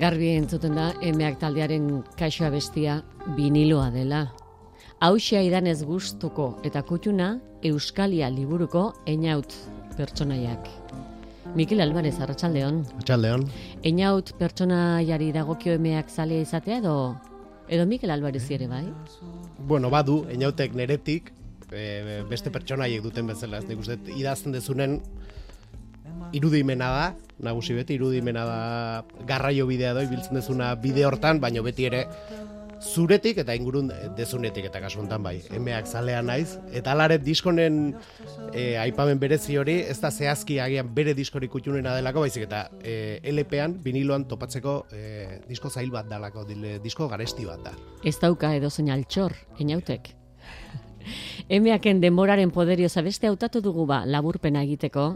Garbi 0.00 0.30
entzuten 0.32 0.78
da, 0.78 0.86
emeak 1.04 1.34
taldearen 1.42 1.88
kaixoa 2.16 2.48
bestia 2.54 2.94
biniloa 3.36 3.90
dela. 3.92 4.22
Hauxea 5.04 5.42
idan 5.44 5.66
ez 5.68 5.82
gustuko 5.84 6.54
eta 6.64 6.80
kutxuna 6.88 7.34
Euskalia 7.68 8.30
liburuko 8.32 8.86
einaut 9.04 9.52
pertsonaiak. 9.98 10.70
Mikel 11.52 11.84
Alvarez, 11.84 12.14
arratsaldeon. 12.16 12.80
Atxaldeon. 13.02 13.44
Einaut 13.84 14.32
pertsonaiari 14.40 15.34
dagokio 15.36 15.76
emeak 15.76 16.08
zalea 16.08 16.46
izatea 16.48 16.80
edo 16.80 16.94
edo 17.68 17.84
Mikel 17.86 18.10
Alvarez 18.16 18.46
ere 18.56 18.70
bai? 18.72 18.86
Bueno, 19.68 19.92
badu, 19.92 20.22
enautek 20.32 20.72
neretik, 20.80 21.28
e, 21.68 22.22
beste 22.30 22.48
pertsonaiek 22.48 23.04
duten 23.04 23.28
bezala, 23.28 23.60
ez 23.60 23.68
nik 23.68 23.84
uste, 23.84 24.00
idazten 24.16 24.56
dezunen 24.56 25.02
irudimena 26.32 26.90
da, 26.94 27.06
nagusi 27.40 27.74
beti 27.74 27.96
irudimena 27.96 28.44
da 28.44 28.60
garraio 29.26 29.66
bidea 29.66 29.94
da, 29.96 30.04
ibiltzen 30.06 30.38
dezuna 30.38 30.74
bide 30.80 31.04
hortan, 31.06 31.40
baino 31.40 31.64
beti 31.66 31.88
ere 31.88 32.06
zuretik 32.80 33.38
eta 33.42 33.54
ingurun 33.54 33.90
dezunetik 34.16 34.64
eta 34.70 34.80
kasu 34.80 35.02
honetan 35.02 35.22
bai, 35.22 35.34
emeak 35.52 35.86
zalea 35.86 36.22
naiz, 36.24 36.56
eta 36.72 36.94
alaret 36.94 37.22
diskonen 37.22 37.94
e, 38.54 38.76
aipamen 38.80 39.20
berezi 39.20 39.58
hori, 39.60 39.76
ez 39.84 39.98
da 40.00 40.10
zehazki 40.10 40.58
agian 40.64 40.88
bere 40.94 41.14
diskori 41.14 41.48
kutxunena 41.52 41.94
delako, 41.98 42.24
baizik 42.24 42.46
eta 42.48 42.64
e, 42.80 43.20
LP-an, 43.32 43.76
viniloan 43.84 44.24
topatzeko 44.30 44.76
e, 44.96 45.02
disko 45.48 45.70
zail 45.70 45.92
bat 45.92 46.08
dalako, 46.08 46.46
dile, 46.48 46.78
disko 46.80 47.08
garesti 47.08 47.44
bat 47.48 47.68
da. 47.68 47.74
Ez 48.04 48.16
dauka 48.20 48.54
edo 48.56 48.70
zein 48.70 48.90
altxor, 48.94 49.36
enautek. 49.60 50.14
Emeaken 51.60 52.00
denboraren 52.00 52.52
poderio 52.54 52.88
zabeste 52.88 53.28
hautatu 53.28 53.60
dugu 53.60 53.84
ba 53.86 54.06
laburpena 54.06 54.64
egiteko, 54.64 55.10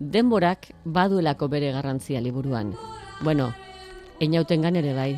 denborak 0.00 0.72
baduelako 0.84 1.48
bere 1.52 1.70
garrantzia 1.72 2.20
liburuan. 2.20 2.72
Bueno, 3.20 3.52
enautengan 4.18 4.76
ere 4.80 4.94
bai. 4.96 5.12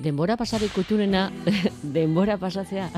Denbora 0.00 0.38
pasarik 0.38 0.72
kutunena, 0.72 1.28
denbora 1.96 2.38
pasatzea. 2.38 2.88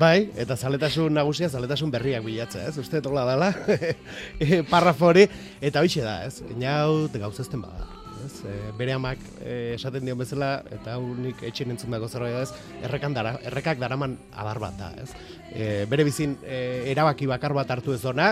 Bai, 0.00 0.30
eta 0.38 0.56
zaletasun 0.56 1.12
nagusia, 1.12 1.50
zaletasun 1.50 1.90
berriak 1.92 2.24
bilatzea, 2.24 2.70
ez? 2.70 2.78
Uste 2.78 3.02
tola 3.04 3.26
dala, 3.28 3.50
e, 4.40 4.62
parrafo 4.70 5.10
hori, 5.10 5.26
eta 5.60 5.82
hoxe 5.82 6.06
da, 6.06 6.22
ez? 6.24 6.38
Inaut 6.54 7.12
gauzazten 7.20 7.60
bada. 7.60 7.88
Ez? 8.24 8.38
E, 8.46 8.54
bere 8.78 8.94
amak 8.94 9.20
e, 9.42 9.74
esaten 9.74 10.06
dion 10.06 10.16
bezala, 10.22 10.62
eta 10.72 10.96
unik 11.02 11.42
etxen 11.50 11.74
entzun 11.74 11.92
dago 11.92 12.08
zerbait 12.08 12.38
da, 12.38 12.46
ez? 12.46 12.80
Errekan 12.86 13.18
dara, 13.18 13.34
errekak 13.50 13.82
daraman 13.82 14.16
adar 14.32 14.62
bat 14.62 14.78
da, 14.78 14.94
ez? 15.02 15.10
E, 15.50 15.84
bere 15.90 16.06
bizin 16.08 16.38
e, 16.46 16.86
erabaki 16.94 17.28
bakar 17.28 17.52
bat 17.58 17.74
hartu 17.74 17.92
ez 17.92 18.00
dona, 18.06 18.30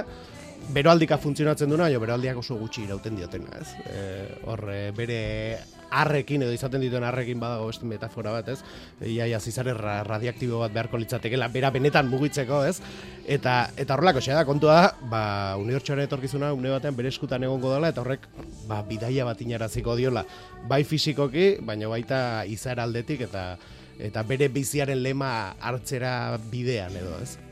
beroaldika 0.74 1.18
funtzionatzen 1.18 1.70
duna, 1.70 1.88
jo 1.92 2.00
beroaldiak 2.02 2.38
oso 2.42 2.56
gutxi 2.60 2.84
irauten 2.84 3.16
diotena, 3.16 3.60
ez? 3.60 3.68
E, 3.88 4.00
hor, 4.48 4.64
e, 4.72 4.80
bere 4.96 5.20
arrekin 5.90 6.44
edo 6.44 6.52
izaten 6.52 6.82
dituen 6.84 7.04
arrekin 7.08 7.40
badago 7.40 7.68
beste 7.70 7.88
metafora 7.88 8.32
bat, 8.34 8.50
ez? 8.52 8.58
Iaia 9.00 9.40
zizare 9.40 9.72
ra 9.76 10.02
radiaktibo 10.04 10.60
bat 10.60 10.74
beharko 10.74 11.00
litzatekeela, 11.00 11.48
bera 11.54 11.70
benetan 11.74 12.10
mugitzeko, 12.12 12.62
ez? 12.68 12.76
Eta 13.24 13.56
eta 13.76 13.96
horrelako 13.96 14.20
da 14.26 14.44
kontua 14.44 14.74
da, 14.74 14.92
ba 15.08 15.56
unibertsoaren 15.56 16.04
etorkizuna 16.04 16.52
une 16.52 16.70
batean 16.70 16.96
bere 16.96 17.08
eskutan 17.08 17.42
egongo 17.42 17.72
dela 17.72 17.88
eta 17.88 18.02
horrek 18.02 18.28
ba 18.68 18.82
bidaia 18.82 19.24
bat 19.24 19.40
inaraziko 19.40 19.96
diola, 19.96 20.24
bai 20.68 20.84
fisikoki, 20.84 21.56
baina 21.62 21.88
baita 21.88 22.44
izar 22.44 22.80
aldetik 22.80 23.22
eta 23.30 23.56
eta 23.98 24.22
bere 24.22 24.48
biziaren 24.48 25.02
lema 25.02 25.54
hartzera 25.60 26.38
bidean 26.50 26.94
edo, 26.96 27.18
ez? 27.22 27.47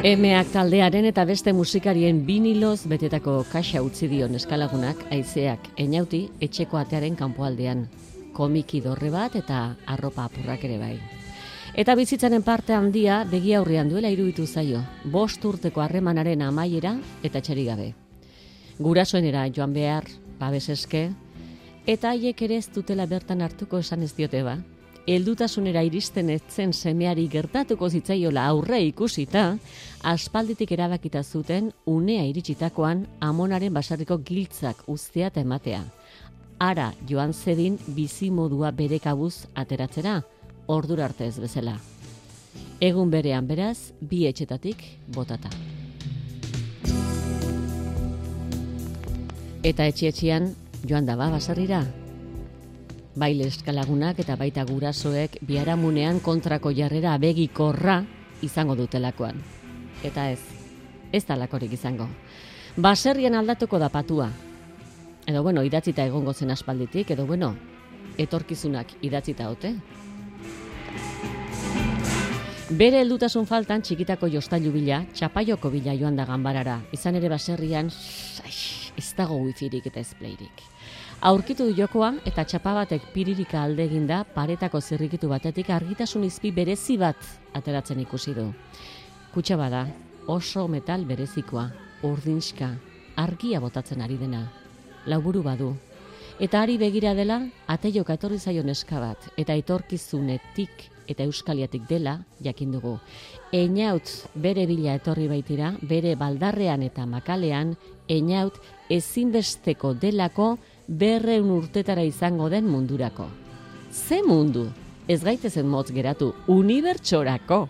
Emeak 0.00 0.48
taldearen 0.48 1.04
eta 1.04 1.26
beste 1.28 1.52
musikarien 1.52 2.22
biniloz 2.24 2.86
betetako 2.88 3.34
kaxa 3.52 3.82
utzi 3.84 4.06
dion 4.08 4.32
eskalagunak 4.38 5.02
aizeak 5.12 5.66
enauti 5.76 6.22
etxeko 6.40 6.78
atearen 6.80 7.18
kanpoaldean. 7.18 7.82
Komiki 8.32 8.80
dorre 8.80 9.10
bat 9.12 9.36
eta 9.36 9.58
arropa 9.84 10.24
apurrak 10.24 10.64
ere 10.64 10.78
bai. 10.80 10.94
Eta 11.76 11.98
bizitzaren 12.00 12.40
parte 12.40 12.72
handia 12.72 13.26
begi 13.28 13.52
aurrean 13.52 13.92
duela 13.92 14.08
iruditu 14.08 14.46
zaio, 14.46 14.80
bost 15.04 15.44
urteko 15.44 15.84
harremanaren 15.84 16.48
amaiera 16.48 16.96
eta 17.22 17.44
txeri 17.44 17.68
gabe. 17.68 17.92
Gurasoenera 18.80 19.44
joan 19.52 19.76
behar, 19.76 20.08
babeseske, 20.40 21.10
eta 21.84 22.16
haiek 22.16 22.40
ere 22.48 22.56
ez 22.56 22.70
dutela 22.72 23.04
bertan 23.04 23.42
hartuko 23.44 23.84
esan 23.84 24.08
ez 24.08 24.14
diote 24.16 24.42
ba. 24.48 24.62
Heldutasunera 25.08 25.80
iristen 25.86 26.28
etzen 26.30 26.74
semeari 26.76 27.24
gertatuko 27.32 27.88
zitzaiola 27.88 28.44
aurre 28.52 28.82
ikusita, 28.84 29.56
aspalditik 30.04 30.72
erabakita 30.76 31.22
zuten 31.24 31.70
unea 31.86 32.26
iritsitakoan 32.28 33.06
amonaren 33.20 33.72
basarriko 33.74 34.18
giltzak 34.18 34.82
uztea 34.86 35.30
eta 35.32 35.40
ematea. 35.40 35.80
Ara 36.60 36.90
joan 37.08 37.32
zedin 37.32 37.78
bizimodua 37.96 38.70
bere 38.76 38.98
kabuz 39.00 39.46
ateratzera, 39.54 40.20
ordura 40.68 41.06
arte 41.08 41.26
ez 41.26 41.38
bezala. 41.40 41.78
Egun 42.80 43.10
berean 43.10 43.48
beraz, 43.48 43.92
bi 44.00 44.26
etxetatik 44.28 44.84
botata. 45.14 45.48
Eta 49.64 49.88
etxietxian 49.88 50.52
joan 50.88 51.08
daba 51.08 51.30
basarrira, 51.32 51.82
baile 53.14 53.48
eskalagunak 53.50 54.20
eta 54.22 54.36
baita 54.36 54.64
gurasoek 54.64 55.40
biharamunean 55.46 56.20
kontrako 56.20 56.70
jarrera 56.70 57.14
abegikorra 57.14 58.04
izango 58.42 58.76
dutelakoan. 58.76 59.40
Eta 60.04 60.30
ez, 60.30 60.40
ez 61.12 61.24
talakorik 61.24 61.72
izango. 61.72 62.06
Baserrian 62.76 63.34
aldatuko 63.34 63.78
da 63.78 63.88
patua. 63.88 64.30
Edo 65.26 65.42
bueno, 65.42 65.62
idatzita 65.62 66.04
egongo 66.06 66.32
zen 66.32 66.50
aspalditik, 66.50 67.10
edo 67.10 67.26
bueno, 67.26 67.54
etorkizunak 68.18 68.94
idatzita 69.02 69.50
ote. 69.50 69.74
Bere 72.70 73.00
heldutasun 73.02 73.48
faltan 73.50 73.82
txikitako 73.82 74.28
jostailu 74.30 74.70
bila, 74.70 75.02
txapaioko 75.12 75.72
bila 75.74 75.94
joan 75.98 76.16
da 76.16 76.24
ganbarara. 76.24 76.78
Izan 76.94 77.18
ere 77.18 77.28
baserrian, 77.28 77.90
aix, 78.46 78.60
ez 78.96 79.08
dago 79.18 79.40
wifirik 79.42 79.90
eta 79.90 79.98
ezpleirik. 80.00 80.62
Aurkitu 81.20 81.66
du 81.68 81.74
jokoa 81.76 82.14
eta 82.24 82.46
txapa 82.48 82.72
batek 82.78 83.10
piririka 83.12 83.58
alde 83.60 83.84
eginda 83.84 84.22
paretako 84.32 84.78
zirrikitu 84.80 85.28
batetik 85.28 85.68
argitasun 85.68 86.22
izpi 86.24 86.48
berezi 86.56 86.96
bat 86.96 87.26
ateratzen 87.52 88.00
ikusi 88.00 88.32
du. 88.32 88.46
Kutsa 89.34 89.58
bada, 89.60 89.82
oso 90.32 90.64
metal 90.68 91.04
berezikoa, 91.04 91.66
urdinska, 92.08 92.70
argia 93.20 93.60
botatzen 93.60 94.00
ari 94.00 94.16
dena. 94.16 94.46
Lauburu 95.12 95.42
badu. 95.44 95.74
Eta 96.40 96.62
ari 96.64 96.78
begira 96.80 97.12
dela, 97.12 97.42
ateioka 97.68 98.16
etorri 98.16 98.40
zaio 98.40 98.64
neska 98.64 99.04
bat, 99.04 99.28
eta 99.36 99.52
etorkizunetik 99.60 100.88
eta 101.10 101.26
euskaliatik 101.28 101.84
dela, 101.84 102.16
jakin 102.40 102.72
dugu. 102.72 102.96
Einaut 103.52 104.08
bere 104.40 104.64
bila 104.64 104.96
etorri 104.96 105.28
baitira, 105.28 105.74
bere 105.82 106.16
baldarrean 106.16 106.80
eta 106.86 107.04
makalean, 107.04 107.76
einaut 108.08 108.56
ezinbesteko 108.88 109.92
delako 110.00 110.54
berreun 110.90 111.50
urtetara 111.54 112.02
izango 112.02 112.48
den 112.50 112.66
mundurako. 112.66 113.28
Ze 113.92 114.22
mundu? 114.26 114.66
Ez 115.08 115.22
gaitezen 115.22 115.66
motz 115.66 115.90
geratu, 115.94 116.32
unibertsorako. 116.46 117.68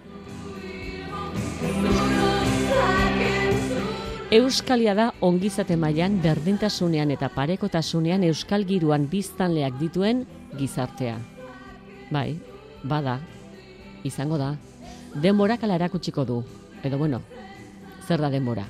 Euskalia 4.31 4.95
da 4.95 5.11
ongizate 5.21 5.77
mailan 5.77 6.21
berdintasunean 6.23 7.11
eta 7.11 7.29
parekotasunean 7.35 8.25
euskal 8.25 8.65
giruan 8.65 9.09
biztanleak 9.11 9.77
dituen 9.81 10.25
gizartea. 10.57 11.19
Bai, 12.11 12.39
bada, 12.85 13.19
izango 14.05 14.39
da. 14.39 14.55
Denborak 15.15 15.65
ala 15.65 15.77
erakutsiko 15.81 16.25
du. 16.25 16.43
Edo 16.85 16.99
bueno, 16.99 17.21
zer 18.07 18.21
da 18.21 18.31
denbora? 18.31 18.65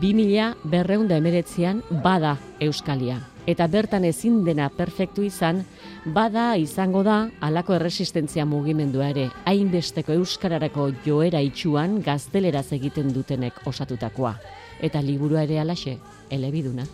2000 0.00 0.56
berreunda 0.64 1.16
emeretzean 1.16 1.84
bada 2.02 2.36
Euskalia. 2.60 3.22
Eta 3.46 3.66
bertan 3.68 4.06
ezin 4.08 4.38
dena 4.44 4.70
perfektu 4.72 5.22
izan, 5.26 5.58
bada 6.16 6.54
izango 6.56 7.02
da 7.04 7.28
halako 7.44 7.74
erresistentzia 7.76 8.46
mugimendua 8.48 9.10
ere, 9.12 9.26
hainbesteko 9.44 10.14
euskararako 10.16 10.86
joera 11.04 11.42
itxuan 11.44 11.98
gazteleraz 12.06 12.70
egiten 12.72 13.12
dutenek 13.12 13.60
osatutakoa. 13.68 14.38
Eta 14.80 15.02
liburua 15.04 15.44
ere 15.44 15.60
alaxe, 15.60 15.98
elebiduna. 16.30 16.86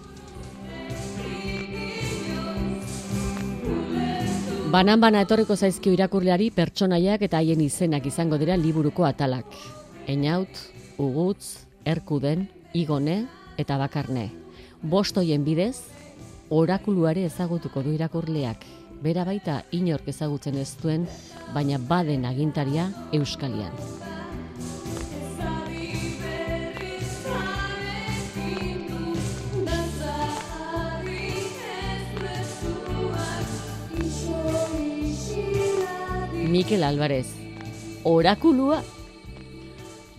Banan-bana 4.71 5.23
etorriko 5.25 5.55
zaizkio 5.57 5.95
irakurleari 5.95 6.51
pertsonaiak 6.55 7.23
eta 7.27 7.39
haien 7.39 7.63
izenak 7.63 8.05
izango 8.07 8.39
dira 8.39 8.59
liburuko 8.59 9.07
atalak. 9.07 9.47
Einaut, 10.07 10.51
Ugutz, 10.99 11.67
Erkuden, 11.87 12.49
Igone 12.75 13.25
eta 13.59 13.79
Bakarne. 13.79 14.29
Bostoien 14.83 15.43
bidez, 15.45 16.00
orakuluare 16.51 17.25
ezagutuko 17.25 17.83
du 17.83 17.95
irakurleak. 17.95 18.67
Bera 19.01 19.25
baita 19.25 19.63
inork 19.73 20.11
ezagutzen 20.13 20.59
ez 20.61 20.75
duen, 20.83 21.07
baina 21.55 21.79
baden 21.79 22.27
agintaria 22.29 22.91
Euskalian. 23.17 23.73
Mikel 36.51 36.83
Alvarez, 36.83 37.29
orakulua 38.05 38.83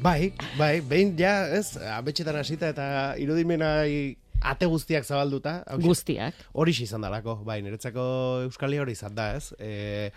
Bai, 0.02 0.32
bai, 0.58 0.80
behin 0.82 1.12
ja, 1.14 1.44
ez, 1.54 1.76
abetxetan 1.78 2.40
hasita 2.40 2.72
eta 2.72 2.86
irudimenai 3.22 4.16
ate 4.42 4.66
guztiak 4.66 5.06
zabalduta. 5.06 5.64
hauxe- 5.68 5.88
guztiak. 5.88 6.36
Hori 6.54 6.72
izan 6.72 7.02
dalako, 7.02 7.38
bai, 7.46 7.62
niretzako 7.62 8.04
Euskalia 8.48 8.82
hori 8.82 8.92
izan 8.98 9.16
da, 9.16 9.36
ez? 9.38 9.54
E, 9.60 10.12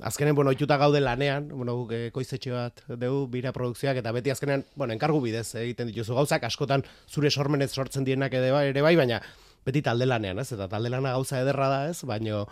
azkenen, 0.00 0.34
bueno, 0.34 0.50
oituta 0.50 0.76
gaude 0.76 1.00
lanean, 1.00 1.48
bueno, 1.48 1.76
guk 1.76 1.92
eh, 1.92 2.10
koizetxe 2.12 2.50
bat 2.50 2.82
dugu, 2.88 3.28
bira 3.30 3.52
produkzioak, 3.52 3.96
eta 4.02 4.12
beti 4.12 4.30
azkenean, 4.30 4.64
bueno, 4.74 4.92
enkargu 4.92 5.20
bidez 5.22 5.54
egiten 5.54 5.86
dituzu 5.92 6.14
gauzak, 6.14 6.42
askotan 6.44 6.82
zure 7.08 7.30
sormenez 7.30 7.70
sortzen 7.72 8.04
dienak 8.04 8.34
ere 8.34 8.50
bai, 8.50 8.66
ere 8.72 8.82
bai, 8.82 8.96
baina 8.96 9.20
beti 9.64 9.82
talde 9.82 10.06
lanean, 10.06 10.38
ez? 10.42 10.50
Eta 10.52 10.66
talde 10.68 10.90
lana 10.90 11.12
gauza 11.14 11.40
ederra 11.40 11.68
da, 11.68 11.80
ez? 11.90 12.02
Baina 12.04 12.44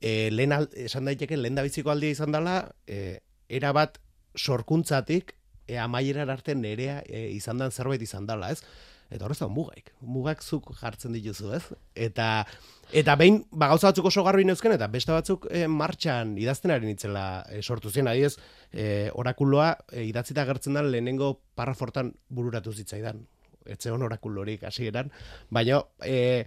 e, 0.00 0.30
lehen 0.30 0.52
al, 0.52 0.68
esan 0.76 1.08
daiteke, 1.08 1.36
lehen 1.40 1.54
da 1.56 1.62
biziko 1.64 1.90
aldia 1.90 2.10
izan 2.12 2.32
dela, 2.36 2.58
e, 2.86 3.20
era 3.48 3.72
bat 3.72 3.96
sorkuntzatik, 4.36 5.34
e, 5.66 5.78
amaierar 5.78 6.28
arte 6.30 6.54
nerea 6.54 7.00
e, 7.06 7.30
izan 7.36 7.58
dan 7.62 7.70
zerbait 7.72 8.02
izan 8.02 8.26
dela, 8.28 8.50
ez? 8.52 8.62
Eta 9.10 9.26
horrez 9.26 9.40
da 9.40 9.48
mugaik. 9.50 9.90
Mugak 10.06 10.42
zuk 10.42 10.70
jartzen 10.78 11.16
dituzu, 11.16 11.50
ez? 11.56 11.64
Eta 11.98 12.46
eta 12.94 13.14
behin 13.18 13.40
ba 13.50 13.68
gauza 13.70 13.90
batzuk 13.90 14.08
oso 14.10 14.22
garbi 14.26 14.44
neuzken 14.46 14.74
eta 14.74 14.88
beste 14.90 15.12
batzuk 15.14 15.46
e, 15.50 15.66
martxan 15.70 16.36
idazten 16.38 16.72
ari 16.74 16.88
nitzela 16.88 17.44
e, 17.50 17.60
sortu 17.62 17.90
zen 17.90 18.10
adibidez, 18.10 18.36
e, 18.72 19.10
orakuloa 19.14 19.74
e, 19.90 20.06
idatzita 20.08 20.42
agertzen 20.42 20.78
da 20.78 20.82
lehenengo 20.86 21.36
parrafortan 21.58 22.14
bururatu 22.28 22.72
zitzaidan. 22.72 23.22
Etzegon 23.70 24.02
orakulorik 24.02 24.64
hasieran, 24.66 25.10
baina 25.50 25.82
e, 26.02 26.46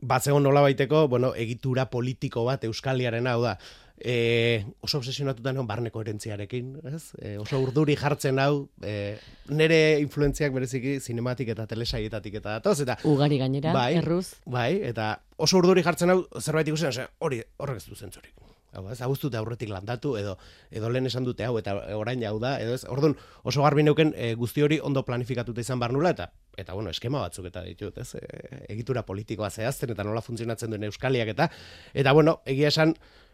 batzegon 0.00 0.42
nola 0.42 0.62
baiteko, 0.62 1.06
bueno, 1.08 1.34
egitura 1.34 1.88
politiko 1.90 2.44
bat 2.46 2.64
euskaliarena, 2.64 3.34
hau 3.34 3.42
da, 3.42 3.58
e, 4.00 4.64
oso 4.80 4.98
obsesionatuta 4.98 5.52
neon 5.52 5.66
barne 5.66 5.90
koherentziarekin, 5.94 6.74
ez? 6.92 7.02
E, 7.20 7.36
oso 7.38 7.60
urduri 7.62 7.96
jartzen 7.98 8.38
hau, 8.42 8.68
e, 8.82 9.16
nere 9.50 9.98
influentziak 10.02 10.52
bereziki 10.54 10.98
sinematik 11.04 11.54
eta 11.54 11.66
telesaietatik 11.70 12.40
eta 12.40 12.58
datoz, 12.58 12.80
eta 12.86 12.98
Ugari 13.08 13.38
gainera, 13.38 13.72
Bai. 13.74 13.94
erruz. 14.02 14.36
bai, 14.46 14.80
eta 14.82 15.16
oso 15.36 15.58
urduri 15.58 15.82
jartzen 15.82 16.14
hau 16.14 16.20
zerbait 16.40 16.68
ikusten, 16.68 17.08
hori 17.18 17.42
horrek 17.58 17.82
ez 17.82 17.88
du 17.88 17.96
zentzurik. 17.96 18.34
Hau, 18.76 18.82
ez, 18.92 18.98
hau 19.00 19.14
dute 19.16 19.38
aurretik 19.38 19.70
landatu, 19.72 20.12
edo, 20.20 20.34
edo 20.70 20.90
lehen 20.92 21.08
esan 21.08 21.24
dute 21.24 21.46
hau, 21.46 21.54
eta 21.56 21.72
orain 21.96 22.20
hau 22.28 22.36
da, 22.42 22.58
edo 22.60 22.74
ez, 22.76 22.82
orduan 22.84 23.14
oso 23.42 23.62
garbi 23.64 23.82
neuken 23.86 24.12
e, 24.14 24.34
guzti 24.36 24.62
hori 24.62 24.76
ondo 24.84 25.02
planifikatuta 25.06 25.64
izan 25.64 25.80
bar 25.80 25.94
nula, 25.96 26.12
eta, 26.12 26.28
eta 26.58 26.76
bueno, 26.76 26.92
eskema 26.92 27.22
batzuk 27.24 27.48
eta 27.48 27.62
ditut, 27.64 27.96
ez, 28.04 28.12
e, 28.20 28.66
egitura 28.74 29.06
politikoa 29.08 29.48
zehazten, 29.48 29.94
eta 29.96 30.04
nola 30.04 30.20
funtzionatzen 30.20 30.74
duen 30.74 30.84
euskaliak, 30.90 31.32
eta, 31.32 31.48
eta 31.96 32.12
bueno, 32.12 32.42
egia 32.44 32.68
esan, 32.68 32.92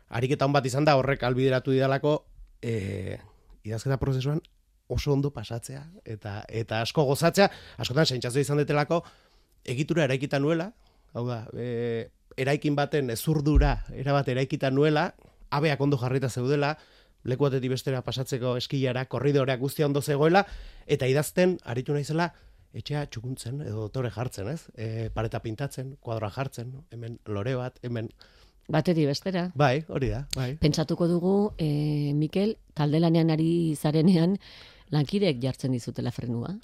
ariketa 0.09 0.47
hon 0.47 0.53
bat 0.53 0.67
izan 0.67 0.85
da, 0.85 0.97
horrek 0.97 1.23
albideratu 1.23 1.75
didalako, 1.75 2.17
e, 2.63 3.19
idazketa 3.65 3.99
prozesuan 4.01 4.41
oso 4.89 5.13
ondo 5.13 5.31
pasatzea, 5.33 5.85
eta, 6.05 6.43
eta 6.49 6.83
asko 6.85 7.05
gozatzea, 7.09 7.49
askotan 7.81 8.07
sentsazio 8.07 8.45
izan 8.45 8.61
detelako, 8.61 9.03
egitura 9.65 10.05
eraikita 10.05 10.39
nuela, 10.39 10.73
hau 11.15 11.25
da, 11.29 11.45
e, 11.57 12.11
eraikin 12.37 12.77
baten 12.77 13.11
ezurdura, 13.15 13.79
erabat 13.95 14.29
eraikita 14.29 14.71
nuela, 14.71 15.13
abeak 15.55 15.81
ondo 15.81 15.99
jarrita 16.01 16.29
zeudela, 16.29 16.75
leku 17.25 17.47
batetik 17.47 17.73
bestera 17.73 18.03
pasatzeko 18.05 18.57
eskilara, 18.61 19.07
korridoreak 19.09 19.61
guztia 19.61 19.87
ondo 19.87 20.03
zegoela, 20.03 20.45
eta 20.87 21.09
idazten, 21.09 21.57
aritu 21.65 21.97
naizela, 21.97 22.33
etxea 22.75 23.07
txukuntzen, 23.07 23.63
edo 23.65 23.87
dotore 23.87 24.11
jartzen, 24.13 24.51
ez? 24.51 24.67
E, 24.75 25.09
pareta 25.15 25.41
pintatzen, 25.41 25.95
kuadroa 26.03 26.33
jartzen, 26.35 26.75
hemen 26.93 27.21
lore 27.27 27.57
bat, 27.61 27.81
hemen... 27.87 28.11
Batetik 28.69 29.07
bestera. 29.07 29.51
Bai, 29.55 29.85
hori 29.89 30.09
da, 30.09 30.23
bai. 30.37 30.55
Pentsatuko 30.61 31.07
dugu, 31.11 31.35
e, 31.59 32.13
Mikel, 32.17 32.57
talde 32.75 33.01
lanean 33.01 33.31
ari 33.31 33.75
zarenean, 33.77 34.39
lankidek 34.91 35.41
jartzen 35.43 35.73
dizutela 35.77 36.11
frenua. 36.13 36.55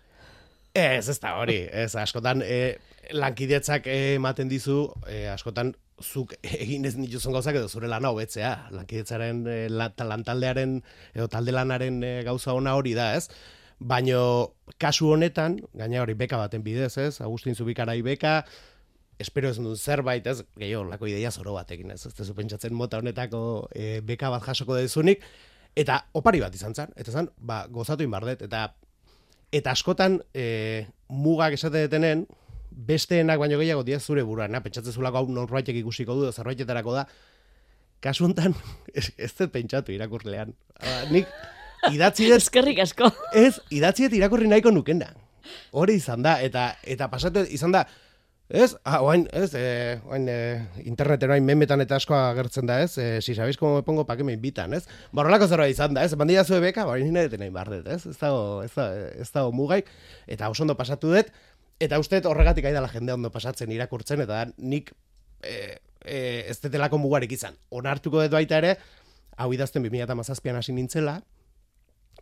Ez, 0.72 1.08
ez 1.10 1.18
da 1.20 1.34
hori, 1.40 1.58
ez, 1.72 1.90
askotan 1.98 2.40
e, 2.46 2.78
lankidetzak 3.12 3.86
eh, 3.90 4.14
ematen 4.16 4.48
dizu, 4.48 4.84
e, 5.10 5.26
askotan 5.28 5.74
zuk 6.00 6.32
egin 6.46 6.86
ez 6.88 6.94
dituzun 6.96 7.34
gauzak 7.36 7.58
edo 7.58 7.68
zure 7.68 7.88
lana 7.90 8.08
hobetzea. 8.14 8.68
Lankidetzaren, 8.72 9.42
e, 9.50 9.56
la- 9.68 9.90
ta- 9.92 10.06
lantaldearen 10.08 10.78
edo 11.12 11.26
talde 11.28 11.52
lanaren 11.52 11.98
e, 12.06 12.12
gauza 12.24 12.54
ona 12.54 12.76
hori 12.78 12.94
da, 12.96 13.10
ez? 13.18 13.26
Baino 13.80 14.52
kasu 14.78 15.08
honetan, 15.12 15.58
gaina 15.74 16.02
hori 16.04 16.14
beka 16.14 16.36
baten 16.40 16.62
bidez, 16.62 16.94
ez? 16.98 17.20
Agustin 17.24 17.54
Zubikarai 17.56 18.00
beka, 18.04 18.44
espero 19.20 19.50
ez 19.50 19.58
duen 19.58 19.76
zerbait, 19.76 20.26
ez? 20.26 20.42
Gehiago, 20.58 20.84
lako 20.88 21.08
ideia 21.10 21.30
zoro 21.30 21.54
batekin, 21.54 21.92
ez? 21.94 22.02
Ez 22.08 22.14
tezu 22.16 22.34
pentsatzen 22.34 22.74
mota 22.74 22.98
honetako 22.98 23.68
e, 23.74 24.00
beka 24.06 24.30
bat 24.32 24.44
jasoko 24.46 24.78
dezunik, 24.78 25.22
eta 25.78 26.00
opari 26.16 26.40
bat 26.42 26.54
izan 26.56 26.74
zen, 26.74 26.94
eta 26.96 27.12
zen, 27.12 27.30
ba, 27.36 27.64
gozatu 27.70 28.06
inbardet, 28.06 28.42
eta 28.48 28.70
eta 29.52 29.72
askotan 29.74 30.20
e, 30.34 30.86
mugak 31.10 31.56
esate 31.56 31.86
detenen, 31.86 32.24
besteenak 32.70 33.40
baino 33.42 33.58
gehiago 33.58 33.82
dia 33.84 33.98
zure 34.00 34.22
buruan, 34.22 34.54
pentsatzen 34.62 34.94
zulako 34.94 35.22
hau 35.22 35.28
norbaitek 35.28 35.80
ikusiko 35.82 36.14
du, 36.16 36.28
zerbaitetarako 36.32 36.94
da, 36.94 37.06
kasu 38.00 38.28
hontan, 38.28 38.54
ez, 38.98 39.10
ez 39.18 39.32
dut 39.36 39.52
pentsatu 39.52 39.94
irakurlean. 39.94 40.54
Hala, 40.80 41.08
nik 41.12 41.30
idatzi 41.92 42.30
dut, 42.30 42.40
Eskerrik 42.44 42.80
asko. 42.86 43.10
ez, 43.34 43.58
idatzi 43.74 44.08
dut 44.08 44.16
irakurri 44.20 44.48
nahiko 44.50 44.72
nukena. 44.74 45.12
Hori 45.74 45.96
izan 45.98 46.22
da, 46.22 46.38
eta 46.44 46.70
eta 46.86 47.08
pasate 47.10 47.44
izan 47.50 47.74
da, 47.74 47.84
ez, 48.50 48.76
ah, 48.82 48.98
oain, 49.02 49.28
ez, 49.32 49.54
eh, 49.54 50.00
oain, 50.10 50.26
eh, 50.28 50.66
interneten 50.84 51.30
oain 51.30 51.44
memetan 51.46 51.80
eta 51.84 51.96
asko 52.00 52.16
agertzen 52.18 52.66
da, 52.66 52.80
ez, 52.82 52.98
eh, 52.98 53.20
si 53.22 53.34
sabéis 53.34 53.56
cómo 53.56 53.76
me 53.76 53.82
pongo, 53.82 54.04
pa 54.06 54.16
que 54.16 54.24
me 54.24 54.32
invitan, 54.32 54.74
ez, 54.74 54.88
borrolako 55.12 55.46
zerbait 55.46 55.70
izan 55.70 55.94
da, 55.94 56.02
ez, 56.04 56.16
bandia 56.18 56.44
zue 56.44 56.58
beka, 56.60 56.84
ba, 56.84 56.96
nire 56.98 57.28
deten 57.28 57.40
nahi 57.40 57.50
bardet, 57.54 57.86
ez, 57.86 58.06
ez 58.06 58.18
dago, 58.18 58.62
ez 58.64 58.72
dago, 58.74 59.06
ez 59.22 59.30
dago 59.30 59.52
mugaik, 59.52 59.86
eta 60.26 60.50
oso 60.50 60.64
ondo 60.64 60.74
pasatu 60.76 61.14
dut, 61.14 61.30
eta 61.78 61.98
uste 62.02 62.20
horregatik 62.26 62.66
aidala 62.66 62.88
jende 62.88 63.14
ondo 63.14 63.30
pasatzen 63.30 63.70
irakurtzen, 63.70 64.20
eta 64.26 64.42
nik 64.58 64.90
e, 65.42 65.78
e, 66.04 66.18
ez 66.50 66.58
detelako 66.60 66.98
mugarik 66.98 67.32
izan. 67.32 67.54
Onartuko 67.70 68.20
dut 68.20 68.34
baita 68.34 68.58
ere, 68.58 68.74
hau 69.36 69.52
idazten 69.54 69.86
2017an 69.86 70.58
hasi 70.58 70.74
nintzela, 70.74 71.20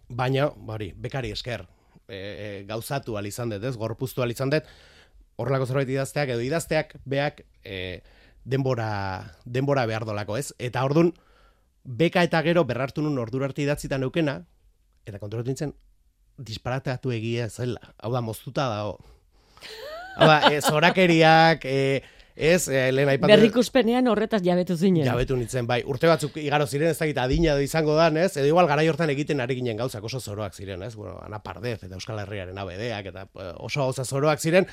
baina, 0.08 0.52
ba 0.54 0.76
hori, 0.76 0.92
bekari 0.94 1.32
esker, 1.32 1.64
e, 2.06 2.20
e, 2.20 2.52
gauzatu 2.68 3.16
al 3.16 3.26
izan 3.26 3.56
dut, 3.56 3.64
ez, 3.64 3.74
gorpuztu 3.80 4.22
al 4.22 4.36
izan 4.36 4.52
dut, 4.52 4.68
horrelako 5.38 5.68
zerbait 5.70 5.90
idazteak, 5.94 6.34
edo 6.34 6.44
idazteak 6.44 6.96
beak 7.06 7.44
e, 7.64 8.02
denbora, 8.44 8.90
denbora 9.46 9.86
behar 9.86 10.06
dolako, 10.08 10.36
ez? 10.40 10.50
Eta 10.58 10.84
ordun 10.86 11.12
beka 11.84 12.24
eta 12.26 12.42
gero 12.44 12.64
berrartu 12.68 13.04
nun 13.04 13.18
ordura 13.22 13.48
arte 13.48 13.62
idatzita 13.62 13.98
neukena, 14.02 14.40
eta 15.06 15.20
konturatu 15.22 15.52
nintzen, 15.52 15.72
disparateatu 16.38 17.12
egia 17.14 17.48
zela. 17.48 17.94
Hau 17.98 18.12
da, 18.14 18.22
moztuta 18.22 18.68
dago. 18.70 18.98
Hau 20.18 20.28
da, 20.28 20.38
e, 20.50 20.60
zorakeriak, 20.60 21.64
e, 21.64 22.02
ez, 22.34 22.68
e, 22.68 22.84
lehen 22.94 23.10
aipatu... 23.14 23.30
Berrikuspenean 23.32 24.06
horretaz 24.10 24.40
jabetu 24.44 24.76
zinen. 24.76 25.06
Jabetu 25.06 25.38
nintzen, 25.38 25.66
bai, 25.70 25.80
urte 25.86 26.10
batzuk 26.10 26.38
igaro 26.42 26.66
ziren, 26.66 26.92
ez 26.92 26.98
dakit 26.98 27.18
adina 27.18 27.54
edo 27.54 27.64
izango 27.64 27.96
dan, 27.98 28.18
ez? 28.22 28.30
Edo 28.36 28.46
igual 28.50 28.70
garai 28.70 28.86
hortan 28.90 29.10
egiten 29.14 29.42
ari 29.42 29.58
ginen 29.58 29.78
gauzak 29.80 30.06
oso 30.06 30.20
zoroak 30.20 30.54
ziren, 30.54 30.84
ez? 30.86 30.94
Bueno, 30.98 31.18
Ana 31.24 31.42
Pardez 31.42 31.80
eta 31.82 31.94
Euskal 31.98 32.22
Herriaren 32.22 32.58
abedeak 32.58 33.10
eta 33.10 33.26
eh, 33.26 33.52
oso 33.56 33.82
gauza 33.82 34.06
zoroak 34.06 34.42
ziren, 34.42 34.70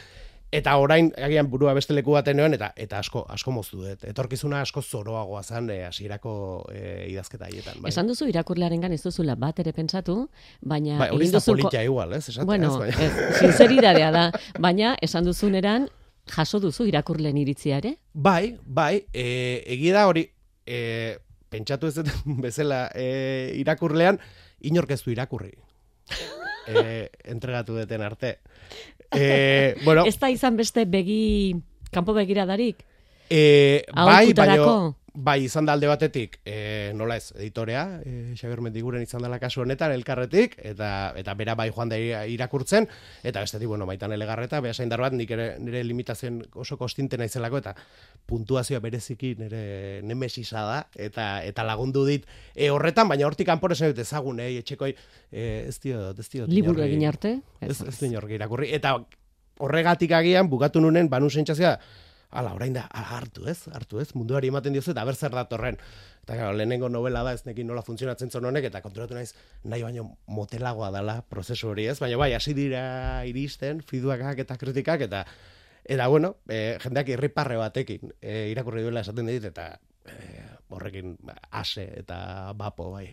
eta 0.51 0.75
orain 0.77 1.11
agian 1.17 1.49
burua 1.49 1.73
beste 1.73 1.93
leku 1.93 2.11
baten 2.11 2.39
eta 2.53 2.71
eta 2.75 2.99
asko 2.99 3.25
asko 3.29 3.51
moztu 3.51 3.81
dut. 3.81 4.03
Etorkizuna 4.03 4.61
asko 4.61 4.81
zoroagoa 4.81 5.43
zan 5.43 5.69
eh, 5.69 5.85
hasierako 5.85 6.65
eh, 6.71 7.07
idazketa 7.11 7.45
haietan, 7.45 7.81
bai. 7.81 7.89
Esan 7.89 8.07
duzu 8.07 8.27
irakurlearengan 8.27 8.91
ez 8.91 9.01
duzula 9.03 9.35
bat 9.35 9.59
ere 9.59 9.73
pentsatu, 9.73 10.29
baina 10.61 10.97
Bai, 10.99 11.09
hori 11.09 11.29
duzu 11.31 11.51
politia 11.51 11.83
igual, 11.83 12.13
ez? 12.13 12.29
Esatea, 12.29 12.45
Bueno, 12.45 12.71
ez, 12.85 12.95
baina- 12.95 13.29
ez, 13.29 13.37
sinceridadea 13.39 14.11
da, 14.11 14.31
baina 14.59 14.95
esan 15.01 15.25
duzuneran 15.25 15.89
jaso 16.35 16.59
duzu 16.59 16.85
irakurleen 16.89 17.37
iritzia 17.37 17.77
ere? 17.77 17.97
Bai, 18.13 18.57
bai, 18.65 19.05
e, 19.13 19.63
egia 19.75 19.93
da 19.99 20.07
hori, 20.07 20.25
e, 20.65 21.17
pentsatu 21.49 21.87
ez 21.87 22.01
bezala 22.45 22.89
e, 22.95 23.53
irakurlean, 23.59 24.19
inork 24.61 24.91
ez 24.91 25.03
du 25.03 25.11
irakurri. 25.11 25.53
E, 26.65 27.11
entregatu 27.29 27.75
deten 27.77 28.01
arte. 28.01 28.39
E, 29.17 29.75
bueno, 29.83 30.05
Ez 30.05 30.17
da 30.19 30.29
izan 30.29 30.57
beste 30.57 30.85
begi, 30.85 31.55
kanpo 31.91 32.13
begiradarik? 32.13 32.83
e, 33.29 33.83
bai, 33.93 34.25
Aholkutarako? 34.25 34.95
Bai 35.15 35.45
izan 35.45 35.65
da 35.65 35.73
alde 35.73 35.87
batetik, 35.87 36.39
e, 36.45 36.91
nola 36.95 37.15
ez, 37.17 37.31
editorea, 37.37 38.01
e, 38.03 38.33
Xabier 38.35 38.61
Mendiguren 38.61 39.03
izan 39.03 39.23
dela 39.23 39.39
kasu 39.39 39.63
honetan, 39.63 39.93
elkarretik, 39.95 40.57
eta 40.59 40.89
eta 41.15 41.33
bera 41.39 41.55
bai 41.55 41.69
joan 41.71 41.89
da 41.89 41.97
irakurtzen, 41.97 42.87
eta 43.23 43.43
bestetik, 43.45 43.67
bueno, 43.71 43.87
maitan 43.87 44.13
elegarreta, 44.15 44.59
beha 44.61 44.73
zaindar 44.73 45.01
bat, 45.05 45.15
nik 45.15 45.31
ere, 45.31 45.47
nire 45.59 45.83
limitazioen 45.87 46.41
oso 46.53 46.77
kostinte 46.77 47.17
naizelako, 47.17 47.63
eta 47.63 47.75
puntuazioa 48.27 48.81
bereziki 48.83 49.35
nire 49.39 50.01
nemesisa 50.03 50.65
da, 50.67 50.79
eta 50.95 51.29
eta 51.47 51.65
lagundu 51.67 52.05
dit 52.07 52.25
e, 52.53 52.69
horretan, 52.69 53.07
baina 53.09 53.27
hortik 53.27 53.47
kanpor 53.47 53.75
esan 53.75 53.93
dut 53.93 54.03
ezagun, 54.03 54.41
eh, 54.43 54.51
etxekoi, 54.59 54.93
e, 55.31 55.45
ez 55.69 55.77
dio, 55.79 56.09
ez 56.11 56.29
dio. 56.29 56.49
Liburu 56.51 56.83
egin 56.85 57.05
arte? 57.07 57.37
Ez, 57.61 57.79
ez 57.81 57.99
du 57.99 58.09
inorgi 58.09 58.35
irakurri. 58.35 58.73
Eta 58.75 58.97
horregatik 59.63 60.11
agian, 60.11 60.49
bukatu 60.51 60.81
nunen, 60.83 61.09
banu 61.09 61.29
sentsazioa, 61.29 61.77
ala, 62.35 62.53
orain 62.53 62.75
da, 62.75 62.85
ala, 62.91 63.17
hartu 63.17 63.47
ez, 63.51 63.57
hartu 63.73 64.01
ez, 64.03 64.09
munduari 64.17 64.51
ematen 64.51 64.75
diozu, 64.75 64.91
eta 64.93 65.05
ber 65.07 65.15
zer 65.15 65.33
datorren. 65.35 65.79
Eta 66.25 66.37
claro, 66.37 66.53
lehenengo 66.57 66.89
novela 66.89 67.23
da, 67.25 67.33
ez 67.37 67.45
nekin 67.47 67.67
nola 67.69 67.83
funtzionatzen 67.85 68.31
zon 68.31 68.45
honek, 68.49 68.67
eta 68.69 68.81
konturatu 68.83 69.17
naiz, 69.17 69.31
nahi 69.63 69.83
baino 69.85 70.07
motelagoa 70.27 70.91
dela 70.95 71.19
prozesu 71.29 71.69
hori 71.71 71.87
ez, 71.91 71.99
baina 72.03 72.17
bai, 72.21 72.33
hasi 72.37 72.55
dira 72.57 72.85
iristen, 73.29 73.83
feedbackak 73.85 74.43
eta 74.45 74.57
kritikak, 74.61 75.07
eta 75.09 75.25
eta 75.85 76.07
bueno, 76.09 76.37
e, 76.49 76.77
jendeak 76.81 77.11
irriparre 77.13 77.59
batekin 77.61 78.09
e, 78.17 78.49
irakurri 78.49 78.81
duela 78.81 79.03
esaten 79.05 79.29
dit, 79.29 79.43
eta 79.45 79.75
e, 80.09 80.41
horrekin 80.73 81.15
ba, 81.21 81.35
ase 81.51 81.85
eta 82.01 82.53
bapo, 82.57 82.89
bai. 82.95 83.11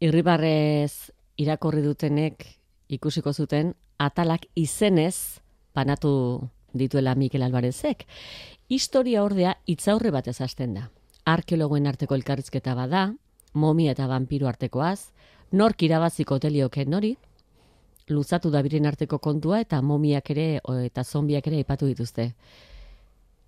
Irribarrez 0.00 1.10
irakorri 1.42 1.82
dutenek 1.82 2.46
ikusiko 2.94 3.32
zuten 3.32 3.74
atalak 3.98 4.46
izenez 4.54 5.42
banatu 5.74 6.48
dituela 6.78 7.14
Mikel 7.14 7.42
Alvarezek. 7.42 8.06
Historia 8.68 9.22
ordea 9.24 9.56
itzaurre 9.66 10.10
batez 10.10 10.40
hasten 10.40 10.74
da. 10.74 10.88
Arkeologoen 11.24 11.86
arteko 11.86 12.14
elkarrizketa 12.14 12.74
bada, 12.74 13.14
momia 13.54 13.92
eta 13.92 14.06
vampiro 14.06 14.48
artekoaz, 14.48 15.10
nork 15.52 15.82
irabaziko 15.82 16.38
telioke 16.38 16.84
nori, 16.84 17.16
luzatu 18.08 18.50
da 18.50 18.62
biren 18.62 18.86
arteko 18.86 19.18
kontua 19.18 19.60
eta 19.60 19.80
momiak 19.82 20.30
ere 20.30 20.60
eta 20.84 21.04
zombiak 21.04 21.46
ere 21.46 21.62
aipatu 21.62 21.86
dituzte. 21.86 22.32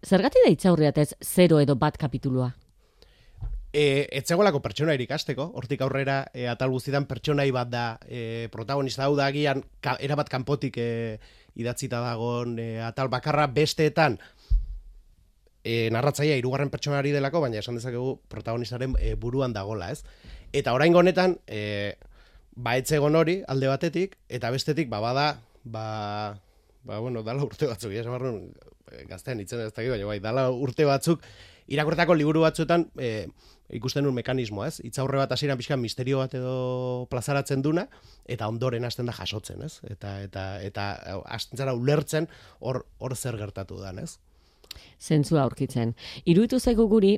Zergatik 0.07 0.45
da 0.45 0.51
itzaurrea 0.51 0.93
ez 0.97 1.13
zero 1.23 1.61
edo 1.61 1.75
bat 1.75 1.97
kapitulua? 1.99 2.53
E, 3.69 4.09
etzegoelako 4.17 4.63
pertsonairik 4.65 5.11
ikasteko, 5.11 5.51
hortik 5.61 5.83
aurrera 5.85 6.23
e, 6.33 6.47
atal 6.49 6.71
guztietan 6.73 7.05
pertsonai 7.09 7.51
bat 7.53 7.69
da 7.69 7.85
e, 8.09 8.49
protagonista. 8.53 9.05
Hau 9.05 9.17
da 9.19 9.27
agian 9.29 9.61
ka, 9.85 9.99
erabat 10.01 10.31
kanpotik 10.33 10.79
e, 10.81 11.19
idatzita 11.59 12.01
dagon 12.01 12.57
e, 12.63 12.79
atal 12.81 13.11
bakarra. 13.13 13.45
Besteetan 13.53 14.17
e, 15.69 15.91
narratzaia 15.93 16.39
hirugarren 16.39 16.71
pertsonari 16.73 17.13
delako, 17.13 17.43
baina 17.45 17.61
esan 17.61 17.77
dezakegu 17.77 18.17
protagonistaren 18.33 18.97
e, 19.01 19.15
buruan 19.21 19.53
dagola, 19.53 19.91
ez? 19.93 20.01
Eta 20.57 20.73
orain 20.73 20.97
honetan, 20.97 21.37
e, 21.47 21.99
ba 22.57 22.79
etzegon 22.81 23.19
hori 23.19 23.43
alde 23.53 23.69
batetik, 23.71 24.17
eta 24.33 24.51
bestetik, 24.55 24.89
ba 24.89 25.03
bada, 25.05 25.27
ba, 25.65 25.85
ba 26.89 27.03
bueno, 27.05 27.23
dala 27.27 27.45
urte 27.45 27.69
batzuk, 27.69 27.93
ja, 27.93 28.01
esabarrun, 28.01 28.47
e, 28.89 29.05
gaztean 29.11 29.45
itzen 29.45 29.67
ez 29.67 29.73
dakit, 29.75 29.93
baina 29.93 30.09
bai, 30.09 30.19
dala 30.25 30.49
urte 30.51 30.89
batzuk, 30.89 31.27
irakurtako 31.69 32.17
liburu 32.17 32.47
batzuetan, 32.47 32.89
e, 32.97 33.29
ikusten 33.71 34.07
un 34.07 34.15
mekanismoa, 34.15 34.69
ez? 34.69 34.81
Itzaurre 34.85 35.19
bat 35.21 35.33
hasieran 35.33 35.59
pixka 35.59 35.77
misterio 35.77 36.23
bat 36.23 36.35
edo 36.35 37.07
plazaratzen 37.11 37.63
duna 37.63 37.89
eta 38.27 38.49
ondoren 38.49 38.85
hasten 38.85 39.07
da 39.07 39.13
jasotzen, 39.13 39.63
ez? 39.63 39.81
Eta 39.91 40.21
eta 40.23 40.47
eta 40.65 40.89
hasten 41.27 41.59
zara 41.59 41.75
ulertzen 41.75 42.29
hor 42.61 42.87
hor 42.99 43.17
zer 43.17 43.37
gertatu 43.37 43.81
dan, 43.83 43.99
ez? 43.99 44.19
zentzua 45.01 45.43
aurkitzen. 45.43 45.95
Iruditu 46.25 46.59
zaigu 46.61 46.87
guri, 46.91 47.15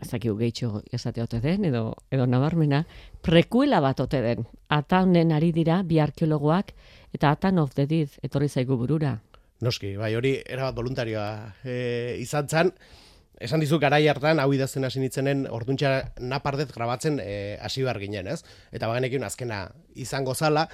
ez 0.00 0.08
dakigu 0.10 0.36
gehitxo 0.38 0.82
esate 0.92 1.22
ote 1.22 1.40
den, 1.44 1.66
edo, 1.68 1.94
edo 2.12 2.26
nabarmena, 2.26 2.84
prekuela 3.24 3.80
bat 3.84 4.00
ote 4.00 4.22
den. 4.24 4.46
Ata 4.72 5.02
honen 5.04 5.32
ari 5.36 5.52
dira 5.56 5.82
bi 5.86 6.00
arkeologoak, 6.00 6.72
eta 7.16 7.34
Atan 7.36 7.58
of 7.58 7.74
the 7.74 7.86
Dead 7.86 8.16
etorri 8.24 8.48
zaigu 8.48 8.78
burura. 8.80 9.18
Noski, 9.60 9.96
bai, 10.00 10.14
hori 10.16 10.38
erabat 10.46 10.76
voluntarioa 10.76 11.26
e, 11.64 12.16
izan 12.22 12.48
zen, 12.48 12.72
esan 13.40 13.62
dizu 13.64 13.80
garai 13.80 14.04
hartan, 14.08 14.38
hau 14.38 14.50
idazten 14.52 14.84
hasi 14.84 15.00
nitzenen, 15.00 15.46
orduntxa 15.50 16.12
napardet 16.20 16.72
grabatzen 16.76 17.18
e, 17.24 17.56
hasi 17.64 17.82
behar 17.86 17.98
ginen, 18.02 18.28
ez? 18.28 18.42
Eta 18.70 18.90
bagenekin 18.90 19.24
azkena 19.24 19.62
izango 19.96 20.34
zala, 20.34 20.66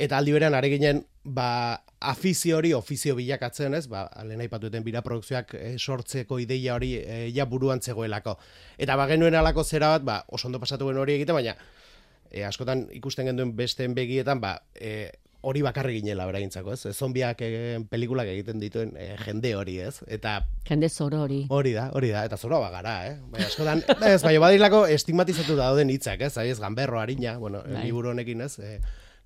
eta 0.00 0.18
aldi 0.18 0.34
berean 0.34 0.56
ari 0.58 0.72
ginen, 0.74 1.04
ba, 1.22 1.84
afizio 2.00 2.58
hori 2.58 2.72
ofizio 2.74 3.14
bilakatzen, 3.14 3.76
ez? 3.78 3.84
Ba, 3.92 4.08
lehen 4.26 4.42
aipatu 4.42 4.66
duten 4.66 4.84
bira 4.84 5.04
produkzioak 5.06 5.54
e, 5.54 5.74
sortzeko 5.78 6.40
ideia 6.42 6.74
hori 6.74 6.96
e, 6.98 7.20
ja 7.36 7.46
buruan 7.46 7.80
zegoelako. 7.80 8.34
Eta 8.80 8.98
bagenuen 8.98 9.38
alako 9.38 9.64
zera 9.64 9.94
bat, 9.94 10.06
ba, 10.08 10.18
oso 10.28 10.50
ondo 10.50 10.60
pasatu 10.60 10.90
hori 10.90 11.14
egite, 11.14 11.36
baina 11.36 11.54
e, 12.30 12.42
askotan 12.44 12.88
ikusten 12.96 13.30
genduen 13.30 13.54
besteen 13.56 13.94
begietan, 13.94 14.42
ba, 14.42 14.56
e, 14.74 15.12
hori 15.40 15.62
bakarri 15.64 16.00
ginela 16.00 16.26
beraintzako, 16.28 16.74
ez? 16.74 16.92
Zombiak 16.96 17.40
e, 17.44 17.50
pelikulak 17.90 18.28
egiten 18.32 18.60
dituen 18.60 18.92
e, 19.00 19.14
jende 19.24 19.54
hori, 19.56 19.78
ez? 19.80 20.02
Eta 20.06 20.40
Jende 20.68 20.90
zoro 20.90 21.22
hori. 21.24 21.40
Hori 21.48 21.72
da, 21.76 21.88
hori 21.96 22.12
da, 22.12 22.24
eta 22.28 22.36
zoroa 22.36 22.60
bagara, 22.66 22.94
eh? 23.08 23.16
Bai, 23.32 23.44
askotan, 23.46 23.82
ez, 24.10 24.20
bai, 24.24 24.36
badilako 24.42 24.84
estigmatizatu 24.92 25.56
dauden 25.58 25.92
hitzak, 25.92 26.26
ez? 26.28 26.34
Ez, 26.44 26.58
ganberro, 26.60 27.00
harina, 27.00 27.38
bueno, 27.38 27.62
Bai. 27.66 27.86
liburu 27.86 28.12
honekin, 28.12 28.44
ez? 28.46 28.58
E, 28.60 28.76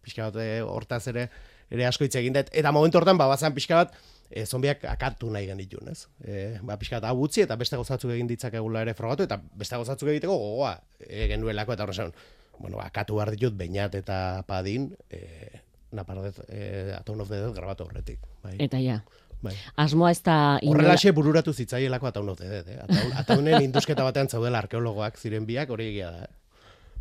pixka 0.04 0.30
bat, 0.30 0.40
e, 0.42 0.60
hortaz 0.62 1.02
ere, 1.10 1.28
ere 1.72 1.88
asko 1.88 2.06
hitz 2.06 2.14
egin 2.20 2.36
dut. 2.36 2.52
Eta 2.54 2.72
momentu 2.74 3.00
hortan, 3.00 3.18
ba, 3.18 3.26
bazan 3.30 3.56
pixka 3.56 3.82
bat, 3.82 3.98
e, 4.30 4.46
zombiak 4.46 4.86
akatu 4.94 5.32
nahi 5.34 5.50
genitun, 5.50 5.90
ez? 5.90 6.06
E, 6.22 6.46
ba, 6.62 6.78
pixka 6.80 7.00
bat, 7.00 7.10
hau 7.10 7.26
utzi, 7.26 7.42
eta 7.48 7.58
beste 7.60 7.80
gozatzuk 7.80 8.14
egin 8.14 8.30
ditzakegula 8.30 8.86
ere 8.86 8.94
frogatu, 8.94 9.26
eta 9.26 9.40
beste 9.58 9.82
gozatzuk 9.82 10.14
egiteko 10.14 10.38
gogoa 10.38 10.76
e, 11.00 11.26
genuelako, 11.34 11.74
eta 11.74 11.88
horren 11.88 12.14
bueno, 12.58 12.78
ba, 12.78 12.86
akatu 12.86 13.18
behar 13.18 13.32
ditut, 13.34 13.56
bainat 13.58 13.94
eta 13.98 14.16
padin, 14.46 14.92
e, 15.10 15.60
napardet, 15.94 16.38
e, 16.48 16.92
Aton 16.98 17.20
of 17.20 17.28
the 17.28 17.40
Dead 17.40 17.54
grabatu 17.56 17.84
horretik. 17.88 18.18
Bai, 18.42 18.56
Eta 18.58 18.78
ja, 18.82 19.00
bai. 19.42 19.54
asmoa 19.76 20.10
ez 20.10 20.22
da 20.22 20.58
inola- 20.62 20.76
Horrelaxe 20.84 21.12
bururatu 21.12 21.52
zitzaielako 21.52 22.06
Ataun 22.12 22.28
of 22.28 22.38
the 22.38 22.48
Dead, 22.48 22.68
eh? 22.68 22.78
Ataun, 22.84 23.12
ataunen 23.24 23.62
induzketa 23.62 24.04
batean 24.04 24.28
zaudela 24.28 24.58
arkeologoak 24.64 25.18
ziren 25.18 25.46
biak, 25.46 25.70
hori 25.70 25.88
egia 25.94 26.10
da, 26.10 26.24
eh? 26.24 26.34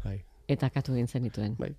Bai, 0.04 0.18
eta 0.48 0.70
katu 0.70 0.94
egin 0.94 1.08
zenituen. 1.08 1.56
bai. 1.60 1.74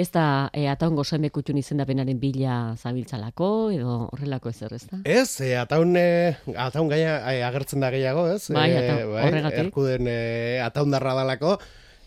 Ez 0.00 0.06
da 0.08 0.48
e, 0.56 0.62
ataun 0.72 0.94
gozemekutun 0.96 1.58
izendapenaren 1.60 2.16
bila 2.16 2.72
zabiltzalako, 2.80 3.48
edo 3.76 3.96
horrelako 4.08 4.48
ezer, 4.48 4.72
ez 4.72 4.86
da? 4.88 5.00
Ez, 5.04 5.40
e, 5.44 5.50
ataun, 5.60 5.90
e, 6.00 6.32
ataun 6.56 6.88
gaia 6.88 7.18
e, 7.34 7.42
agertzen 7.44 7.84
da 7.84 7.90
gehiago, 7.92 8.22
ez? 8.32 8.46
Bai, 8.56 8.70
E, 8.72 8.78
Ataun, 8.88 9.12
horregatik. 9.20 9.58
Erkuden 9.66 10.08
e, 10.08 10.16
ataun 10.64 10.90
darra 10.96 11.12
dalako. 11.18 11.58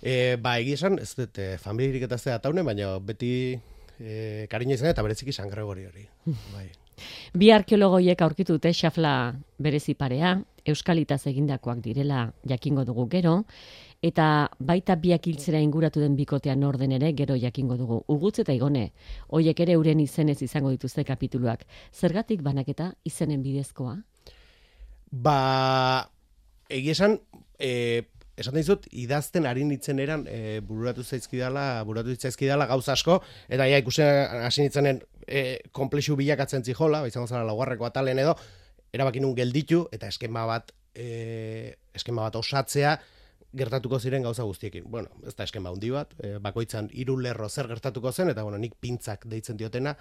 E, 0.02 0.38
ba, 0.42 0.56
egia 0.58 0.80
esan, 0.80 0.98
ez 0.98 1.12
dut, 1.14 1.38
e, 1.38 1.60
familirik 1.62 2.08
eta 2.10 2.18
ze 2.18 2.32
ataunen, 2.34 2.66
baina 2.66 2.96
beti 3.06 3.60
e, 4.00 4.48
kariño 4.50 4.76
izan 4.76 4.90
eta 4.90 5.04
bereziki 5.06 5.34
San 5.34 5.50
Gregori 5.50 5.86
hori. 5.86 6.08
Bai. 6.56 6.70
Bi 7.34 7.52
arkeologoiek 7.56 8.22
aurkitu 8.22 8.58
dute 8.58 8.74
xafla 8.76 9.34
berezi 9.58 9.96
parea, 9.96 10.34
euskalitaz 10.66 11.22
egindakoak 11.32 11.80
direla 11.84 12.26
jakingo 12.48 12.84
dugu 12.86 13.08
gero, 13.12 13.44
eta 14.04 14.50
baita 14.60 14.96
biak 14.96 15.28
hiltzera 15.28 15.60
inguratu 15.64 16.00
den 16.00 16.16
bikotean 16.16 16.64
orden 16.64 16.92
ere 16.96 17.14
gero 17.16 17.36
jakingo 17.40 17.78
dugu. 17.78 18.04
Ugutz 18.08 18.40
eta 18.44 18.56
igone, 18.56 18.92
hoiek 19.28 19.60
ere 19.60 19.76
euren 19.80 20.00
izenez 20.00 20.42
izango 20.44 20.72
dituzte 20.76 21.04
kapituluak. 21.04 21.66
Zergatik 21.94 22.44
banaketa 22.44 22.94
izenen 23.04 23.44
bidezkoa? 23.44 23.98
Ba, 25.12 26.10
egia 26.70 26.94
esan, 26.94 27.20
e, 27.58 28.04
esaten 28.40 28.62
dizut, 28.62 28.88
idazten 28.96 29.48
ari 29.50 29.66
nitzen 29.68 30.00
eran 30.00 30.26
e, 30.30 30.60
bururatu 30.66 31.04
zaizkidala, 31.04 31.84
bururatu 31.88 32.16
zaizkidala 32.16 32.68
gauza 32.70 32.96
asko, 32.96 33.20
eta 33.52 33.68
ja 33.70 33.80
ikusten 33.82 34.42
hasi 34.46 34.66
nitzenen 34.66 35.02
e, 35.28 35.60
komplexu 35.76 36.18
bilakatzen 36.20 36.66
zijola, 36.66 37.04
ba, 37.04 37.12
izango 37.12 37.28
zara 37.28 37.46
laugarreko 37.48 37.88
atalen 37.90 38.20
edo, 38.24 38.36
erabaki 38.96 39.22
nun 39.24 39.36
gelditu, 39.38 39.86
eta 39.96 40.10
eskema 40.10 40.46
bat, 40.50 40.74
e, 40.96 41.76
eskema 41.96 42.28
bat 42.28 42.40
osatzea, 42.40 42.98
gertatuko 43.60 43.98
ziren 43.98 44.22
gauza 44.22 44.46
guztiekin. 44.46 44.86
Bueno, 44.94 45.10
ez 45.26 45.34
da 45.36 45.46
eskema 45.48 45.72
handi 45.74 45.90
bat, 45.94 46.14
e, 46.22 46.36
bakoitzan 46.44 46.90
hiru 46.94 47.18
lerro 47.18 47.50
zer 47.50 47.68
gertatuko 47.72 48.12
zen, 48.12 48.30
eta 48.34 48.46
bueno, 48.46 48.60
nik 48.62 48.76
pintzak 48.80 49.26
deitzen 49.30 49.58
diotena, 49.58 49.96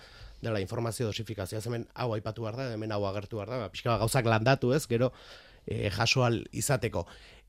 dela 0.44 0.60
informazio 0.60 1.08
dosifikazioa, 1.08 1.62
hemen 1.64 1.86
hau 1.94 2.12
aipatu 2.16 2.44
behar 2.44 2.58
da, 2.60 2.70
hemen 2.76 2.92
hau 2.92 3.04
agertu 3.08 3.40
behar 3.40 3.54
da, 3.54 3.62
ba, 3.64 3.70
pixka 3.72 3.94
bat 3.94 4.04
gauzak 4.04 4.28
landatu 4.28 4.74
ez, 4.76 4.84
gero 4.90 5.12
e, 5.64 5.88
jasoal 5.94 6.42
izateko. 6.52 7.06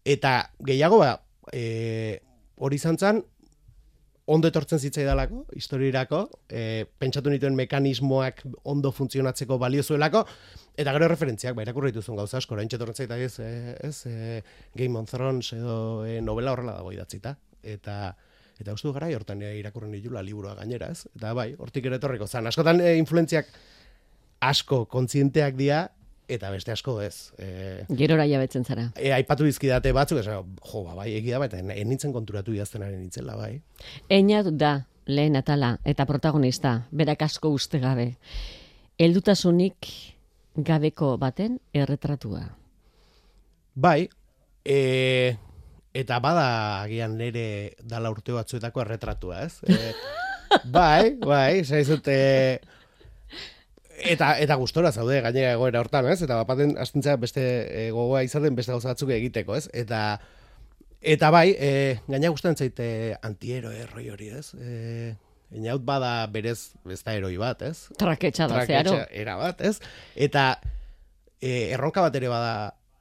Eta 0.09 0.49
gehiago, 0.65 1.03
ba, 1.03 1.11
e, 1.53 2.21
hori 2.57 2.79
izan 2.79 2.97
zen, 2.97 3.19
ondo 4.29 4.49
etortzen 4.49 4.81
zitzaidalako, 4.81 5.43
historiirako, 5.57 6.21
e, 6.49 6.85
pentsatu 7.01 7.29
nituen 7.33 7.55
mekanismoak 7.57 8.41
ondo 8.69 8.91
funtzionatzeko 8.93 9.57
balio 9.61 9.83
zuelako, 9.83 10.23
eta 10.77 10.93
gero 10.95 11.09
referentziak, 11.09 11.53
ba, 11.57 11.65
irakurri 11.65 11.93
dituzun 11.93 12.17
gauza 12.17 12.37
asko, 12.41 12.57
orain 12.57 12.69
txetorren 12.69 12.97
zaita 12.97 13.17
ez, 13.21 13.35
e, 13.41 13.75
ez 13.85 13.95
e, 14.09 14.41
Game 14.77 14.97
of 14.97 15.09
Thrones 15.09 15.53
edo 15.57 15.77
e, 16.05 16.19
novela 16.25 16.53
horrela 16.53 16.77
dago 16.77 16.93
idatzita, 16.93 17.35
eta 17.61 17.99
eta 18.59 18.73
uste 18.75 18.89
du 18.89 18.93
gara 18.95 19.07
hortan 19.15 19.41
e, 19.45 19.53
irakurri 19.61 19.87
nitula 19.93 20.25
liburua 20.25 20.57
gainera, 20.57 20.89
ez? 20.91 21.05
Eta 21.15 21.31
bai, 21.37 21.53
hortik 21.57 21.85
ere 21.87 22.01
etorriko 22.01 22.27
zan. 22.27 22.49
Askotan 22.49 22.81
e, 22.83 22.97
influentziak 22.99 23.53
asko 24.43 24.83
kontzienteak 24.91 25.55
dira, 25.55 25.85
eta 26.29 26.51
beste 26.53 26.71
asko 26.71 26.99
ez. 27.01 27.31
E, 27.41 27.85
Gerora 27.97 28.27
jabetzen 28.29 28.65
zara. 28.65 28.91
e, 28.95 29.11
aipatu 29.13 29.47
dizkidate 29.47 29.91
batzuk, 29.95 30.21
esan, 30.21 30.53
jo, 30.71 30.83
ba, 30.85 30.95
bai, 31.01 31.09
egia 31.17 31.39
da, 31.41 31.49
eta 31.49 31.59
enintzen 31.75 32.13
konturatu 32.13 32.53
idaztenaren 32.53 32.99
nintzela, 33.01 33.35
bai. 33.39 33.59
Eina 34.09 34.43
da 34.43 34.85
lehen 35.09 35.35
atala 35.35 35.77
eta 35.83 36.05
protagonista, 36.05 36.83
berak 36.91 37.25
asko 37.25 37.49
uste 37.49 37.81
gabe. 37.81 38.13
Heldutasunik 38.99 39.89
gabeko 40.55 41.15
baten 41.17 41.59
erretratua. 41.73 42.43
Bai, 43.79 44.09
e, 44.65 45.35
eta 45.93 46.19
bada 46.21 46.47
agian 46.83 47.17
nire 47.17 47.75
dala 47.81 48.11
urte 48.13 48.35
batzuetako 48.35 48.83
erretratua, 48.85 49.45
ez? 49.47 49.61
E, 49.63 49.93
bai, 50.77 51.15
bai, 51.23 51.63
zaizut, 51.63 52.07
e, 52.11 52.59
eta, 54.03 54.33
eta 54.39 54.57
gustora 54.59 54.91
zaude 54.91 55.21
gainera 55.21 55.53
egoera 55.53 55.81
hortan, 55.83 56.07
ez? 56.11 56.21
Eta 56.25 56.41
bapaten 56.41 56.75
astintzea 56.81 57.15
beste 57.21 57.45
e, 57.69 57.87
gogoa 57.95 58.23
izaten 58.23 58.55
beste 58.55 58.75
gauza 58.75 58.93
batzuk 58.93 59.13
egiteko, 59.15 59.55
ez? 59.55 59.69
Eta, 59.73 60.19
eta 61.01 61.31
bai, 61.31 61.49
e, 61.55 61.71
gaina 62.07 62.31
gustatzen 62.33 62.67
zaite 62.67 63.17
antiero 63.21 63.71
erroi 63.71 64.09
hori, 64.13 64.29
ez? 64.39 64.53
E, 64.55 65.15
Inaut 65.49 65.81
bada 65.81 66.27
berez, 66.29 66.75
ez 66.93 66.99
da 67.01 67.15
eroi 67.17 67.33
bat, 67.41 67.63
ez? 67.65 67.87
Traketxa 67.97 68.45
da, 68.51 68.61
zeharo. 68.69 68.93
Era 69.09 69.33
bat, 69.39 69.63
ez? 69.65 69.79
Eta 70.13 70.59
e, 71.41 71.71
erronka 71.73 72.03
bat 72.05 72.15
ere 72.19 72.29
bada 72.29 72.51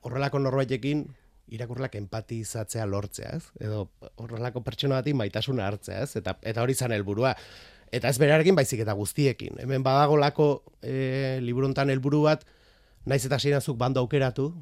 horrelako 0.06 0.40
norbaitekin 0.40 1.04
irakurlak 1.52 1.96
empatizatzea 2.00 2.86
lortzea, 2.88 3.34
ez? 3.36 3.50
Edo 3.60 3.88
horrelako 4.16 4.62
pertsona 4.64 5.02
bati 5.02 5.12
maitasuna 5.16 5.66
hartzea, 5.68 6.06
ez? 6.06 6.16
Eta, 6.20 6.38
eta 6.40 6.64
hori 6.64 6.76
zan 6.76 6.94
helburua. 6.96 7.34
Eta 7.92 8.10
ez 8.10 8.18
berarekin 8.20 8.56
baizik 8.58 8.82
eta 8.84 8.94
guztiekin. 8.98 9.58
Hemen 9.62 9.84
badagolako 9.86 10.48
e, 10.82 11.38
liburuntan 11.44 11.90
helburu 11.90 12.24
bat, 12.26 12.44
naiz 13.06 13.24
eta 13.24 13.38
zuk 13.60 13.78
bando 13.78 14.00
aukeratu, 14.00 14.52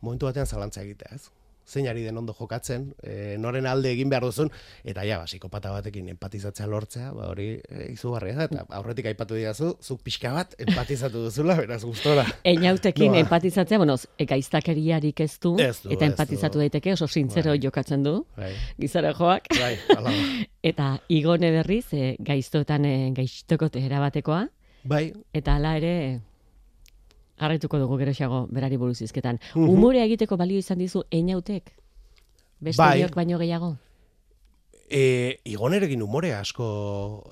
momentu 0.00 0.26
batean 0.26 0.46
zalantza 0.46 0.82
egitea, 0.82 1.14
ez? 1.14 1.30
Zein 1.72 1.88
ari 1.88 2.02
den 2.04 2.18
ondo 2.20 2.34
jokatzen, 2.36 2.90
e, 3.02 3.36
noren 3.40 3.66
alde 3.66 3.90
egin 3.94 4.10
behar 4.12 4.26
duzun, 4.28 4.50
eta 4.84 5.04
ja, 5.08 5.18
ba, 5.22 5.26
psikopata 5.30 5.72
batekin 5.72 6.10
empatizatzea 6.12 6.66
lortzea, 6.68 7.12
ba, 7.16 7.30
hori 7.32 7.48
e, 7.64 7.86
izugarria 7.94 8.36
da, 8.42 8.48
eta 8.50 8.66
aurretik 8.78 9.08
aipatu 9.12 9.38
didazu, 9.38 9.72
zuk 9.80 10.02
pixka 10.04 10.32
bat 10.36 10.54
empatizatu 10.60 11.24
duzula, 11.26 11.56
beraz 11.62 11.80
gustora. 11.84 12.26
Einautekin 12.52 13.16
empatizatzea, 13.22 13.78
bueno, 13.80 13.96
ekaiztakeriarik 14.22 15.20
ez 15.24 15.38
du, 15.42 15.54
Ez 15.62 15.82
du, 15.82 15.92
eta 15.94 16.04
ez 16.06 16.10
empatizatu 16.12 16.58
du. 16.58 16.64
daiteke, 16.66 16.92
oso 16.92 17.08
sintzero 17.08 17.50
Bai. 17.54 17.60
jokatzen 17.62 18.02
du, 18.04 18.16
Bai, 18.36 18.52
gizara 18.80 19.14
joak. 19.16 19.48
bai. 19.58 19.76
Eta 20.72 20.92
igone 21.10 21.50
berriz, 21.50 21.88
e, 21.92 22.16
gaiztoetan 22.22 22.84
e, 22.86 22.96
gaiztokote 23.16 23.80
erabatekoa, 23.82 24.44
Bai, 24.84 25.12
eta 25.34 25.56
hala 25.56 25.76
ere 25.78 26.20
jarraituko 27.40 27.78
dugu 27.78 27.98
geroxago 27.98 28.46
berari 28.50 28.76
buruz 28.76 29.00
izketan. 29.02 29.40
Mhm. 29.54 29.68
Umorea 29.68 30.04
egiteko 30.04 30.36
balio 30.36 30.58
izan 30.58 30.78
dizu 30.78 31.04
einautek? 31.10 31.72
Beste 32.60 32.82
Bai. 32.82 33.08
baino 33.14 33.38
gehiago? 33.38 33.76
E, 34.92 35.40
igonerekin 35.48 36.02
umore 36.04 36.34
asko 36.36 36.66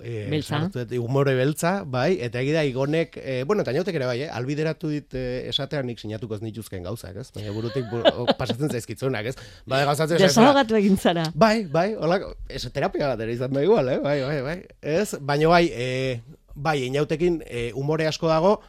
e, 0.00 0.30
Beltza. 0.32 0.62
sartu 0.72 0.96
umore 1.04 1.34
beltza, 1.36 1.84
bai, 1.84 2.16
eta 2.24 2.40
egida 2.40 2.62
igonek, 2.64 3.18
e, 3.20 3.42
bueno, 3.44 3.60
eta 3.60 3.70
ere 3.92 4.06
bai, 4.06 4.22
eh, 4.22 4.30
albideratu 4.32 4.88
dit 4.88 5.14
e, 5.14 5.46
esatean 5.50 5.86
nik 5.86 6.00
sinatuko 6.00 6.36
ez 6.36 6.40
nituzken 6.40 6.82
gauzak, 6.82 7.16
ez? 7.16 7.30
Baina 7.34 7.52
burutik 7.52 7.84
bu, 7.90 8.00
pasatzen 8.38 8.70
zaizkitzunak, 8.70 9.26
ez? 9.26 9.36
Bai, 9.66 9.84
gauzatzen 9.84 10.16
Desahogatu 10.16 10.74
egin 10.74 10.96
zara. 10.96 11.26
Bai, 11.34 11.66
bai, 11.66 11.94
holako, 11.94 12.32
ez 12.48 12.64
terapia 12.72 13.12
bat 13.12 13.20
ere 13.20 13.36
izan 13.36 13.52
da 13.52 13.62
igual, 13.62 13.92
eh? 13.92 13.98
Bai, 14.00 14.22
bai, 14.24 14.40
bai. 14.40 14.58
Ez, 14.80 15.20
baina 15.20 15.52
bai, 15.52 15.66
e, 15.68 16.20
bai, 16.54 16.78
inautekin 16.86 17.42
e, 17.44 17.72
umore 17.76 18.08
asko 18.08 18.32
dago, 18.32 18.62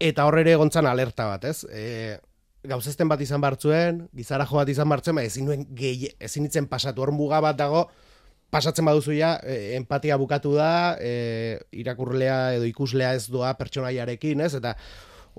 eta 0.00 0.26
hor 0.26 0.40
ere 0.40 0.56
egontzan 0.56 0.88
alerta 0.88 1.28
bat, 1.28 1.44
ez? 1.44 1.64
E, 1.68 2.16
gauzezten 2.70 3.08
bat 3.08 3.20
izan 3.20 3.40
bartzuen, 3.40 4.06
gizara 4.16 4.46
jo 4.48 4.58
bat 4.58 4.68
izan 4.72 4.88
bartzuen, 4.88 5.20
ba, 5.20 5.24
ezin 5.28 5.46
nuen 5.48 5.66
gehi, 5.76 6.10
ezin 6.20 6.46
nitzen 6.46 6.68
pasatu, 6.70 7.04
hor 7.04 7.12
muga 7.16 7.40
bat 7.44 7.58
dago, 7.58 7.86
pasatzen 8.50 8.88
baduzu 8.88 9.14
ja, 9.16 9.36
e, 9.44 9.76
empatia 9.78 10.18
bukatu 10.20 10.56
da, 10.56 10.96
e, 11.00 11.60
irakurlea 11.82 12.56
edo 12.56 12.66
ikuslea 12.68 13.14
ez 13.18 13.28
doa 13.30 13.52
pertsonaiarekin, 13.60 14.42
ez? 14.46 14.54
Eta 14.58 14.74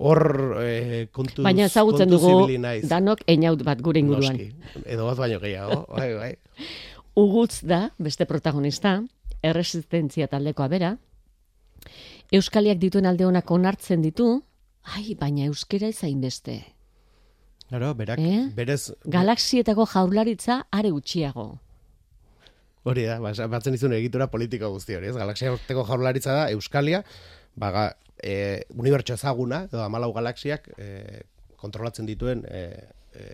hor 0.02 0.24
e, 0.62 1.08
kontuz, 1.14 1.44
Baina 1.46 1.68
ezagutzen 1.68 2.10
dugu 2.10 2.48
danok 2.90 3.26
einaut 3.30 3.66
bat 3.68 3.82
gure 3.84 4.00
inguruan. 4.00 4.38
Noski, 4.38 4.86
edo 4.86 5.10
bat 5.10 5.20
baino 5.20 5.42
gehiago, 5.44 5.84
bai, 5.92 6.10
bai. 6.16 6.34
Ugutz 7.22 7.66
da, 7.68 7.90
beste 8.00 8.26
protagonista, 8.30 9.02
erresistentzia 9.44 10.30
taldekoa 10.32 10.70
bera, 10.72 10.96
Euskaliak 12.32 12.78
dituen 12.80 13.10
alde 13.10 13.26
honak 13.28 13.50
onartzen 13.52 14.04
ditu, 14.06 14.38
ai, 14.84 15.16
baina 15.16 15.46
euskera 15.46 15.88
ez 15.88 16.04
hainbeste. 16.04 16.60
Claro, 17.70 17.94
berak, 17.96 18.20
Eh? 18.20 18.50
berez, 18.56 18.94
Galaxietako 19.06 19.86
jaurlaritza 19.86 20.66
are 20.72 20.90
gutxiago. 20.92 21.60
hori 22.84 23.04
da, 23.06 23.20
ba, 23.22 23.32
batzen 23.48 23.76
izun 23.78 23.94
egitura 23.94 24.26
politiko 24.28 24.72
guzti 24.74 24.96
hori, 24.98 25.08
ez? 25.08 25.16
Galaxia 25.16 25.52
urteko 25.54 25.84
jaurlaritza 25.86 26.34
da, 26.34 26.50
Euskalia, 26.52 27.04
baga, 27.56 27.96
e, 28.24 28.64
unibertso 28.76 29.14
ezaguna, 29.14 29.66
edo 29.70 29.84
amalau 29.84 30.12
galaxiak 30.14 30.68
e, 30.78 31.22
kontrolatzen 31.62 32.06
dituen 32.10 32.42
e, 32.50 32.90
e, 33.14 33.26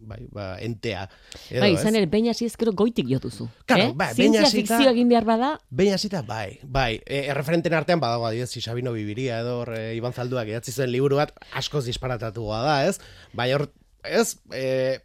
bai, 0.00 0.20
ba, 0.32 0.58
entea. 0.62 1.08
Edo, 1.50 1.60
bai, 1.62 1.72
izan 1.74 1.96
ere, 1.98 2.06
behin 2.10 2.28
hasi 2.30 2.46
ezkero 2.48 2.72
goitik 2.72 3.08
jotuzu. 3.10 3.48
Claro, 3.66 3.88
eh? 3.90 3.92
bai, 3.96 4.12
Zientzia 4.14 4.42
hasita- 4.46 4.76
fikzio 4.78 4.90
egin 4.94 5.08
behar 5.08 5.24
bada, 5.28 5.50
Behin 5.70 5.94
hasita, 5.94 6.22
bai, 6.22 6.58
bai. 6.62 7.00
E, 7.06 7.24
erreferenten 7.32 7.74
artean 7.74 8.00
badago 8.00 8.26
adibidez, 8.26 8.50
si 8.50 8.60
Sabino 8.60 8.92
Bibiria 8.92 9.40
edo 9.40 9.64
e, 9.72 9.94
Iban 9.98 10.12
Zalduak 10.14 10.48
idatzi 10.48 10.72
zuen 10.72 10.92
liburu 10.92 11.16
bat 11.20 11.34
askoz 11.58 11.84
disparatatua 11.86 12.62
da, 12.64 12.76
ez? 12.88 12.98
Bai, 13.32 13.52
hor, 13.52 13.68
ez? 14.04 14.38
E, 14.54 14.98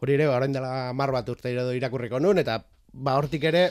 hori 0.00 0.14
ere, 0.16 0.28
orain 0.28 0.52
dela 0.52 0.92
mar 0.96 1.12
bat 1.12 1.28
urte 1.28 1.52
edo 1.52 1.72
irakurriko 1.76 2.20
nun, 2.20 2.38
eta 2.38 2.62
ba, 2.92 3.16
hortik 3.18 3.44
ere, 3.50 3.70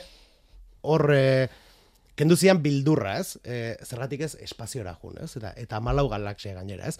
hor, 0.82 1.06
e, 1.14 1.48
kendu 2.20 2.36
zian 2.36 2.60
bildurra, 2.62 3.18
ez? 3.18 3.38
E, 3.44 3.76
zergatik 3.86 4.26
ez, 4.26 4.34
espaziora 4.44 4.92
jun, 5.00 5.16
ez? 5.24 5.32
Eta, 5.40 5.54
eta 5.56 5.80
malau 5.80 6.08
galaxia 6.12 6.52
gainera, 6.58 6.88
ez? 6.92 6.98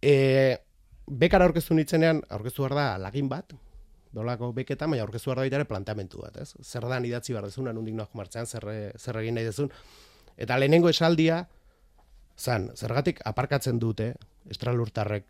E, 0.00 0.58
bekara 1.06 1.48
aurkeztu 1.48 1.74
nitzenean, 1.74 2.22
aurkeztu 2.32 2.64
behar 2.64 2.76
da 2.78 2.86
lagin 2.98 3.28
bat, 3.28 3.54
dolako 4.14 4.52
beketan, 4.56 4.92
baina 4.92 5.04
aurkeztu 5.04 5.30
behar 5.30 5.40
da 5.40 5.46
baita 5.46 5.60
ere 5.60 5.68
planteamentu 5.68 6.22
bat, 6.22 6.38
ez? 6.42 6.54
Zer 6.62 6.86
da 6.88 7.00
idatzi 7.04 7.34
behar 7.34 7.48
dezun, 7.50 7.70
nondik 7.72 7.96
noak 7.98 8.14
martzean, 8.14 8.46
zer, 8.46 8.68
zer 8.98 9.20
egin 9.22 9.38
nahi 9.38 9.50
dezun. 9.50 9.70
Eta 10.36 10.58
lehenengo 10.58 10.90
esaldia, 10.90 11.44
zan, 12.38 12.70
zergatik 12.74 13.20
aparkatzen 13.24 13.78
dute 13.78 14.14
estralurtarrek 14.50 15.26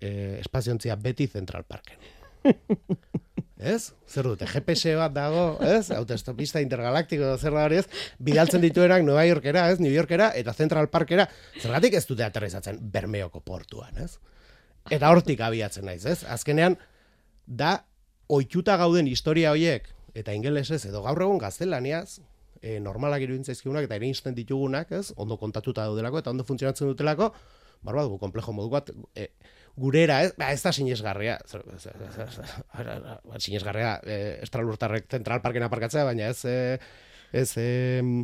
e, 0.00 0.38
espaziontzia 0.40 0.96
beti 0.96 1.28
Central 1.28 1.64
Parken. 1.68 1.98
ez? 3.62 3.92
Zer 4.08 4.26
dute, 4.26 4.48
GPS 4.50 4.96
bat 4.98 5.14
dago, 5.14 5.44
ez? 5.64 5.90
Autostopista 5.94 6.60
intergalaktiko 6.64 7.36
zer 7.38 7.54
da 7.56 7.64
hori 7.68 7.80
ez? 7.80 7.86
Bidaltzen 8.18 8.64
dituenak 8.64 9.04
Nueva 9.06 9.24
Yorkera, 9.28 9.68
ez? 9.70 9.80
New 9.80 9.92
Yorkera 9.92 10.32
eta 10.38 10.54
Central 10.56 10.90
Parkera. 10.92 11.28
Zergatik 11.60 11.96
ez 11.98 12.04
dute 12.08 12.26
aterrizatzen 12.26 12.80
Bermeoko 12.92 13.40
portuan, 13.40 14.02
ez? 14.02 14.16
Eta 14.90 15.12
hortik 15.12 15.40
abiatzen 15.40 15.86
naiz, 15.86 16.04
ez? 16.06 16.22
Azkenean, 16.24 16.76
da, 17.46 17.84
oituta 18.32 18.76
gauden 18.80 19.06
historia 19.06 19.52
hoiek, 19.52 19.86
eta 20.18 20.34
ingelesez, 20.34 20.84
edo 20.88 21.02
gaur 21.04 21.22
egun 21.22 21.40
gaztelaniaz, 21.40 22.20
e, 22.60 22.78
normalak 22.82 23.24
iruditzen 23.24 23.54
zaizkigunak 23.54 23.88
eta 23.88 23.98
irinsten 23.98 24.36
ditugunak, 24.36 24.92
ez? 24.94 25.10
Ondo 25.20 25.38
kontatuta 25.40 25.86
daudelako 25.88 26.22
eta 26.22 26.32
ondo 26.34 26.46
funtzionatzen 26.48 26.90
dutelako, 26.90 27.32
barba 27.82 28.04
dugu, 28.06 28.18
komplejo 28.22 28.54
modu 28.54 28.70
bat, 28.72 28.92
e, 29.18 29.28
gurera, 29.78 30.20
ez, 30.26 30.34
ba, 30.38 30.52
ez 30.54 30.62
da 30.62 30.72
sinesgarria, 30.74 31.38
sinesgarria 33.44 33.96
e, 34.04 34.20
estralurtarrek 34.46 35.10
zentral 35.10 35.42
parken 35.44 35.66
aparkatzea, 35.66 36.06
baina 36.08 36.30
ez, 36.30 36.44
e, 36.44 36.78
ez 37.32 37.50
e, 37.58 37.68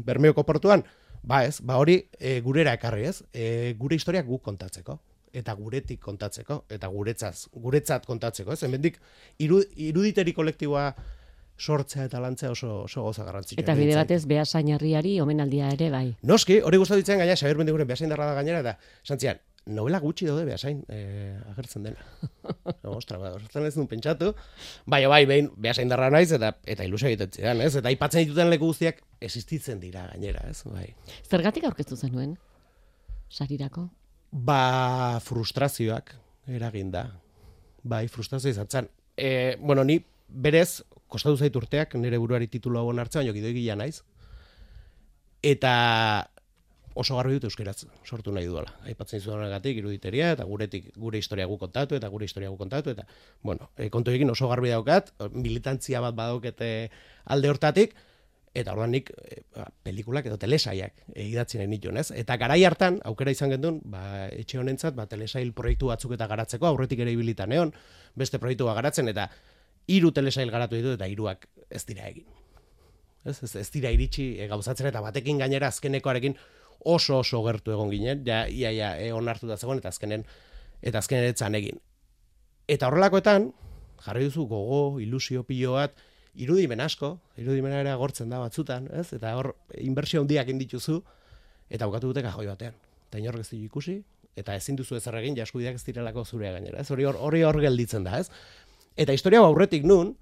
Bermeoko 0.06 0.44
portuan, 0.46 0.84
ba 1.22 1.42
ez, 1.48 1.58
ba 1.64 1.80
hori 1.82 2.00
e, 2.18 2.38
gurera 2.44 2.76
ekarri 2.78 3.08
ez, 3.10 3.20
e, 3.32 3.74
gure 3.78 3.98
historiak 3.98 4.28
guk 4.28 4.44
kontatzeko 4.46 5.00
eta 5.32 5.54
guretik 5.58 6.00
kontatzeko, 6.00 6.64
eta 6.70 6.88
guretzaz, 6.92 7.48
guretzat 7.52 8.06
kontatzeko, 8.06 8.52
ez? 8.52 8.62
Hemendik 8.62 8.98
iru, 9.44 9.62
iruditeri 9.76 10.34
kolektiboa 10.36 10.92
sortzea 11.58 12.06
eta 12.06 12.20
lantzea 12.22 12.52
oso, 12.54 12.84
oso 12.84 13.02
goza 13.02 13.24
garrantzitsua. 13.26 13.62
eta 13.62 13.74
bide 13.74 13.96
batez 13.98 14.24
behasain 14.30 14.68
herriari 14.74 15.18
omenaldia 15.20 15.72
ere 15.74 15.90
bai. 15.90 16.06
Noski, 16.22 16.60
hori 16.62 16.78
gustatu 16.78 17.02
ditzen 17.02 17.18
gaina 17.18 17.36
Xabier 17.36 17.58
Mendiguren 17.58 17.88
behasain 17.88 18.10
darra 18.10 18.30
da 18.30 18.34
gainera 18.38 18.60
eta 18.62 18.76
santzian, 19.02 19.40
novela 19.66 19.98
gutxi 20.00 20.28
daude 20.28 20.44
behasain 20.46 20.80
eh, 20.88 21.36
agertzen 21.50 21.88
dena. 21.88 22.06
no, 22.84 22.94
ostra, 22.96 23.18
ba, 23.18 23.32
horretan 23.36 23.66
ez 23.66 23.74
duen 23.74 23.88
pentsatu. 23.90 24.32
Bai, 24.86 25.04
bai, 25.10 25.24
behin 25.26 25.50
behasain 25.56 25.90
darra 25.90 26.10
naiz 26.14 26.30
eta 26.32 26.54
eta 26.64 26.86
ilusio 26.86 27.10
egiten 27.10 27.34
zidan, 27.34 27.62
ez? 27.64 27.74
Eta 27.80 27.90
aipatzen 27.90 28.24
dituten 28.24 28.50
leku 28.52 28.70
guztiak 28.70 29.02
existitzen 29.20 29.82
dira 29.82 30.06
gainera, 30.12 30.46
ez? 30.48 30.62
Bai. 30.64 30.92
Zergatik 31.28 31.66
aurkeztu 31.68 31.98
zenuen? 31.98 32.36
Sarirako? 33.28 33.88
Ba, 34.30 35.20
frustrazioak 35.24 36.14
eragin 36.48 36.90
da. 36.92 37.06
Bai, 37.82 38.06
frustrazio 38.08 38.50
izatzen. 38.50 38.88
E, 39.16 39.56
bueno, 39.60 39.84
ni 39.84 39.98
berez, 40.28 40.82
kostatu 41.08 41.38
zait 41.38 41.56
urteak 41.56 41.94
nire 41.96 42.18
buruari 42.20 42.48
titulu 42.48 42.78
hau 42.78 42.90
hartzea, 42.92 43.22
baina 43.22 43.32
gidoi 43.32 43.54
gila 43.56 43.76
naiz. 43.76 44.02
Eta 45.42 46.28
oso 46.98 47.16
garbi 47.16 47.36
dut 47.36 47.46
euskeraz 47.48 47.86
sortu 48.04 48.32
nahi 48.34 48.48
duela. 48.50 48.72
Aipatzen 48.90 49.22
zuenagatik 49.22 49.78
iruditeria 49.78 50.32
eta 50.34 50.44
guretik 50.44 50.90
gure 50.96 51.18
historia 51.18 51.46
gu 51.46 51.56
kontatu 51.58 51.94
eta 51.94 52.08
gure 52.10 52.26
historia 52.26 52.50
gu 52.50 52.58
kontatu 52.58 52.90
eta 52.90 53.06
bueno, 53.42 53.70
e, 53.76 53.88
kontu 53.88 54.10
egin 54.10 54.30
oso 54.30 54.48
garbi 54.50 54.72
daukat, 54.74 55.12
militantzia 55.30 56.02
bat 56.04 56.16
badaukete 56.18 56.90
alde 57.24 57.52
hortatik 57.52 57.94
eta 58.54 58.72
orduan 58.72 58.92
nik 58.94 59.10
e, 59.12 59.42
ba, 59.54 59.66
pelikulak 59.84 60.26
edo 60.30 60.38
telesaiak 60.40 61.04
e, 61.12 61.26
idatzi 61.28 61.60
nahi 61.60 61.68
nituen, 61.70 61.98
ez? 62.00 62.10
Eta 62.16 62.36
garai 62.40 62.60
hartan 62.64 62.98
aukera 63.08 63.34
izan 63.34 63.52
gendun, 63.54 63.80
ba, 63.84 64.28
etxe 64.32 64.60
honentzat 64.60 64.96
ba, 64.96 65.06
telesail 65.10 65.52
proiektu 65.56 65.92
batzuk 65.92 66.14
eta 66.16 66.28
garatzeko 66.30 66.68
aurretik 66.70 67.04
ere 67.04 67.14
ibilitan 67.14 67.52
egon, 67.52 67.72
beste 68.18 68.40
proiektua 68.42 68.74
garatzen 68.78 69.08
eta 69.12 69.28
hiru 69.88 70.12
telesail 70.12 70.50
garatu 70.52 70.76
ditu 70.76 70.94
eta 70.96 71.08
hiruak 71.08 71.48
ez 71.70 71.84
dira 71.88 72.08
egin. 72.08 72.26
Ez, 73.24 73.38
ez, 73.42 73.54
ez 73.60 73.68
dira 73.74 73.92
iritsi 73.94 74.34
e, 74.38 74.48
gauzatzen 74.50 74.88
eta 74.90 75.02
batekin 75.04 75.40
gainera 75.40 75.72
azkenekoarekin 75.72 76.36
oso 76.84 77.18
oso 77.18 77.42
gertu 77.44 77.72
egon 77.74 77.90
ginen, 77.90 78.22
ja, 78.26 78.46
ia, 78.48 78.70
ia, 78.72 78.92
e, 79.00 79.12
onartu 79.12 79.48
da 79.50 79.56
zegoen, 79.58 79.80
eta 79.82 79.90
azkenen, 79.90 80.24
eta 80.82 81.02
azkenen 81.02 81.32
etzan 81.32 81.56
egin. 81.58 81.80
Eta 82.68 82.88
horrelakoetan, 82.88 83.50
jarri 84.04 84.28
duzu 84.28 84.46
gogo, 84.46 85.00
ilusio 85.02 85.42
pilo 85.48 85.74
bat, 85.78 85.96
irudimen 86.38 86.80
asko, 86.80 87.16
irudimena 87.40 87.80
ere 87.82 87.90
agortzen 87.90 88.30
da 88.30 88.38
batzutan, 88.42 88.86
ez? 88.94 89.08
Eta 89.16 89.34
hor, 89.38 89.52
inbertsio 89.82 90.22
handiak 90.22 90.50
indituzu, 90.52 91.00
eta 91.70 91.88
bukatu 91.90 92.12
dute 92.12 92.22
kajoi 92.24 92.46
batean. 92.46 92.78
Eta 93.08 93.20
inork 93.22 93.42
ez 93.42 93.52
ikusi, 93.58 93.98
eta 94.38 94.54
ezin 94.54 94.78
duzu 94.78 94.96
ezer 94.98 95.16
egin, 95.18 95.36
jaskuideak 95.38 95.80
ez 95.80 95.84
direlako 95.86 96.24
zurea 96.24 96.54
gainera, 96.54 96.80
ez? 96.80 96.90
Hori 96.94 97.08
hor, 97.08 97.18
hori 97.28 97.42
hor 97.42 97.60
gelditzen 97.60 98.06
da, 98.06 98.20
ez? 98.22 98.30
Eta 98.98 99.14
historia 99.14 99.42
aurretik 99.44 99.86
nun, 99.86 100.14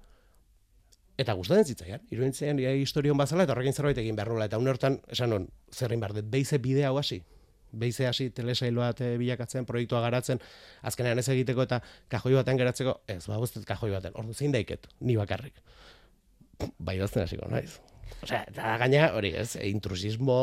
Eta 1.17 1.33
gustatzen 1.33 1.65
zitzaian, 1.73 2.03
iruditzen 2.13 2.59
ja, 2.61 2.71
historion 2.77 3.17
bazala 3.17 3.47
eta 3.47 3.55
horrekin 3.55 3.73
zerbait 3.73 3.97
egin 3.97 4.15
behar 4.15 4.29
Eta 4.45 4.59
une 4.61 4.69
hortan, 4.69 4.99
esan 5.09 5.31
non, 5.33 5.47
zerrin 5.73 5.99
behar 5.99 6.13
dut, 6.13 6.27
beize 6.29 6.59
bide 6.61 6.85
hau 6.85 6.99
hasi. 6.99 7.23
Beize 7.71 8.05
hasi 8.05 8.29
telesailo 8.29 8.81
bat 8.81 9.01
eh, 9.01 9.17
bilakatzen, 9.17 9.65
proiektua 9.65 9.99
garatzen, 10.01 10.39
azkenean 10.83 11.17
ez 11.17 11.27
egiteko 11.33 11.63
eta 11.63 11.81
kajoi 12.07 12.35
baten 12.35 12.57
geratzeko, 12.57 12.99
ez, 13.07 13.23
ba, 13.25 13.39
guztet 13.41 13.65
kajoi 13.65 13.89
baten, 13.95 14.13
ordu 14.13 14.33
zein 14.33 14.53
daiket, 14.53 14.85
ni 15.01 15.17
bakarrik. 15.17 15.57
Bai 16.79 16.97
dazten 16.97 17.23
hasiko, 17.23 17.47
naiz. 17.51 17.77
Osea, 18.23 18.41
eta 18.49 18.73
gaina, 18.81 19.11
hori, 19.13 19.31
ez, 19.37 19.57
intrusismo 19.67 20.37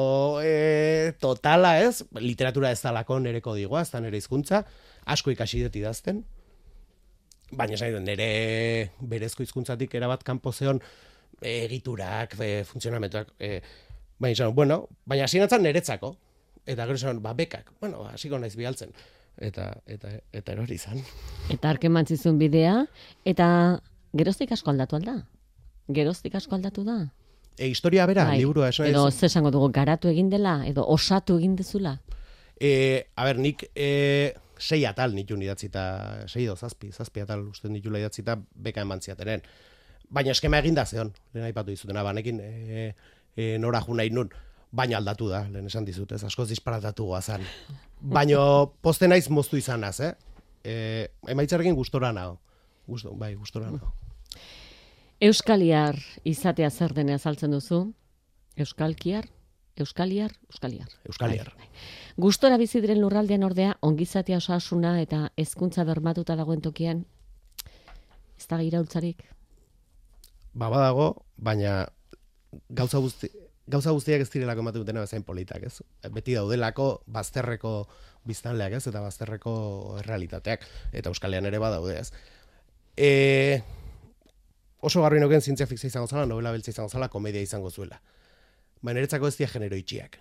e, 0.45 1.13
totala, 1.21 1.75
ez, 1.83 2.05
literatura 2.23 2.71
ez 2.71 2.81
dalako 2.85 3.19
nere 3.25 3.41
kodigoa, 3.43 3.83
ez 3.83 3.91
da 3.91 4.03
nere 4.05 4.21
hizkuntza, 4.21 4.63
asko 5.11 5.33
ikasi 5.35 5.65
dut 5.65 5.79
idazten, 5.81 6.23
baina 7.55 7.75
esan 7.77 8.05
nire 8.07 8.29
berezko 9.01 9.43
hizkuntzatik 9.45 9.95
erabat 9.99 10.23
kanpo 10.27 10.53
zeon 10.53 10.81
egiturak, 11.43 12.39
e, 12.39 12.63
funtzionamentuak, 12.69 13.35
e, 13.41 13.59
baina 14.23 14.39
esan, 14.39 14.55
bueno, 14.55 14.85
baina 15.11 15.27
hasi 15.27 15.43
natzen 15.43 15.67
niretzako, 15.67 16.15
eta 16.65 16.87
gero 16.87 17.01
esan, 17.01 17.21
ba, 17.25 17.35
bekak, 17.35 17.75
bueno, 17.83 18.07
hasiko 18.13 18.39
naiz 18.39 18.55
bialtzen, 18.61 18.95
eta, 19.37 19.73
eta, 19.91 20.15
eta 20.33 20.55
erori 20.55 20.79
izan. 20.79 21.03
Eta 21.51 21.75
arke 21.75 21.91
mantzizun 21.91 22.39
bidea, 22.39 22.85
eta 23.27 23.49
geroztik 24.15 24.55
asko 24.55 24.71
aldatu 24.71 25.03
alda? 25.03 25.23
Geroztik 25.89 26.35
asko 26.35 26.57
aldatu 26.57 26.85
da? 26.85 26.99
E, 27.59 27.69
historia 27.69 28.07
bera, 28.07 28.25
bai. 28.31 28.39
liburua, 28.41 28.71
esan 28.73 28.89
Edo, 28.91 29.05
ze 29.11 29.27
esango 29.27 29.51
dugu, 29.55 29.69
garatu 29.73 30.09
egin 30.09 30.31
dela, 30.31 30.57
edo 30.67 30.87
osatu 30.91 31.37
egin 31.39 31.55
dezula? 31.57 31.99
E, 32.59 33.07
a 33.15 33.27
ber, 33.29 33.39
nik, 33.39 33.67
e, 33.75 34.35
sei 34.59 34.85
atal 34.89 35.15
nitun 35.15 35.43
idatzita, 35.43 35.85
sei 36.31 36.47
do, 36.49 36.57
zazpi, 36.57 36.91
zazpi 36.93 37.23
atal 37.23 37.45
uste 37.51 37.71
nitula 37.71 38.01
idatzita 38.03 38.37
beka 38.55 38.83
eman 38.83 39.03
ziatenen. 39.05 39.45
Baina 40.15 40.35
eskema 40.35 40.59
eginda 40.63 40.85
zeon, 40.87 41.13
lehen 41.35 41.47
aipatu 41.47 41.71
dizutena, 41.71 42.03
banekin 42.07 42.41
e, 42.41 42.89
e, 43.37 43.55
nora 43.59 43.83
ju 43.85 43.95
nahi 43.95 44.11
nun, 44.11 44.33
baina 44.75 44.99
aldatu 44.99 45.29
da, 45.31 45.45
lehen 45.51 45.71
esan 45.71 45.87
dizut, 45.87 46.13
ez 46.13 46.25
askoz 46.25 46.49
disparatatu 46.51 47.07
goazan. 47.13 47.45
Baina 48.01 48.41
poste 48.83 49.09
naiz 49.09 49.29
moztu 49.31 49.61
izanaz, 49.61 49.99
eh? 50.01 50.15
E, 50.65 50.75
emaitzarekin 51.29 51.77
gustora 51.77 52.13
nago. 52.13 52.41
Gusto, 52.89 53.15
bai, 53.17 53.35
gustora 53.39 53.71
nago. 53.71 53.93
Euskaliar 55.25 55.97
izatea 56.29 56.69
zer 56.71 56.93
denea 56.93 57.17
saltzen 57.19 57.55
duzu? 57.55 57.79
Euskalkiar? 58.61 59.25
Euskaliar? 59.81 60.35
Euskaliar. 60.53 60.91
Euskaliar. 61.09 61.47
Bai, 61.57 61.65
bai. 61.65 61.85
Gustora 62.21 62.59
bizi 62.61 62.83
diren 62.85 63.01
lurraldean 63.01 63.47
ordea 63.47 63.79
ongizatea 63.81 64.37
osasuna 64.43 64.99
eta 65.01 65.31
hezkuntza 65.41 65.87
bermatuta 65.89 66.37
dagoen 66.37 66.61
tokian 66.61 67.01
ez 68.37 68.47
da 68.51 68.59
iraultzarik. 68.63 69.23
Ba 70.53 70.69
badago, 70.69 71.07
baina 71.37 71.87
gauza 72.69 73.01
guzti 73.01 73.31
gauza 73.67 73.95
guztiak 73.97 74.21
ez 74.21 74.29
direlako 74.29 74.61
ematen 74.61 74.85
dutena 74.85 75.07
bezain 75.07 75.25
politak, 75.25 75.65
ez? 75.65 75.81
Beti 76.13 76.35
daudelako 76.37 76.89
bazterreko 77.07 77.73
biztanleak, 78.29 78.77
ez? 78.77 78.85
Eta 78.93 79.01
bazterreko 79.01 79.55
errealitateak 80.03 80.69
eta 80.93 81.09
Euskalean 81.09 81.49
ere 81.49 81.63
badaude, 81.65 81.97
ez? 82.03 82.13
E, 82.95 83.63
oso 84.85 85.03
garbi 85.03 85.21
noken 85.23 85.41
zientzia 85.41 85.67
fikzia 85.67 85.89
izango 85.89 86.09
zala, 86.11 86.27
novela 86.29 86.53
beltza 86.53 86.75
izango 86.75 86.93
zala, 86.93 87.09
komedia 87.09 87.43
izango 87.43 87.71
zuela. 87.71 88.01
Baina 88.83 88.99
niretzako 88.99 89.31
ez 89.31 89.37
dia 89.39 89.49
genero 89.49 89.77
itxiak. 89.81 90.19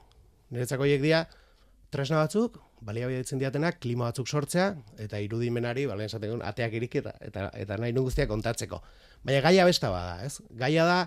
Niretzako 0.55 0.87
hiek 0.87 1.01
dia, 1.03 1.25
tresna 1.91 2.21
batzuk, 2.23 2.61
balia 2.83 3.09
ditzen 3.11 3.41
diatenak, 3.41 3.81
klima 3.83 4.07
batzuk 4.07 4.29
sortzea, 4.29 4.69
eta 5.03 5.19
irudimenari, 5.23 5.83
balen 5.89 6.07
esaten 6.07 6.41
ateak 6.47 6.77
irik 6.79 6.95
eta, 7.01 7.15
eta, 7.27 7.49
eta 7.59 7.79
nahi 7.81 7.95
guztiak 7.97 8.31
kontatzeko. 8.31 8.79
Baina 9.27 9.43
gaia 9.43 9.67
besta 9.67 9.91
bada, 9.91 10.23
ez? 10.23 10.39
Gaia 10.63 10.87
da 10.87 10.97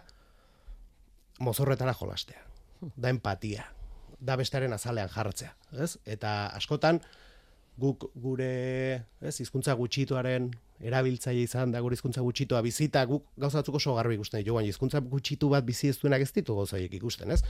mozorretara 1.40 1.96
jolastea, 1.96 2.44
da 2.96 3.12
empatia, 3.12 3.64
da 4.20 4.36
bestaren 4.36 4.76
azalean 4.76 5.08
jartzea, 5.12 5.54
ez? 5.80 5.96
Eta 6.04 6.36
askotan, 6.60 7.00
guk 7.80 8.10
gure, 8.14 8.52
ez, 9.20 9.36
hizkuntza 9.40 9.76
gutxituaren 9.76 10.52
erabiltzaile 10.80 11.42
izan 11.46 11.72
da 11.72 11.80
gure 11.80 11.96
hizkuntza 11.96 12.22
gutxitua 12.24 12.60
bizita 12.62 13.04
guk 13.08 13.24
gauza 13.36 13.62
batzuk 13.62 13.78
oso 13.80 13.94
garbi 13.96 14.18
ikusten 14.18 14.44
baina 14.44 14.68
hizkuntza 14.68 15.00
gutxitu 15.00 15.48
bat 15.48 15.64
bizi 15.64 15.88
ez 15.88 15.98
duenak 15.98 16.22
ez 16.22 16.32
ditu 16.32 16.56
gauzaiek 16.56 16.92
ikusten, 17.00 17.30
ez? 17.30 17.42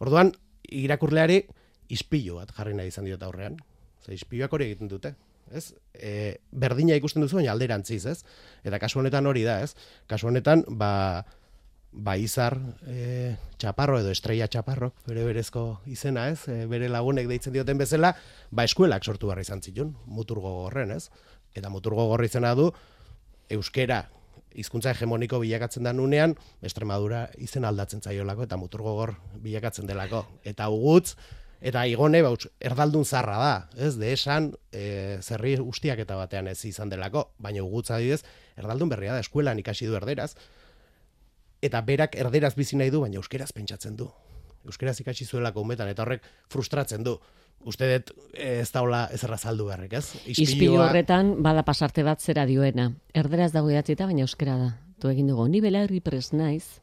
Orduan 0.00 0.32
irakurleari 0.70 1.44
ispilu 1.92 2.40
bat 2.40 2.52
jarri 2.56 2.74
nahi 2.74 2.88
izan 2.88 3.04
diot 3.04 3.22
aurrean. 3.22 3.56
Ze 4.04 4.14
ispiluak 4.14 4.52
hori 4.52 4.70
egiten 4.70 4.88
dute, 4.88 5.14
ez? 5.52 5.72
E, 5.94 6.36
berdina 6.52 6.96
ikusten 6.96 7.22
duzu 7.24 7.40
baina 7.40 7.52
alderantziz, 7.52 8.04
ez? 8.06 8.18
Eta 8.64 8.80
kasu 8.80 9.00
honetan 9.00 9.26
hori 9.26 9.44
da, 9.44 9.60
ez? 9.64 9.74
Kasu 10.08 10.28
honetan, 10.32 10.64
ba 10.68 11.24
ba 11.94 12.16
izar 12.18 12.56
e, 12.90 13.36
txaparro 13.62 14.00
edo 14.00 14.10
estrella 14.10 14.48
txaparro, 14.50 14.90
bere 15.06 15.22
berezko 15.28 15.62
izena, 15.86 16.26
ez? 16.32 16.48
E, 16.50 16.64
bere 16.70 16.88
lagunek 16.90 17.28
deitzen 17.30 17.54
dioten 17.54 17.78
bezala, 17.78 18.10
ba 18.50 18.64
eskuelak 18.66 19.06
sortu 19.06 19.30
barra 19.30 19.44
izan 19.46 19.62
zitun, 19.62 19.94
muturgo 20.10 20.50
gorren, 20.64 20.90
ez? 20.90 21.06
Eta 21.54 21.70
muturgo 21.70 22.08
gorri 22.10 22.26
izena 22.30 22.54
du, 22.58 22.70
euskera 23.50 24.04
hizkuntza 24.54 24.92
hegemoniko 24.94 25.40
bilakatzen 25.42 25.86
da 25.86 25.92
nunean, 25.92 26.36
Estremadura 26.62 27.28
izen 27.42 27.64
aldatzen 27.64 28.02
zaiolako 28.02 28.46
eta 28.46 28.58
muturgogor 28.58 29.14
bilakatzen 29.42 29.86
delako. 29.90 30.24
Eta 30.44 30.68
ugutz, 30.70 31.14
Eta 31.64 31.86
igone, 31.88 32.18
bautz, 32.20 32.44
erdaldun 32.60 33.06
zarra 33.08 33.36
da, 33.40 33.52
ez, 33.80 33.94
de 33.96 34.10
esan, 34.12 34.50
e, 34.68 35.16
zerri 35.24 35.54
ustiak 35.62 36.02
eta 36.02 36.18
batean 36.18 36.50
ez 36.50 36.58
izan 36.68 36.90
delako, 36.92 37.22
baina 37.40 37.62
ugutza 37.64 37.96
didez, 38.02 38.20
erdaldun 38.60 38.90
berria 38.92 39.14
da, 39.16 39.22
eskuelan 39.24 39.62
ikasi 39.62 39.88
du 39.88 39.96
erderaz, 39.96 40.34
eta 41.64 41.80
berak 41.80 42.18
erderaz 42.20 42.52
bizi 42.58 42.76
nahi 42.76 42.92
du, 42.92 43.00
baina 43.06 43.16
euskeraz 43.22 43.48
pentsatzen 43.56 43.96
du. 43.96 44.10
Euskeraz 44.66 44.98
ikasi 45.00 45.24
zuelako 45.24 45.64
umetan, 45.64 45.88
eta 45.88 46.02
horrek 46.02 46.24
frustratzen 46.52 47.04
du. 47.04 47.18
Uste 47.64 47.88
dut 47.88 48.10
ez 48.36 48.68
daula 48.72 49.06
ez 49.12 49.22
errazaldu 49.24 49.66
berrek, 49.70 49.94
ez? 49.96 50.04
Ispilu 50.28 50.76
horretan, 50.82 51.36
bada 51.42 51.62
pasarte 51.64 52.04
bat 52.04 52.20
zera 52.20 52.44
dioena. 52.46 52.90
Erderaz 53.14 53.52
dago 53.54 53.70
idatzita, 53.72 54.06
baina 54.06 54.26
euskera 54.26 54.56
da. 54.60 54.70
Tu 55.00 55.08
egin 55.10 55.28
dugu, 55.28 55.46
ni 55.48 55.60
bela 55.60 55.86
pres 56.04 56.32
naiz, 56.32 56.80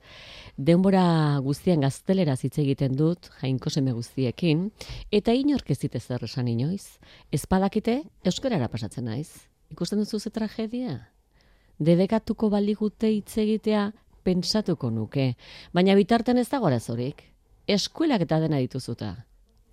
denbora 0.57 1.39
guztian 1.41 1.81
gaztelera 1.81 2.35
hitz 2.35 2.57
egiten 2.59 2.95
dut, 2.97 3.29
jainko 3.41 3.69
seme 3.69 3.93
guztiekin, 3.93 4.71
eta 5.11 5.33
inork 5.33 5.71
ez 5.71 5.79
dit 5.79 5.95
ezer 5.95 6.23
esan 6.23 6.47
inoiz. 6.47 6.99
Ez 7.31 7.45
badakite, 7.49 8.01
euskarara 8.25 8.67
pasatzen 8.67 9.05
naiz. 9.05 9.47
Ikusten 9.71 9.99
duzu 9.99 10.19
ze 10.19 10.29
tragedia? 10.29 11.09
Dedekatuko 11.79 12.49
baligute 12.49 13.09
hitz 13.09 13.37
egitea 13.37 13.91
pentsatuko 14.23 14.91
nuke, 14.91 15.35
baina 15.73 15.95
bitarten 15.95 16.37
ez 16.37 16.49
dago 16.49 16.67
arazorik. 16.67 17.23
Eskuelak 17.67 18.25
eta 18.25 18.39
dena 18.39 18.57
dituzuta. 18.57 19.11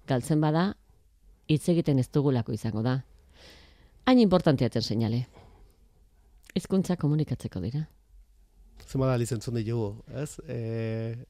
Galtzen 0.09 0.41
bada, 0.41 0.73
hitz 1.49 1.69
egiten 1.69 1.99
ez 1.99 2.09
dugulako 2.13 2.53
izango 2.53 2.83
da. 2.83 3.03
Hain 4.07 4.21
importantiatzen 4.21 4.83
seinale. 4.83 5.27
Hizkuntza 6.57 6.97
komunikatzeko 6.97 7.61
dira 7.61 7.87
zema 8.89 9.09
da 9.09 9.17
lizentzun 9.21 9.57
ditugu, 9.59 9.89
ez? 10.23 10.39
E, 10.49 10.59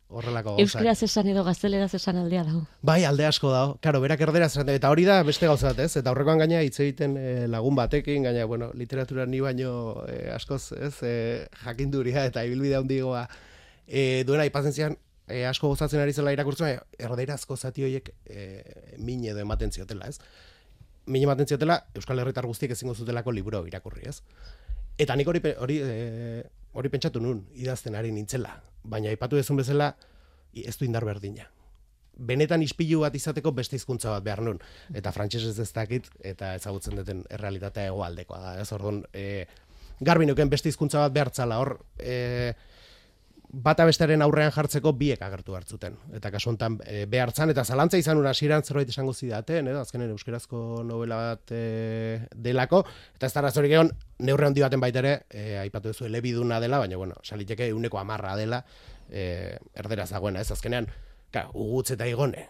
horrelako 0.08 0.54
gauzak. 0.54 0.62
Euskaraz 0.64 1.02
esan 1.06 1.30
edo 1.32 1.42
gazteleraz 1.46 1.90
esan 1.98 2.20
aldea 2.20 2.44
dago. 2.46 2.62
Bai, 2.86 3.00
alde 3.08 3.26
asko 3.26 3.50
dago. 3.52 3.76
Karo, 3.84 4.00
berak 4.04 4.22
erderaz 4.28 4.52
esan 4.52 4.70
eta 4.72 4.90
hori 4.92 5.06
da 5.08 5.20
beste 5.26 5.48
gauzat, 5.50 5.80
ez? 5.82 5.90
Eta 6.00 6.12
horrekoan 6.12 6.42
gaina 6.44 6.62
hitz 6.62 6.78
egiten 6.84 7.16
e, 7.18 7.32
lagun 7.50 7.76
batekin, 7.78 8.28
gaina, 8.28 8.46
bueno, 8.50 8.70
literatura 8.78 9.26
ni 9.26 9.42
baino 9.44 9.72
e, 10.06 10.28
askoz, 10.34 10.72
ez? 10.78 10.94
E, 11.02 11.14
jakinduria 11.64 12.28
eta 12.30 12.46
ibilbide 12.46 12.78
handigoa 12.78 13.26
e, 13.86 14.24
duena 14.28 14.46
aipatzen 14.46 14.76
zian, 14.76 14.98
e, 15.28 15.44
asko 15.46 15.70
gozatzen 15.72 16.00
ari 16.02 16.12
zela 16.12 16.32
irakurtzen, 16.34 16.78
erdeirazko 16.98 17.56
zati 17.56 17.84
horiek 17.84 18.10
e, 18.26 18.46
min 18.98 19.24
edo 19.28 19.42
ematen 19.44 19.72
ziotela, 19.72 20.08
ez? 20.08 20.18
Min 21.08 21.24
ematen 21.24 21.48
ziotela, 21.48 21.78
Euskal 21.96 22.20
Herritar 22.20 22.46
guztiek 22.48 22.72
ezingo 22.74 22.94
zutelako 22.94 23.32
libro 23.32 23.64
irakurri, 23.66 24.08
ez? 24.08 24.20
Eta 24.98 25.16
nik 25.16 25.28
hori, 25.30 25.42
hori, 25.56 25.78
e, 25.84 26.42
hori 26.72 26.90
pentsatu 26.92 27.22
nun, 27.22 27.44
idazten 27.54 27.96
ari 27.98 28.10
nintzela. 28.12 28.56
Baina 28.82 29.12
aipatu 29.12 29.38
dezun 29.38 29.60
bezala, 29.60 29.92
ez 30.54 30.76
du 30.78 30.86
indar 30.88 31.06
berdina. 31.06 31.46
Benetan 32.18 32.64
ispilu 32.64 33.04
bat 33.04 33.14
izateko 33.14 33.52
beste 33.54 33.78
hizkuntza 33.78 34.10
bat 34.10 34.24
behar 34.26 34.42
nun. 34.42 34.58
Eta 34.96 35.12
frantsesez 35.14 35.54
ez 35.62 35.70
dakit, 35.72 36.08
eta 36.26 36.56
ezagutzen 36.58 36.98
duten 36.98 37.22
errealitatea 37.30 37.92
hegoaldekoa 37.92 38.40
da. 38.42 38.56
Ez 38.62 38.72
orduan, 38.74 39.04
e, 39.14 39.46
garbi 40.00 40.26
nuken 40.26 40.50
beste 40.50 40.72
hizkuntza 40.72 41.04
bat 41.04 41.14
behartzala, 41.14 41.60
hor, 41.62 41.76
e, 41.98 42.54
bata 43.48 43.86
bestearen 43.88 44.22
aurrean 44.22 44.52
jartzeko 44.52 44.92
biek 44.98 45.22
agertu 45.24 45.54
hartzuten. 45.56 45.96
Eta 46.16 46.30
kasu 46.30 46.50
honetan 46.50 46.78
e, 46.84 47.04
behartzan, 47.10 47.50
eta 47.54 47.64
zalantza 47.64 47.98
izan 48.00 48.20
una 48.20 48.34
hasieran 48.34 48.62
zerbait 48.62 48.90
esango 48.92 49.14
zidaten, 49.14 49.70
edo 49.72 49.80
azkenen 49.80 50.12
euskerazko 50.12 50.82
novela 50.84 51.16
bat 51.30 51.54
e, 51.56 52.20
delako, 52.34 52.82
eta 53.16 53.30
ez 53.30 53.34
dara 53.34 53.50
zorik 53.50 53.72
egon, 53.72 53.90
neurre 54.20 54.50
handi 54.50 54.64
baten 54.64 54.84
baita 54.84 55.00
ere, 55.00 55.14
e, 55.30 55.56
aipatu 55.62 55.94
duzu 55.94 56.08
elebiduna 56.10 56.60
dela, 56.60 56.82
baina 56.82 57.00
bueno, 57.00 57.16
saliteke 57.24 57.70
euneko 57.72 58.00
amarra 58.00 58.36
dela, 58.36 58.60
e, 59.08 59.56
erderaz 59.74 60.10
dagoena, 60.12 60.44
ez 60.44 60.52
azkenean, 60.52 60.90
ka, 61.32 61.48
ugutz 61.54 61.90
eta 61.96 62.08
igone, 62.08 62.48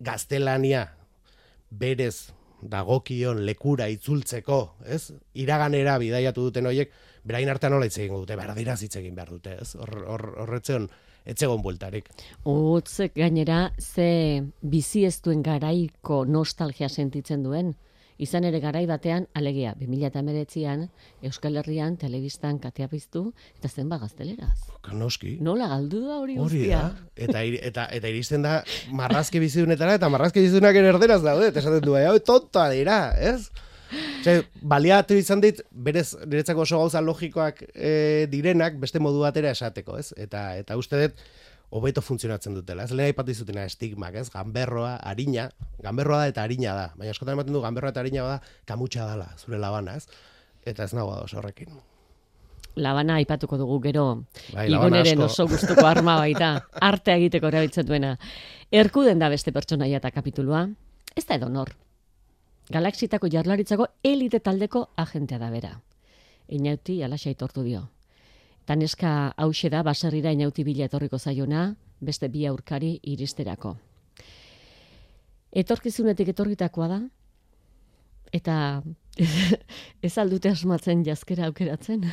gaztelania 0.00 0.88
berez 1.70 2.32
dagokion 2.60 3.44
lekura 3.46 3.86
itzultzeko, 3.88 4.60
ez? 4.84 5.12
Iraganera 5.38 5.96
bidaiatu 6.02 6.50
duten 6.50 6.66
hoiek, 6.68 6.90
berain 7.24 7.48
artean 7.52 7.74
nola 7.74 7.86
hitz 7.88 7.98
egingo 7.98 8.22
dute, 8.24 8.36
berdiraz 8.38 8.80
hitz 8.82 8.94
egin 9.00 9.14
behar 9.14 9.30
dute, 9.36 9.56
ez? 9.60 9.74
Hor, 9.76 9.94
hor, 10.06 10.26
horretzeon, 10.44 10.88
etzegon 11.28 11.62
bueltarik. 11.62 12.08
Utz 12.48 13.10
gainera 13.14 13.70
ze 13.78 14.42
bizi 14.62 15.04
ez 15.04 15.20
duen 15.22 15.42
garaiko 15.42 16.24
nostalgia 16.24 16.88
sentitzen 16.88 17.44
duen. 17.46 17.74
Izan 18.20 18.44
ere 18.44 18.58
garai 18.60 18.82
batean, 18.84 19.24
alegia, 19.32 19.70
2008an, 19.80 20.82
Euskal 21.24 21.54
Herrian, 21.56 21.94
telebistan 21.96 22.58
katea 22.60 22.84
piztu, 22.92 23.30
eta 23.56 23.70
zenba 23.70 23.96
gazteleraz. 24.02 24.58
Noski. 24.92 25.38
Nola 25.40 25.70
galdu 25.70 26.02
da 26.04 26.18
hori 26.20 26.36
guztia? 26.36 26.82
Eta, 27.16 27.40
eta, 27.70 27.86
eta 27.96 28.12
iristen 28.12 28.44
da 28.44 28.58
marrazki 28.92 29.40
bizidunetara, 29.40 29.96
eta 29.96 30.12
marrazki 30.12 30.44
bizidunak 30.44 30.76
ere 30.76 30.92
erderaz 30.92 31.22
daude, 31.24 31.48
eta 31.48 31.64
esaten 31.64 31.80
du, 31.86 31.96
hau 31.96 32.18
tonta 32.20 32.68
dira, 32.74 33.00
ez? 33.16 33.48
Ose, 34.20 34.36
baliatu 34.62 35.16
izan 35.18 35.42
dit, 35.42 35.60
berez, 35.70 36.12
niretzako 36.24 36.64
oso 36.66 36.78
gauza 36.78 37.02
logikoak 37.02 37.62
e, 37.74 38.26
direnak, 38.30 38.78
beste 38.82 39.02
modu 39.02 39.22
batera 39.24 39.52
esateko, 39.56 39.98
ez? 39.98 40.12
Eta, 40.20 40.50
eta 40.60 40.76
uste 40.78 41.00
dut, 41.00 41.24
hobeto 41.70 42.02
funtzionatzen 42.02 42.54
dutela. 42.54 42.84
Ez 42.84 42.94
lehen 42.94 43.12
aipatu 43.12 43.34
izutena 43.34 43.64
estigmak, 43.68 44.16
ez? 44.18 44.28
Ganberroa, 44.32 44.96
harina, 45.06 45.48
ganberroa 45.82 46.24
da 46.24 46.32
eta 46.32 46.46
harina 46.46 46.74
da. 46.76 46.88
Baina 46.98 47.14
askotan 47.14 47.38
ematen 47.38 47.54
du 47.54 47.62
ganberroa 47.62 47.94
eta 47.94 48.02
harina 48.02 48.26
bada 48.26 48.40
kamutxa 48.66 49.06
dala, 49.12 49.30
zure 49.38 49.60
labana, 49.62 49.96
ez? 50.00 50.06
Eta 50.66 50.84
ez 50.84 50.94
nago 50.98 51.14
oso 51.22 51.38
horrekin. 51.40 51.78
Labana 52.80 53.16
aipatuko 53.18 53.58
dugu 53.58 53.80
gero. 53.82 54.06
Bai, 54.54 54.68
asko. 54.72 55.24
oso 55.24 55.46
gustuko 55.50 55.86
arma 55.86 56.16
baita. 56.20 56.52
Artea 56.90 57.16
egiteko 57.16 57.50
erabiltzen 57.50 57.86
duena. 57.86 58.16
Erkuden 58.70 59.18
da 59.18 59.28
beste 59.28 59.52
pertsonaia 59.52 59.98
eta 59.98 60.10
kapitulua. 60.14 60.68
Ez 61.16 61.26
da 61.26 61.34
edonor. 61.34 61.74
Galaxitako 62.70 63.26
jarlaritzako 63.26 63.86
elite 64.06 64.38
taldeko 64.40 64.84
agentea 64.96 65.38
da 65.38 65.50
bera. 65.50 65.72
Inauti 66.48 67.00
alaxa 67.02 67.30
aitortu 67.30 67.64
dio. 67.66 67.88
Taneska 68.66 69.32
hause 69.36 69.70
da 69.70 69.82
baserrira 69.82 70.30
inauti 70.30 70.64
bila 70.64 70.86
etorriko 70.86 71.18
zaiona, 71.18 71.74
beste 72.00 72.28
bi 72.28 72.46
aurkari 72.46 72.92
iristerako. 73.02 73.74
Etorkizunetik 75.50 76.28
etorritakoa 76.30 76.88
da, 76.88 77.00
eta 78.32 78.56
ez 80.06 80.12
aldute 80.18 80.52
asmatzen 80.54 81.02
jazkera 81.06 81.48
aukeratzen. 81.50 82.04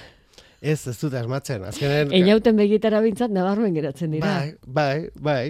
Ez, 0.62 0.88
ez 0.90 0.96
dut 0.98 1.14
asmatzen. 1.14 1.68
Azkenen, 1.70 2.10
Einauten 2.18 2.58
begitara 2.58 3.04
bintzat 3.06 3.30
nabarmen 3.30 3.78
geratzen 3.78 4.18
dira. 4.18 4.32
Bai, 4.40 4.56
bai, 4.66 5.10
bai. 5.22 5.44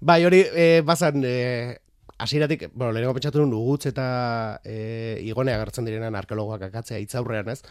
Bai, 0.00 0.24
hori, 0.26 0.40
e, 0.56 0.80
bazan, 0.82 1.22
e, 1.22 1.76
hasieratik, 2.20 2.68
bueno, 2.74 2.92
lehenengo 2.92 3.14
pentsatu 3.16 3.40
nun 3.40 3.54
ugutz 3.56 3.86
eta 3.88 4.60
e, 4.64 5.20
igone 5.24 5.54
agertzen 5.56 5.86
direnan 5.88 6.18
arkeologoak 6.18 6.66
akatzea 6.68 7.00
hitzaurrean, 7.00 7.48
ez? 7.48 7.62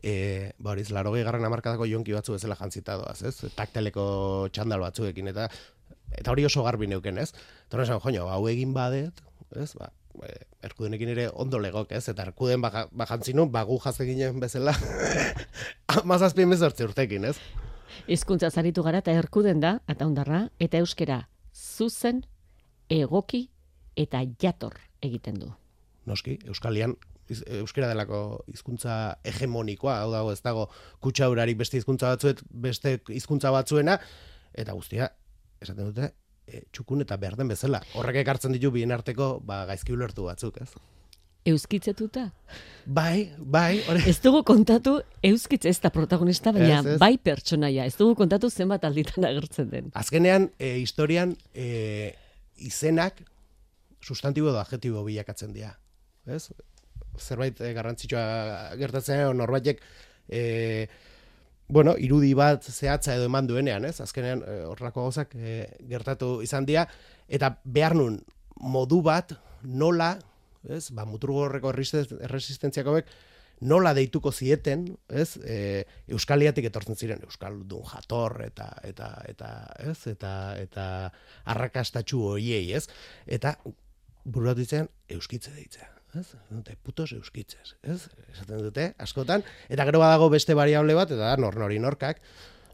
E, 0.00 0.52
ba 0.58 0.72
hori, 0.72 0.86
laro 0.94 1.12
garren 1.12 1.44
amarkadako 1.44 1.86
jonki 1.90 2.14
batzu 2.16 2.32
bezala 2.36 2.56
jantzita 2.56 2.96
doaz, 3.02 3.20
ez? 3.28 3.52
Takteleko 3.54 4.48
txandal 4.54 4.80
batzuekin, 4.86 5.28
eta 5.34 5.48
eta 6.16 6.32
hori 6.32 6.46
oso 6.48 6.64
garbi 6.64 6.88
neuken, 6.88 7.18
ez? 7.20 7.34
Hori 7.70 7.84
esan, 7.84 8.00
joño, 8.00 8.30
hau 8.32 8.46
egin 8.48 8.72
badet, 8.72 9.20
ez? 9.60 9.74
Ba, 9.76 9.90
e, 10.24 10.32
erkudenekin 10.70 11.12
ere 11.12 11.28
ondo 11.34 11.60
legok, 11.60 11.92
ez? 11.92 12.06
Eta 12.08 12.24
erkuden 12.30 12.64
baja, 12.64 12.86
bajantzi 12.90 13.36
nun, 13.36 13.52
bagu 13.52 13.76
jazte 13.84 14.08
ginen 14.08 14.40
bezala, 14.40 14.72
amazazpien 16.00 16.48
bezortzi 16.48 16.88
urtekin, 16.88 17.28
ez? 17.28 17.36
Hizkuntza 18.08 18.48
zaritu 18.48 18.80
gara 18.86 19.04
eta 19.04 19.12
erkuden 19.12 19.60
da, 19.60 19.78
eta 19.88 20.08
ondarra, 20.08 20.46
eta 20.64 20.80
euskera 20.80 21.26
zuzen, 21.52 22.24
egoki 22.88 23.50
eta 23.98 24.22
jator 24.42 24.78
egiten 25.02 25.38
du. 25.42 25.50
noski, 26.08 26.38
Euskalian 26.48 26.94
euskera 27.60 27.88
delako 27.90 28.44
hizkuntza 28.48 29.18
hegemonikoa, 29.28 29.98
hau 30.00 30.10
dago 30.14 30.32
ez 30.32 30.40
dago 30.40 30.68
kutsaurarik 31.04 31.58
beste 31.60 31.76
hizkuntza 31.76 32.14
batzuet, 32.14 32.40
beste 32.48 32.94
hizkuntza 33.12 33.50
batzuena, 33.52 33.98
eta 34.56 34.72
guztia, 34.72 35.10
esaten 35.60 35.90
dute, 35.90 36.08
e, 36.48 36.62
txukun 36.72 37.04
eta 37.04 37.18
berden 37.20 37.50
bezala. 37.52 37.82
Horrek 37.98 38.22
ekartzen 38.22 38.56
ditu 38.56 38.70
bien 38.72 38.94
arteko 38.96 39.34
ba, 39.44 39.64
gaizki 39.68 39.92
ulertu 39.92 40.24
batzuk, 40.30 40.62
ez? 40.64 40.70
Euskitzetuta. 41.48 42.26
Bai, 42.86 43.30
bai, 43.38 43.82
hori. 43.88 44.02
Ez 44.10 44.18
dugu 44.24 44.42
kontatu 44.44 44.98
euskitz 45.24 45.64
ez 45.70 45.78
da 45.80 45.88
protagonista, 45.94 46.52
baina 46.52 46.80
Ez, 46.80 46.86
ez. 46.94 46.98
bai 47.00 47.16
pertsonaia. 47.16 47.86
Ez 47.88 47.96
dugu 47.96 48.16
kontatu 48.18 48.50
zenbat 48.50 48.84
alditan 48.84 49.24
agertzen 49.28 49.70
den. 49.70 49.90
Azkenean, 49.96 50.50
e, 50.58 50.74
historian, 50.82 51.36
e, 51.54 52.14
izenak 52.56 53.22
sustantibo 54.08 54.50
edo 54.52 54.62
adjetibo 54.62 55.04
bilakatzen 55.06 55.52
dira. 55.52 55.74
Ez? 56.26 56.48
Zerbait 57.18 57.60
e, 57.60 57.72
garrantzitsua 57.76 58.24
gertatzen 58.80 59.22
da, 59.22 59.30
norbaitek 59.36 59.80
e, 60.28 60.42
bueno, 61.68 61.94
irudi 62.00 62.32
bat 62.36 62.64
zehatza 62.64 63.14
edo 63.16 63.28
eman 63.28 63.48
duenean, 63.48 63.84
ez? 63.84 63.98
Azkenean 64.04 64.42
e, 64.44 64.58
horrelako 64.68 65.06
gauzak 65.08 65.34
e, 65.36 65.60
gertatu 65.90 66.38
izan 66.44 66.66
dira 66.68 66.86
eta 67.28 67.52
behar 67.64 67.96
nun 67.98 68.20
modu 68.60 69.02
bat 69.04 69.34
nola, 69.62 70.14
ez? 70.68 70.88
Ba, 70.96 71.04
muturgorreko 71.08 71.72
erresistentzia- 71.74 72.22
erresistentziakoek 72.28 73.10
nola 73.68 73.92
deituko 73.94 74.30
zieten, 74.32 74.86
ez? 75.08 75.36
E, 75.42 75.84
Euskaliatik 76.14 76.68
etortzen 76.70 76.96
ziren 76.96 77.22
euskaldun 77.26 77.84
jator 77.90 78.38
eta 78.46 78.68
eta 78.86 79.10
eta, 79.28 79.50
ez? 79.82 79.98
Eta 80.14 80.32
eta 80.62 80.86
arrakastatxu 81.44 82.22
hoiei, 82.32 82.72
ez? 82.78 82.86
Eta 83.26 83.56
bururatu 84.28 84.64
izan 84.64 84.90
euskitze 85.08 85.54
deitzea. 85.56 85.88
Ez? 86.16 86.26
Dute, 86.48 86.74
putos 86.82 87.10
euskitzez, 87.12 87.74
ez? 87.82 87.98
Esaten 88.32 88.62
dute, 88.64 88.92
askotan. 89.02 89.44
Eta 89.68 89.84
gero 89.88 90.00
badago 90.00 90.30
beste 90.32 90.56
variable 90.56 90.96
bat, 90.96 91.10
eta 91.12 91.34
da, 91.34 91.40
nor 91.40 91.58
nori 91.60 91.80
norkak, 91.82 92.22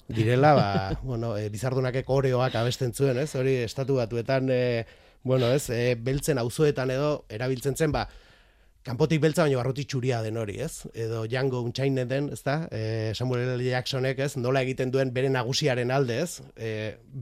direla, 0.08 0.52
ba, 0.54 0.68
bueno, 1.08 1.34
e, 1.36 1.48
bizardunakek 1.50 2.10
oreoak 2.10 2.54
abesten 2.60 2.94
zuen, 2.94 3.18
ez? 3.18 3.32
Hori, 3.38 3.56
estatu 3.66 3.98
batuetan, 3.98 4.50
e, 4.54 4.84
bueno, 5.26 5.50
ez, 5.50 5.66
e, 5.74 5.96
beltzen 5.98 6.38
auzoetan 6.38 6.94
edo, 6.94 7.16
erabiltzen 7.32 7.74
zen, 7.74 7.94
ba, 7.94 8.04
kanpotik 8.84 9.22
beltza 9.22 9.46
baina 9.46 9.58
barrutik 9.58 9.88
txuria 9.88 10.20
den 10.22 10.38
hori, 10.38 10.58
ez? 10.60 10.84
Edo 10.92 11.24
Django 11.26 11.64
Unchained 11.64 12.10
den, 12.12 12.28
ez 12.36 12.42
da? 12.46 12.60
E, 12.70 13.12
Samuel 13.16 13.56
L. 13.56 13.66
Jacksonek, 13.66 14.20
ez? 14.28 14.34
Nola 14.38 14.62
egiten 14.62 14.92
duen 14.94 15.10
bere 15.14 15.32
nagusiaren 15.32 15.90
alde, 15.90 16.20
ez? 16.22 16.44
E, 16.54 16.70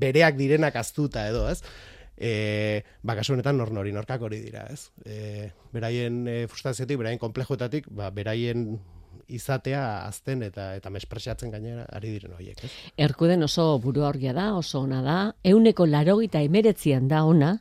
bereak 0.05 0.37
direnak 0.37 0.77
aztuta 0.77 1.25
edo, 1.31 1.47
ez? 1.49 1.63
E, 2.23 2.85
ba, 3.03 3.17
kasu 3.19 3.35
honetan 3.35 3.57
nor 3.59 3.73
nori 3.75 3.91
norkak 3.95 4.23
hori 4.23 4.39
dira, 4.45 4.63
ez? 4.71 4.93
E, 5.03 5.51
beraien 5.75 6.23
e, 6.31 6.37
frustraziotik, 6.47 7.01
beraien 7.01 7.19
komplejoetatik, 7.19 7.89
ba, 7.91 8.13
beraien 8.15 8.77
izatea 9.33 9.83
azten 10.07 10.45
eta 10.47 10.73
eta 10.77 10.91
mespresatzen 10.95 11.51
gainera 11.51 11.87
ari 11.91 12.13
diren 12.15 12.37
horiek, 12.37 12.63
ez? 12.63 12.71
Erkuden 13.09 13.43
oso 13.43 13.67
buru 13.83 14.05
aurgia 14.07 14.35
da, 14.37 14.53
oso 14.55 14.85
ona 14.87 15.03
da, 15.03 15.19
euneko 15.43 15.87
larogita 15.89 16.43
emeretzian 16.47 17.09
da 17.11 17.25
ona, 17.27 17.57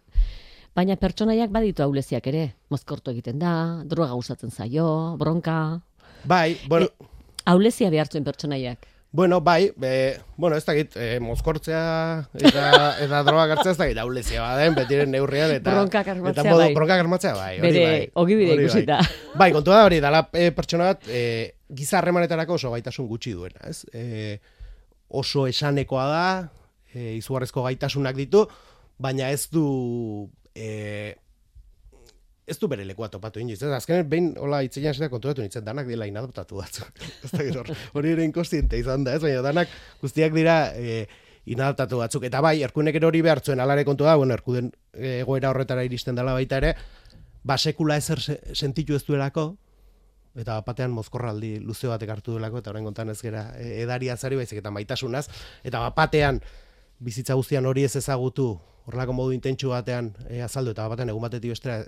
baina 0.78 0.98
pertsonaiak 1.00 1.50
baditu 1.52 1.84
auleziak 1.84 2.28
ere. 2.32 2.46
Mozkortu 2.70 3.16
egiten 3.16 3.42
da, 3.42 3.54
droga 3.86 4.20
usatzen 4.20 4.52
zaio, 4.52 5.18
bronka... 5.18 5.58
Bai, 6.30 6.54
bueno, 6.70 6.92
Aulezia 7.50 7.90
behartzen 7.90 8.24
pertsonaiak. 8.24 8.86
Bueno, 9.14 9.42
bai, 9.42 9.74
be, 9.76 10.22
bueno, 10.38 10.56
ez 10.56 10.64
dakit, 10.64 10.96
e, 10.96 11.20
mozkortzea 11.20 12.30
eta, 12.40 12.68
eta 13.04 13.24
droga 13.28 13.46
gartzea 13.50 13.74
ez 13.74 13.78
dakit, 13.82 13.98
aulezia 14.00 14.46
baden, 14.46 14.78
betiren 14.78 15.12
neurrian, 15.12 15.52
eta... 15.58 15.74
Bronkak 15.76 16.08
armatzea 16.14 16.46
eta 16.46 16.46
modu, 16.48 16.62
bai. 16.64 16.76
Bronkak 16.78 17.04
armatzea, 17.04 17.34
bai. 17.36 17.50
hori 17.58 17.66
Bere 17.66 17.82
bai, 17.90 18.06
ogibide 18.24 18.54
hori 18.56 18.70
ikusita. 18.70 19.02
Bai. 19.04 19.36
bai, 19.42 19.50
kontua 19.58 19.82
da 19.82 19.90
hori, 19.90 20.00
dala 20.00 20.24
e, 20.32 20.48
pertsona 20.56 20.94
bat, 20.94 21.12
e, 21.12 21.24
giza 21.68 22.00
harremanetarako 22.00 22.56
oso 22.56 22.72
gaitasun 22.72 23.10
gutxi 23.12 23.36
duena, 23.36 23.68
ez? 23.68 23.84
E, 23.92 24.40
oso 25.20 25.44
esanekoa 25.52 26.08
da, 26.08 26.26
e, 26.94 27.18
izugarrizko 27.18 27.68
gaitasunak 27.68 28.16
ditu, 28.16 28.46
baina 28.96 29.28
ez 29.36 29.50
du 29.52 29.66
e, 30.56 31.18
ez 32.52 32.60
du 32.60 32.68
bere 32.72 32.86
lekua 32.86 33.10
topatu 33.12 33.42
inoiz. 33.42 33.62
Ez 33.64 33.72
azkenen 33.72 34.08
behin 34.12 34.30
hola 34.40 34.62
itzean 34.68 34.96
zera 34.98 35.10
konturatu 35.10 35.44
nintzen 35.44 35.66
danak 35.66 35.88
dela 35.90 36.08
inadaptatu 36.10 36.60
batzu. 36.60 36.86
ez 37.26 37.32
da 37.32 37.44
gero, 37.48 37.66
hori 37.98 38.14
ere 38.18 38.28
inkostiente 38.28 38.80
izan 38.80 39.08
da, 39.08 39.16
ez 39.16 39.24
baina 39.24 39.44
danak 39.46 39.72
guztiak 40.02 40.36
dira 40.36 40.58
e, 40.76 41.06
inadaptatu 41.46 42.02
batzuk. 42.04 42.28
Eta 42.28 42.42
bai, 42.44 42.58
erkunek 42.68 43.00
hori 43.04 43.24
behartzuen 43.26 43.60
alare 43.64 43.86
kontu 43.88 44.08
da, 44.08 44.16
bueno, 44.20 44.36
erkuden 44.38 44.72
egoera 44.94 45.50
horretara 45.50 45.86
iristen 45.88 46.18
dela 46.18 46.36
baita 46.38 46.60
ere, 46.62 46.76
ba 47.44 47.58
sekula 47.58 47.98
ezer 47.98 48.22
se, 48.22 48.40
sentitu 48.54 48.96
ez 48.96 49.04
duelako, 49.08 49.56
eta 50.38 50.60
batean 50.66 50.94
mozkorraldi 50.96 51.58
luze 51.60 51.90
batek 51.92 52.12
hartu 52.14 52.36
duelako, 52.36 52.62
eta 52.62 52.72
orain 52.72 52.86
kontan 52.88 53.10
ez 53.14 53.20
gera 53.22 53.48
e, 53.58 53.82
edaria 53.84 54.18
zari 54.18 54.38
baizik 54.40 54.62
eta 54.62 54.72
maitasunaz, 54.72 55.28
eta 55.64 55.82
batean 55.96 56.42
bizitza 57.02 57.36
guztian 57.40 57.66
hori 57.66 57.88
ez 57.88 57.96
ezagutu, 57.98 58.54
horrelako 58.86 59.16
modu 59.18 59.34
intentsu 59.36 59.74
batean 59.74 60.14
e, 60.28 60.42
azaldu, 60.46 60.76
eta 60.76 60.88
batean 60.92 61.12
egun 61.14 61.26
batetik 61.26 61.56
bestera 61.56 61.82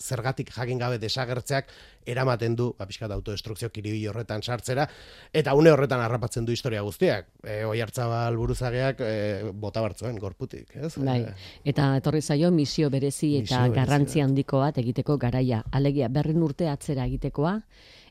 zergatik 0.00 0.50
jakin 0.54 0.78
gabe 0.78 0.98
desagertzeak 0.98 1.70
eramaten 2.06 2.56
du 2.56 2.72
ba 2.78 2.86
pixkat 2.86 3.10
autodestrukzio 3.10 3.70
kiribili 3.70 4.06
horretan 4.06 4.42
sartzera 4.42 4.86
eta 5.32 5.54
une 5.54 5.70
horretan 5.72 6.00
harrapatzen 6.00 6.44
du 6.44 6.52
historia 6.52 6.82
guztiak. 6.82 7.28
E, 7.42 7.64
oi 7.64 7.80
hartzabal 7.80 8.36
buruzageak 8.36 9.00
e, 9.00 9.52
bota 9.52 9.80
bartzuen 9.80 10.18
gorputik, 10.18 10.76
ez? 10.76 10.94
Bai. 10.98 11.22
Eta 11.64 11.96
etorri 11.96 12.22
zaio 12.22 12.50
misio 12.50 12.90
berezi 12.90 13.36
eta 13.36 13.42
Misio 13.42 13.62
berezi, 13.62 13.76
garrantzi 13.80 14.20
handiko 14.20 14.60
bat 14.60 14.78
egiteko 14.78 15.16
garaia. 15.18 15.62
Alegia 15.72 16.08
berren 16.08 16.42
urte 16.42 16.68
atzera 16.68 17.06
egitekoa 17.06 17.60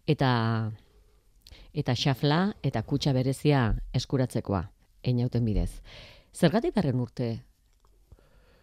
eta 0.08 0.32
eta 1.76 1.95
xafla 1.95 2.56
eta 2.63 2.82
kutxa 2.84 3.13
berezia 3.13 3.74
eskuratzekoa 3.93 4.63
einauten 5.04 5.45
bidez. 5.45 5.82
Zergatik 6.36 6.74
berren 6.76 7.00
urte 7.00 7.30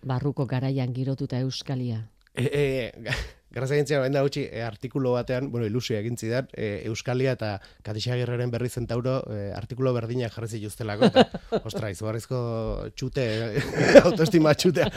barruko 0.03 0.47
garaian 0.47 0.93
girotuta 0.93 1.39
Euskalia? 1.39 2.12
E, 2.35 2.45
e, 2.49 3.13
gintzen, 3.53 3.99
orain 4.01 4.15
da 4.15 4.23
gutxi, 4.25 4.47
e, 4.49 4.63
artikulu 4.65 5.13
batean, 5.13 5.51
bueno, 5.53 5.67
ilusia 5.69 5.99
egin 6.01 6.17
zidan, 6.17 6.49
e, 6.57 6.83
Euskalia 6.89 7.35
eta 7.37 7.59
Katixagirreren 7.85 8.51
berri 8.51 8.71
zentauro 8.71 9.19
e, 9.29 9.53
artikulo 9.53 9.93
berdinak 9.93 10.33
jarri 10.33 10.49
zituztelako. 10.57 11.11
Ostra, 11.69 11.91
izugarrizko 11.93 12.41
txute, 12.97 13.27
autoestima 14.07 14.55
txutea. 14.57 14.89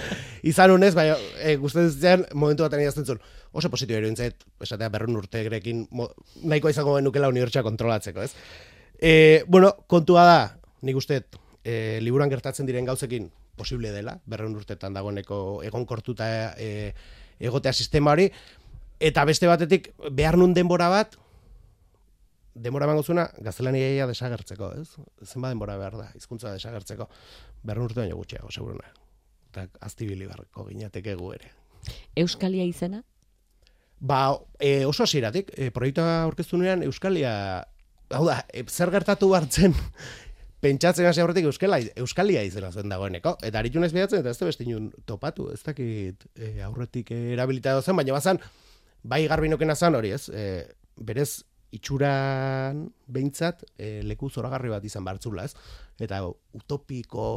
Izan 0.47 0.75
unez, 0.77 0.93
bai, 0.95 1.09
e, 1.41 1.57
guztetzen 1.59 1.99
zian, 1.99 2.27
momentu 2.33 2.63
batean 2.63 2.85
idazten 2.85 3.07
zuen, 3.07 3.23
oso 3.51 3.71
positibo 3.71 3.99
eruditzait, 3.99 4.47
esatea 4.63 4.91
berrun 4.93 5.19
urte 5.19 5.43
grekin, 5.49 5.87
mo, 5.91 6.07
nahiko 6.43 6.71
izango 6.71 6.95
genukela 6.99 7.31
unibertsa 7.33 7.65
kontrolatzeko, 7.67 8.23
ez? 8.23 8.31
E, 8.95 9.43
bueno, 9.51 9.75
kontua 9.91 10.23
da, 10.23 10.39
nik 10.87 10.95
uste, 10.95 11.25
e, 11.65 11.99
liburan 11.99 12.31
gertatzen 12.31 12.69
diren 12.69 12.87
gauzekin 12.87 13.27
posible 13.55 13.91
dela, 13.91 14.17
berrun 14.27 14.55
urtetan 14.59 14.95
dagoeneko 14.95 15.63
egonkortuta 15.67 16.27
e, 16.59 16.93
egotea 17.39 17.73
sistema 17.73 18.11
hori, 18.11 18.29
eta 18.99 19.25
beste 19.25 19.47
batetik 19.47 19.91
behar 20.11 20.37
nun 20.37 20.53
denbora 20.53 20.89
bat, 20.89 21.17
denbora 22.55 22.87
emango 22.87 23.03
zuena 23.03 23.27
gaztelania 23.43 24.07
desagertzeko, 24.07 24.71
ez? 24.79 24.87
Zenba 25.27 25.51
denbora 25.51 25.75
behar 25.77 25.97
da, 25.99 26.07
hizkuntza 26.15 26.53
desagertzeko, 26.55 27.09
berrun 27.63 27.89
urte 27.89 27.99
baino 27.99 28.15
gutxiago, 28.15 28.51
seguruna. 28.51 28.87
Eta 29.51 29.67
aztibili 29.85 30.27
beharko 30.27 30.65
ginateke 30.69 31.15
gu 31.19 31.33
ere. 31.35 31.51
Euskalia 32.15 32.63
izena? 32.65 33.03
Ba, 33.99 34.37
e, 34.59 34.85
oso 34.85 35.03
hasieratik, 35.03 35.51
e, 35.55 35.69
proiektua 35.71 36.21
aurkeztu 36.23 36.57
nuean 36.59 36.83
Euskalia, 36.83 37.33
hau 38.15 38.25
da, 38.27 38.41
e, 38.51 38.63
zer 38.67 38.91
gertatu 38.91 39.31
hartzen 39.35 39.75
pentsatzen 40.63 41.07
hasi 41.07 41.21
aurretik 41.21 41.47
Euskala, 41.49 41.79
Euskalia 41.99 42.43
izena 42.47 42.71
zen 42.71 42.91
dagoeneko. 42.91 43.35
Eta 43.45 43.59
aritu 43.59 43.81
naiz 43.81 43.93
behatzen, 43.93 44.21
eta 44.23 44.31
ez 44.31 44.39
da 44.39 44.49
beste 44.49 44.65
inun 44.65 44.91
topatu, 45.05 45.49
ez 45.53 45.61
dakit 45.65 46.25
e, 46.35 46.61
aurretik 46.65 47.11
erabilita 47.15 47.75
zen, 47.81 47.95
baina 47.99 48.15
bazan, 48.15 48.39
bai 49.03 49.25
garbinokena 49.27 49.75
zan 49.75 49.95
hori 49.95 50.13
ez, 50.15 50.27
e, 50.29 50.65
berez 50.95 51.43
itxuran 51.75 52.85
behintzat 53.11 53.65
e, 53.77 53.99
leku 54.07 54.29
zoragarri 54.29 54.71
bat 54.71 54.85
izan 54.87 55.05
bartzula 55.05 55.45
ez, 55.45 55.53
eta 56.01 56.21
utopiko 56.55 57.27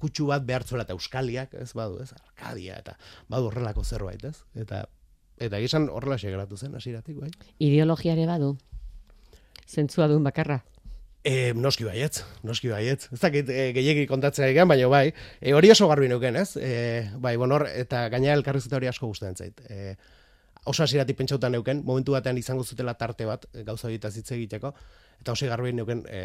kutsu 0.00 0.28
bat 0.32 0.44
behartzuela 0.44 0.84
eta 0.84 0.96
Euskaliak, 0.96 1.54
ez 1.60 1.72
badu, 1.76 2.00
ez, 2.02 2.10
Arkadia, 2.16 2.80
eta 2.80 2.96
badu 3.28 3.50
horrelako 3.50 3.84
zerbait, 3.84 4.24
ez, 4.24 4.38
eta 4.58 4.84
eta 5.44 5.58
esan 5.58 5.88
horrela 5.90 6.16
geratu 6.20 6.56
zen 6.56 6.74
hasieratik 6.78 7.18
bai. 7.18 7.30
Ideologiare 7.58 8.26
badu? 8.26 8.54
Zentzua 9.66 10.06
duen 10.08 10.22
bakarra? 10.22 10.60
E, 11.24 11.54
noski 11.56 11.86
baietz, 11.88 12.20
noski 12.44 12.68
baietz. 12.68 13.06
Ez 13.14 13.20
dakit 13.22 13.48
e, 13.48 13.70
gehiegi 13.72 14.04
kontatzea 14.10 14.50
egan, 14.52 14.68
baina 14.68 14.90
bai, 14.92 15.06
e, 15.40 15.54
hori 15.56 15.70
oso 15.72 15.88
garbi 15.88 16.10
nuken, 16.10 16.36
ez? 16.36 16.50
E, 16.60 16.74
bai, 17.16 17.32
bon, 17.40 17.54
hor, 17.56 17.64
eta 17.70 18.02
gaina 18.12 18.34
elkarrizketa 18.36 18.76
hori 18.76 18.90
asko 18.90 19.08
gustatzen 19.08 19.40
zait. 19.40 19.62
E, 19.72 19.94
oso 20.68 20.84
hasieratik 20.84 21.16
pentsautan 21.16 21.56
neuken, 21.56 21.80
momentu 21.88 22.12
batean 22.12 22.36
izango 22.36 22.64
zutela 22.68 22.92
tarte 23.00 23.24
bat, 23.24 23.48
gauza 23.64 23.88
horietaz 23.88 24.12
hitz 24.20 24.28
egiteko, 24.36 24.74
eta 25.24 25.32
oso 25.32 25.48
garbi 25.48 25.72
neuken 25.72 26.04
e, 26.12 26.22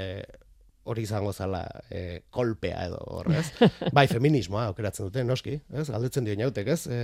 hori 0.89 1.07
izango 1.07 1.31
zala 1.31 1.63
e, 1.87 2.21
kolpea 2.35 2.83
edo 2.89 2.99
horrez. 3.15 3.47
bai, 3.95 4.07
feminismoa 4.11 4.67
aukeratzen 4.73 5.07
dute, 5.07 5.23
noski, 5.23 5.55
ez? 5.71 5.87
Galdetzen 5.93 6.27
dio 6.27 6.35
inautek, 6.35 6.75
ez? 6.75 6.81
E, 6.91 7.01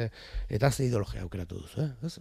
eta 0.59 0.71
ze 0.71 0.89
ideologia 0.89 1.23
aukeratu 1.23 1.63
duzu, 1.63 1.87
eh? 1.87 1.89
ez? 2.03 2.17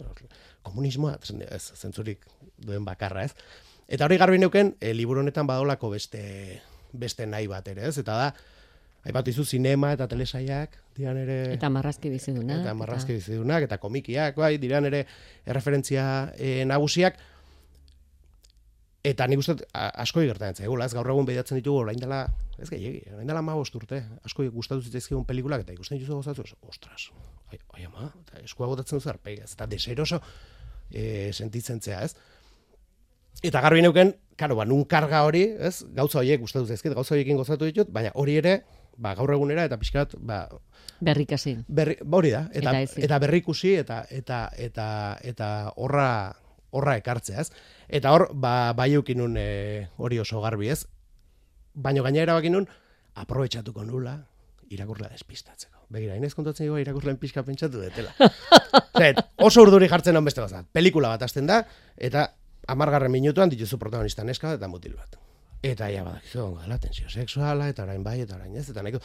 Komunismoa, 0.63 1.17
ez, 1.49 1.63
zentzurik 1.75 2.23
duen 2.63 2.87
bakarra, 2.87 3.27
ez? 3.27 3.73
Eta 3.87 4.05
hori 4.05 4.17
garbi 4.17 4.39
neuken, 4.41 4.75
e, 4.81 4.93
liburu 4.93 5.21
honetan 5.21 5.47
badolako 5.47 5.91
beste 5.93 6.23
beste 6.95 7.25
nahi 7.27 7.47
bat 7.47 7.67
ere, 7.67 7.89
ez? 7.89 7.97
Eta 8.01 8.15
da, 8.17 8.27
aipatu 9.05 9.31
izu 9.33 9.45
sinema 9.45 9.91
eta 9.95 10.07
telesaiak, 10.09 10.77
dian 10.97 11.17
ere... 11.19 11.37
Eta 11.53 11.69
marrazki 11.69 12.09
bizidunak. 12.09 12.63
Eta 12.63 12.73
marrazki 12.77 13.17
bizidunak, 13.19 13.67
eta 13.67 13.77
komikiak, 13.81 14.37
bai, 14.39 14.55
diran 14.61 14.87
ere 14.89 15.05
erreferentzia 15.45 16.05
e, 16.37 16.57
nagusiak. 16.65 17.19
Eta 19.05 19.27
nik 19.29 19.43
uste 19.43 19.59
asko 19.75 20.23
gertatzen 20.23 20.63
zaigula, 20.63 20.87
ez 20.87 20.95
gaur 20.97 21.11
egun 21.13 21.27
behidatzen 21.27 21.59
ditugu 21.59 21.83
orain 21.83 21.99
dela, 22.01 22.23
ez 22.57 22.71
gehiagi, 22.71 23.03
orain 23.13 23.29
dela 23.29 23.43
15 23.45 23.77
urte, 23.77 23.99
asko 24.25 24.47
gustatu 24.55 24.81
zitzaizkigun 24.81 25.27
pelikulak 25.29 25.61
eta 25.61 25.75
ikusten 25.75 25.99
dituzu 25.99 26.23
gozatu, 26.23 26.47
ostras, 26.65 27.11
ai, 27.51 27.59
ai 27.77 27.85
ama, 27.85 28.09
eskua 28.41 28.71
botatzen 28.71 28.97
duzu 28.97 29.11
arpegi, 29.13 29.43
ez, 29.45 29.51
eta 29.53 29.67
deseroso 29.69 30.23
e, 30.89 31.29
sentitzen 31.37 31.83
zea, 31.85 32.01
ez? 32.01 32.15
Eta 33.43 33.61
garbi 33.61 33.81
neuken, 33.83 34.15
karo, 34.39 34.55
ba, 34.55 34.65
nun 34.65 34.85
karga 34.89 35.23
hori, 35.27 35.43
ez, 35.59 35.83
gauza 35.95 36.19
horiek 36.21 36.39
gustatu 36.41 36.67
zaizkit, 36.67 36.93
gauza 36.95 37.15
horiekin 37.15 37.37
gozatu 37.37 37.67
ditut, 37.67 37.91
baina 37.93 38.11
hori 38.15 38.37
ere, 38.39 38.55
ba, 38.97 39.13
gaur 39.15 39.33
egunera, 39.35 39.65
eta 39.67 39.77
pixkat, 39.81 40.15
ba, 40.19 40.45
Berrikasi. 41.03 41.57
berri, 41.67 41.97
ba, 42.01 42.17
hori 42.17 42.31
da, 42.31 42.45
eta, 42.53 42.73
Eta 42.81 43.01
eta, 43.07 43.19
berrikusi, 43.19 43.75
eta, 43.81 44.05
eta, 44.09 44.49
eta, 44.57 44.87
eta 45.21 45.49
horra, 45.75 46.09
horra 46.75 46.95
ekartzea, 46.97 47.41
ez? 47.41 47.51
Eta 47.87 48.11
hor, 48.15 48.29
ba, 48.33 48.73
bai 48.73 48.93
eukinun 48.93 49.35
e, 49.37 49.87
hori 49.97 50.19
oso 50.19 50.41
garbi, 50.41 50.69
ez? 50.69 50.85
Baina 51.75 52.01
gaina 52.01 52.23
erabaki 52.23 52.49
nun, 52.49 52.67
aprobetxatuko 53.15 53.83
nula, 53.83 54.17
irakurlea 54.71 55.11
despistatzeko. 55.11 55.85
Begira, 55.93 56.15
inez 56.17 56.33
kontatzen 56.33 56.67
goa 56.71 56.79
irakurleen 56.81 57.19
pixka 57.21 57.43
pentsatu 57.45 57.83
detela. 57.83 58.15
Zet, 59.01 59.19
oso 59.37 59.61
urduri 59.61 59.87
jartzen 59.91 60.17
hon 60.17 60.25
beste 60.25 60.41
gozat. 60.41 60.65
Pelikula 60.73 61.11
bat 61.13 61.21
hasten 61.27 61.45
da, 61.47 61.61
eta 61.95 62.25
amargarren 62.67 63.11
minutuan 63.11 63.49
dituzu 63.49 63.79
protagonista 63.81 64.23
neska 64.23 64.53
eta 64.57 64.67
mutil 64.67 64.95
bat. 64.97 65.17
Eta 65.65 65.89
ja 65.89 66.03
badakizu, 66.05 66.45
gala, 66.59 66.77
tensio 66.81 67.09
sexuala, 67.09 67.69
eta 67.71 67.83
orain 67.83 68.03
bai, 68.03 68.19
eta 68.21 68.35
orain 68.37 68.55
ez, 68.55 68.67
eta 68.69 68.83
nahiko... 68.85 69.01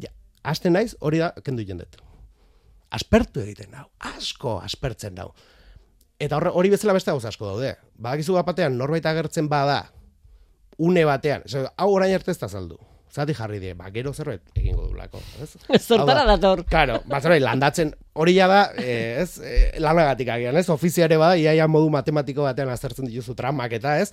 Ja, 0.00 0.10
hasten 0.44 0.74
naiz, 0.76 0.92
hori 1.00 1.22
da, 1.22 1.30
kendu 1.44 1.64
jendet. 1.64 1.96
Aspertu 2.94 3.40
egiten 3.42 3.72
nau, 3.72 3.86
asko 4.12 4.58
aspertzen 4.62 5.16
nau. 5.18 5.30
Eta 6.20 6.36
horre, 6.36 6.52
hori 6.52 6.70
bezala 6.74 6.94
beste 6.96 7.10
gauza 7.10 7.30
asko 7.32 7.48
daude. 7.48 7.74
Badakizu 7.96 8.36
bat 8.36 8.50
batean, 8.52 8.76
norbait 8.78 9.06
agertzen 9.08 9.48
bada, 9.48 9.80
une 10.78 11.04
batean, 11.08 11.46
hau 11.76 11.90
orain 11.94 12.14
arte 12.14 12.30
ez 12.34 12.38
da 12.38 12.48
saldu. 12.48 12.78
Zati 13.14 13.34
jarri 13.38 13.60
die, 13.62 13.76
ba, 13.78 13.92
gero 13.94 14.10
zerbait 14.10 14.56
egingo 14.58 14.88
dulako, 14.88 15.20
ez? 15.42 15.52
Zortara 15.86 16.24
dator. 16.26 16.64
Claro, 16.66 16.96
batzera 17.06 17.36
landatzen 17.38 17.92
hori 18.18 18.34
ja 18.34 18.48
da, 18.50 18.62
eh, 18.82 19.20
ez, 19.22 19.38
eh, 19.38 19.68
lanagatik 19.78 20.32
agian, 20.34 20.58
ez? 20.58 20.66
Ofiziare 20.74 21.18
bada, 21.20 21.36
iaia 21.38 21.68
modu 21.70 21.92
matematiko 21.94 22.42
batean 22.48 22.72
aztertzen 22.74 23.06
dituzu 23.06 23.36
tramak 23.38 23.76
eta, 23.78 24.00
ez? 24.02 24.10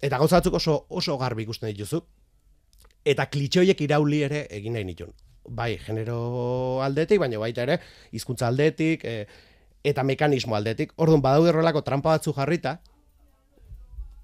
Eta 0.00 0.22
gauza 0.22 0.40
batzuk 0.40 0.56
oso 0.56 0.78
oso 0.88 1.18
garbi 1.20 1.44
ikusten 1.44 1.68
dituzu. 1.68 2.00
Eta 3.04 3.28
klitxe 3.28 3.60
horiek 3.60 3.84
irauli 3.84 4.22
ere 4.24 4.46
egin 4.56 4.72
nahi 4.78 4.88
nituen. 4.88 5.12
Bai, 5.44 5.74
genero 5.84 6.80
aldetik, 6.80 7.20
baina 7.20 7.38
baita 7.42 7.66
ere, 7.66 7.76
hizkuntza 8.16 8.48
aldetik, 8.48 9.04
e, 9.04 9.26
eta 9.84 10.02
mekanismo 10.08 10.56
aldetik. 10.56 10.96
Orduan, 10.96 11.20
badaude 11.20 11.52
horrelako 11.52 11.84
trampa 11.84 12.16
batzu 12.16 12.32
jarrita, 12.32 12.78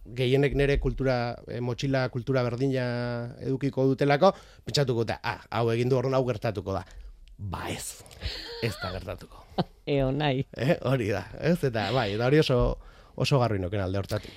gehienek 0.05 0.55
nire 0.57 0.79
kultura, 0.81 1.37
e, 1.47 1.61
motxila 1.61 2.09
kultura 2.11 2.43
berdina 2.47 2.85
edukiko 3.41 3.87
dutelako, 3.93 4.33
pentsatuko 4.65 5.05
da, 5.05 5.21
ah, 5.23 5.41
hau 5.51 5.71
egin 5.75 5.91
du 5.91 5.99
horren 5.99 6.15
hau 6.15 6.25
gertatuko 6.27 6.75
da. 6.77 6.85
Ba 7.39 7.69
ez, 7.73 8.03
ez 8.63 8.75
da 8.83 8.93
gertatuko. 8.93 9.45
Eo 9.97 10.11
nahi. 10.13 10.45
Eh, 10.57 10.77
hori 10.89 11.09
da, 11.13 11.25
ez? 11.41 11.59
Eta 11.65 11.89
bai, 11.97 12.13
eta 12.15 12.29
hori 12.29 12.41
oso, 12.43 12.61
oso 13.17 13.41
garri 13.41 13.61
noken 13.63 13.81
alde 13.81 14.01
hortatik. 14.01 14.33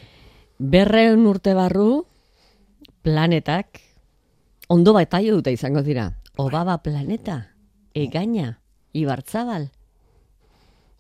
Berreun 0.59 1.25
urte 1.27 1.55
barru, 1.57 2.05
planetak, 3.03 3.81
ondo 4.69 4.93
bat 4.93 5.11
dute 5.11 5.51
izango 5.51 5.81
dira. 5.83 6.11
Obaba 6.37 6.79
planeta, 6.81 7.53
egaina, 7.93 8.59
ibartzabal. 8.93 9.69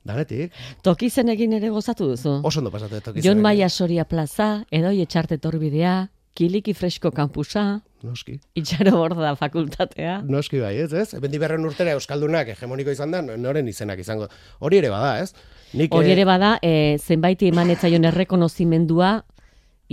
Danetik, 0.03 0.51
Toki 0.83 1.09
zenekin 1.09 1.53
ere 1.53 1.69
gozatu 1.71 2.09
duzu. 2.09 2.41
oso 2.43 2.59
ondo 2.59 2.71
pasatu 2.71 2.97
etok 2.99 3.21
Jon 3.23 3.39
Maia 3.41 3.69
Soria 3.69 4.03
plaza, 4.03 4.65
edoi 4.71 4.99
etxarte 5.01 5.37
torbidea, 5.37 6.09
kiliki 6.35 6.73
fresko 6.73 7.11
kampusa, 7.11 7.81
Noski. 8.03 8.39
itxaro 8.55 8.97
borda 8.97 9.35
fakultatea. 9.39 10.21
Noski 10.27 10.59
bai, 10.59 10.75
ez, 10.83 10.91
ez? 10.93 11.13
Bendi 11.21 11.39
berren 11.39 11.63
urtera 11.65 11.93
Euskaldunak 11.95 12.49
hegemoniko 12.55 12.91
izan 12.91 13.11
da, 13.15 13.21
noren 13.21 13.67
izenak 13.67 13.99
izango. 13.99 14.27
Hori 14.59 14.81
ere 14.81 14.89
bada, 14.91 15.21
ez? 15.23 15.31
Nik, 15.73 15.93
Hori 15.95 16.11
eh, 16.11 16.17
ere 16.17 16.25
bada, 16.27 16.57
e, 16.61 16.97
zenbaiti 16.99 17.47
eman 17.47 17.71
etzaion 17.73 18.03
errekonozimendua 18.11 19.13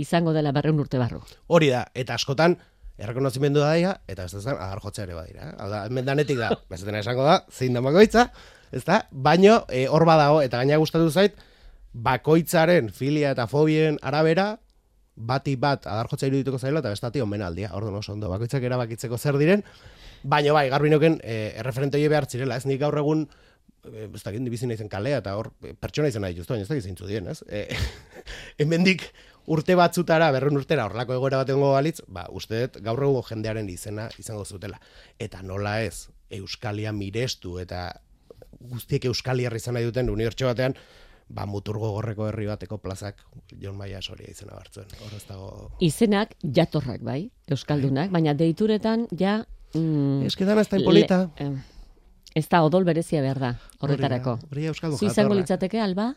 izango 0.01 0.33
dela 0.33 0.51
berreun 0.51 0.79
urte 0.81 0.99
barru. 0.99 1.21
Hori 1.47 1.69
da, 1.71 1.85
eta 1.95 2.17
askotan, 2.19 2.57
errekonozimendu 3.01 3.61
da 3.63 3.71
daia, 3.71 3.93
eta 4.11 4.25
ez 4.25 4.43
da, 4.43 4.57
agar 4.57 5.03
ere 5.05 5.15
badira. 5.15 5.53
Hau 5.57 5.69
da, 5.69 5.85
hemen 5.85 6.05
danetik 6.05 6.37
da, 6.41 6.51
bezetena 6.71 6.99
esango 6.99 7.23
da, 7.23 7.45
zein 7.49 7.73
da 7.73 7.81
bakoitza, 7.85 8.27
ez 8.71 8.83
da? 8.87 9.05
Baino, 9.11 9.61
e, 9.69 9.87
hor 9.87 10.05
badago, 10.07 10.41
eta 10.41 10.61
gaina 10.61 10.79
gustatu 10.81 11.11
zait, 11.11 11.37
bakoitzaren 11.91 12.89
filia 12.95 13.33
eta 13.35 13.47
fobien 13.51 13.99
arabera, 14.01 14.55
bati 15.15 15.55
bat 15.59 15.85
adar 15.87 16.07
jotzea 16.09 16.31
irudituko 16.31 16.59
zaila, 16.59 16.79
eta 16.79 16.93
bestati 16.93 17.21
omenaldia, 17.21 17.73
orduan 17.77 17.99
oso 17.99 18.13
ondo, 18.13 18.29
bakoitzak 18.31 18.63
erabakitzeko 18.63 19.17
zer 19.17 19.37
diren, 19.41 19.63
baino 20.23 20.53
bai, 20.55 20.67
garbinoken, 20.71 21.19
e, 21.23 21.53
erreferente 21.59 21.99
hori 21.99 22.11
behar 22.11 22.29
zirela, 22.29 22.57
ez 22.57 22.65
nik 22.65 22.79
gaur 22.81 22.97
egun, 23.01 23.25
e, 23.83 24.07
ez 24.07 24.23
dakit, 24.23 24.47
bizi 24.53 24.69
naizen 24.69 24.89
kalea, 24.89 25.19
eta 25.21 25.35
hor, 25.37 25.51
pertsona 25.81 26.11
izan 26.11 26.25
nahi 26.25 26.39
baina 26.39 26.63
ez 26.63 26.69
dakit 26.69 26.87
zeintzu 26.87 27.09
dien, 27.09 27.27
ez? 27.27 27.41
E, 27.49 27.67
hemendik 28.61 29.09
urte 29.51 29.75
batzutara, 29.75 30.31
berrun 30.31 30.61
urtera, 30.61 30.85
horrelako 30.87 31.17
egoera 31.17 31.41
bat 31.41 31.49
egongo 31.49 31.73
balitz, 31.73 31.99
ba, 32.07 32.27
uste 32.31 32.67
dut 32.67 32.79
gaur 32.85 33.03
egun 33.03 33.27
jendearen 33.27 33.69
izena 33.69 34.07
izango 34.21 34.45
zutela. 34.45 34.79
Eta 35.19 35.41
nola 35.43 35.81
ez, 35.83 36.07
Euskalia 36.31 36.93
mirestu 36.95 37.57
eta 37.59 37.89
guztiek 38.69 39.05
Euskaliar 39.05 39.55
izan 39.55 39.73
nahi 39.77 39.85
duten 39.87 40.09
unibertsio 40.09 40.47
batean, 40.47 40.75
ba, 41.29 41.45
muturgo 41.45 41.91
gorreko 41.95 42.27
herri 42.27 42.45
bateko 42.49 42.77
plazak 42.77 43.21
Jon 43.59 43.77
Maia 43.77 44.01
Soria 44.01 44.29
izena 44.31 44.57
hartzen. 44.59 44.85
Hor 45.05 45.13
ez 45.17 45.23
dago... 45.29 45.49
Izenak 45.79 46.35
jatorrak 46.43 47.01
bai, 47.01 47.29
euskaldunak, 47.47 48.11
baina 48.11 48.33
deituretan 48.33 49.07
ja... 49.17 49.41
Mm, 49.73 50.27
dana 50.39 50.61
ez 50.61 50.67
da 50.69 50.77
impolita. 50.77 51.19
le- 51.39 51.45
eh, 51.47 52.35
ez 52.35 52.47
da 52.51 52.61
odol 52.63 52.83
berezia 52.83 53.21
behar 53.23 53.39
da, 53.39 53.53
horretarako. 53.79 54.37
Hori 54.51 54.65
Euskaldun 54.67 54.99
Zu 54.99 55.05
izango 55.05 55.29
jatorra. 55.31 55.39
litzateke, 55.39 55.79
alba? 55.79 56.09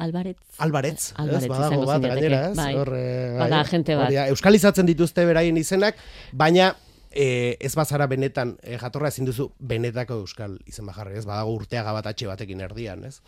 Albaretz? 0.00 0.38
Albaretz, 0.58 1.12
Albaretz 1.18 1.44
ez, 1.44 1.48
badago 1.50 1.86
bat, 1.86 2.02
gainera, 2.02 2.38
ez? 2.50 2.56
bai. 2.56 2.74
Hor, 2.78 2.90
eh, 2.96 3.36
Bada 3.38 3.60
agente 3.60 3.94
bat. 3.98 4.10
Euskalizatzen 4.32 4.86
dituzte 4.86 5.24
beraien 5.28 5.56
izenak, 5.60 5.98
baina 6.32 6.72
e, 7.10 7.56
ez 7.60 7.74
bazara 7.74 8.06
benetan, 8.06 8.56
e, 8.62 8.78
jatorra 8.78 9.08
ezin 9.08 9.26
duzu 9.28 9.50
benetako 9.58 10.20
euskal 10.24 10.58
izen 10.70 10.86
bajarri, 10.86 11.18
ez? 11.18 11.24
Badago 11.26 11.54
urteaga 11.58 11.92
bat 11.96 12.06
atxe 12.12 12.26
batekin 12.30 12.60
erdian, 12.60 13.04
ez? 13.04 13.20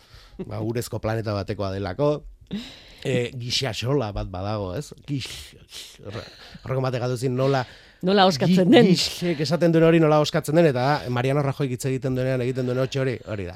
Ba, 0.47 0.61
urezko 0.63 0.99
planeta 1.03 1.33
batekoa 1.35 1.71
delako, 1.75 2.23
e, 3.03 3.31
gisa 3.39 3.73
sola 3.73 4.11
bat 4.15 4.29
badago, 4.31 4.73
ez? 4.79 4.93
Gix, 5.07 5.27
horre- 6.05 6.27
horreko 6.63 6.81
batek 6.89 7.01
gaduzin 7.07 7.35
nola 7.35 7.65
Nola 8.03 8.25
oskatzen 8.27 8.67
den? 8.67 8.89
Gixek 8.89 9.39
esaten 9.45 9.71
duen 9.71 9.85
hori 9.87 9.99
nola 10.03 10.17
oskatzen 10.19 10.57
den, 10.59 10.65
eta 10.73 11.05
Mariano 11.07 11.39
Rajoy 11.41 11.69
hitz 11.71 11.85
egiten 11.87 12.17
duenean 12.17 12.41
egiten 12.43 12.67
duen 12.67 12.81
hotxe 12.83 12.99
hori, 12.99 13.13
hori 13.31 13.45
da, 13.47 13.53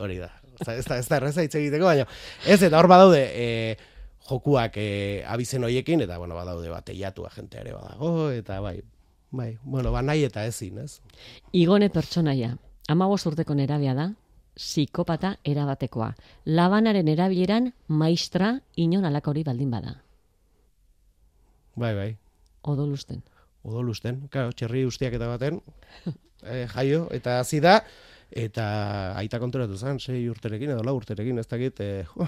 hori 0.00 0.16
da. 0.22 0.30
Oza, 0.60 0.72
Ez 0.78 0.86
da, 0.86 0.96
ez 0.96 1.04
da 1.08 1.18
erreza 1.18 1.42
hitz 1.44 1.54
egiteko, 1.60 1.84
baina 1.84 2.06
ez, 2.48 2.62
eta 2.62 2.78
hor 2.80 2.88
badaude 2.88 3.20
e, 3.28 3.76
jokuak 4.30 4.78
e, 4.80 4.86
abizen 5.28 5.64
hoiekin, 5.68 6.00
eta 6.06 6.16
bueno, 6.16 6.34
badaude 6.38 6.72
bat 6.72 6.88
eiatua 6.94 7.28
jente 7.34 7.60
ere 7.60 7.74
badago, 7.76 8.30
eta 8.32 8.56
bai, 8.64 8.78
bai, 9.30 9.58
bueno, 9.62 9.92
ba 9.92 10.02
nahi 10.02 10.24
eta 10.24 10.44
ezin, 10.46 10.78
ez? 10.78 11.00
Igone 11.52 11.90
pertsonaia, 11.90 12.56
amabos 12.88 13.24
urteko 13.26 13.54
nerabia 13.54 13.94
da, 13.94 14.10
psikopata 14.56 15.36
erabatekoa. 15.44 16.10
Labanaren 16.46 17.08
erabileran 17.08 17.70
maistra 17.88 18.56
inon 18.76 19.04
alakori 19.04 19.44
baldin 19.46 19.70
bada. 19.70 19.94
Bai, 21.76 21.94
bai, 21.94 22.10
Odolusten. 22.62 23.22
odolusten, 23.62 24.26
claro, 24.32 24.52
txerri 24.52 24.84
ustiak 24.88 25.14
eta 25.16 25.28
baten, 25.28 25.60
e, 26.42 26.66
jaio, 26.74 27.06
eta 27.12 27.38
hasi 27.40 27.60
da, 27.60 27.78
eta 28.30 28.64
aita 29.20 29.40
konturatu 29.40 29.76
zen, 29.76 30.00
sei 30.00 30.28
urterekin 30.28 30.74
edo 30.74 30.84
lau 30.84 30.96
urterekin, 30.96 31.38
ez 31.38 31.46
dakit, 31.48 31.80
e, 31.80 32.04
jo, 32.08 32.26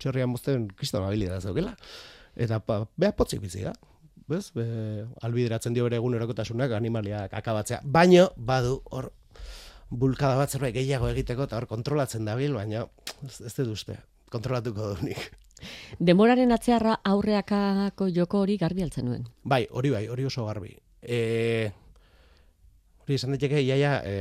txerrian 0.00 0.30
mozten 0.32 0.68
kriston 0.76 1.04
habilidad 1.04 1.44
zeukela. 1.44 1.74
Eta 2.34 2.58
pa, 2.60 2.82
beha 2.98 3.14
potzik 3.16 3.40
bizi 3.44 3.62
da. 3.64 3.72
Bez? 4.30 4.52
Be, 4.56 4.64
albideratzen 5.26 5.74
dio 5.76 5.84
bere 5.84 5.98
egunerokotasunak 6.00 6.72
animaliak 6.72 7.34
akabatzea. 7.36 7.80
Baino, 7.84 8.30
badu, 8.36 8.78
hor, 8.90 9.10
bulkada 9.90 10.38
bat 10.40 10.50
zerbait 10.50 10.74
gehiago 10.74 11.10
egiteko, 11.12 11.44
eta 11.48 11.58
hor 11.58 11.68
kontrolatzen 11.70 12.24
dabil, 12.24 12.54
baina 12.56 12.86
ez, 13.26 13.40
ez 13.44 13.54
dut 13.58 13.74
uste, 13.76 13.98
kontrolatuko 14.32 14.94
du 14.94 15.10
nik. 15.10 15.30
Demoraren 16.00 16.52
atzearra 16.52 16.96
aurreakako 17.08 18.08
joko 18.12 18.40
hori 18.44 18.56
garbi 18.60 18.84
altzen 18.84 19.06
nuen. 19.08 19.28
Bai, 19.44 19.64
hori 19.70 19.92
bai, 19.94 20.06
hori 20.08 20.26
oso 20.28 20.46
garbi. 20.48 20.74
E, 21.00 21.70
hori 23.04 23.18
esan 23.18 23.34
daiteke 23.34 23.60
iaia 23.60 23.98
e, 24.08 24.12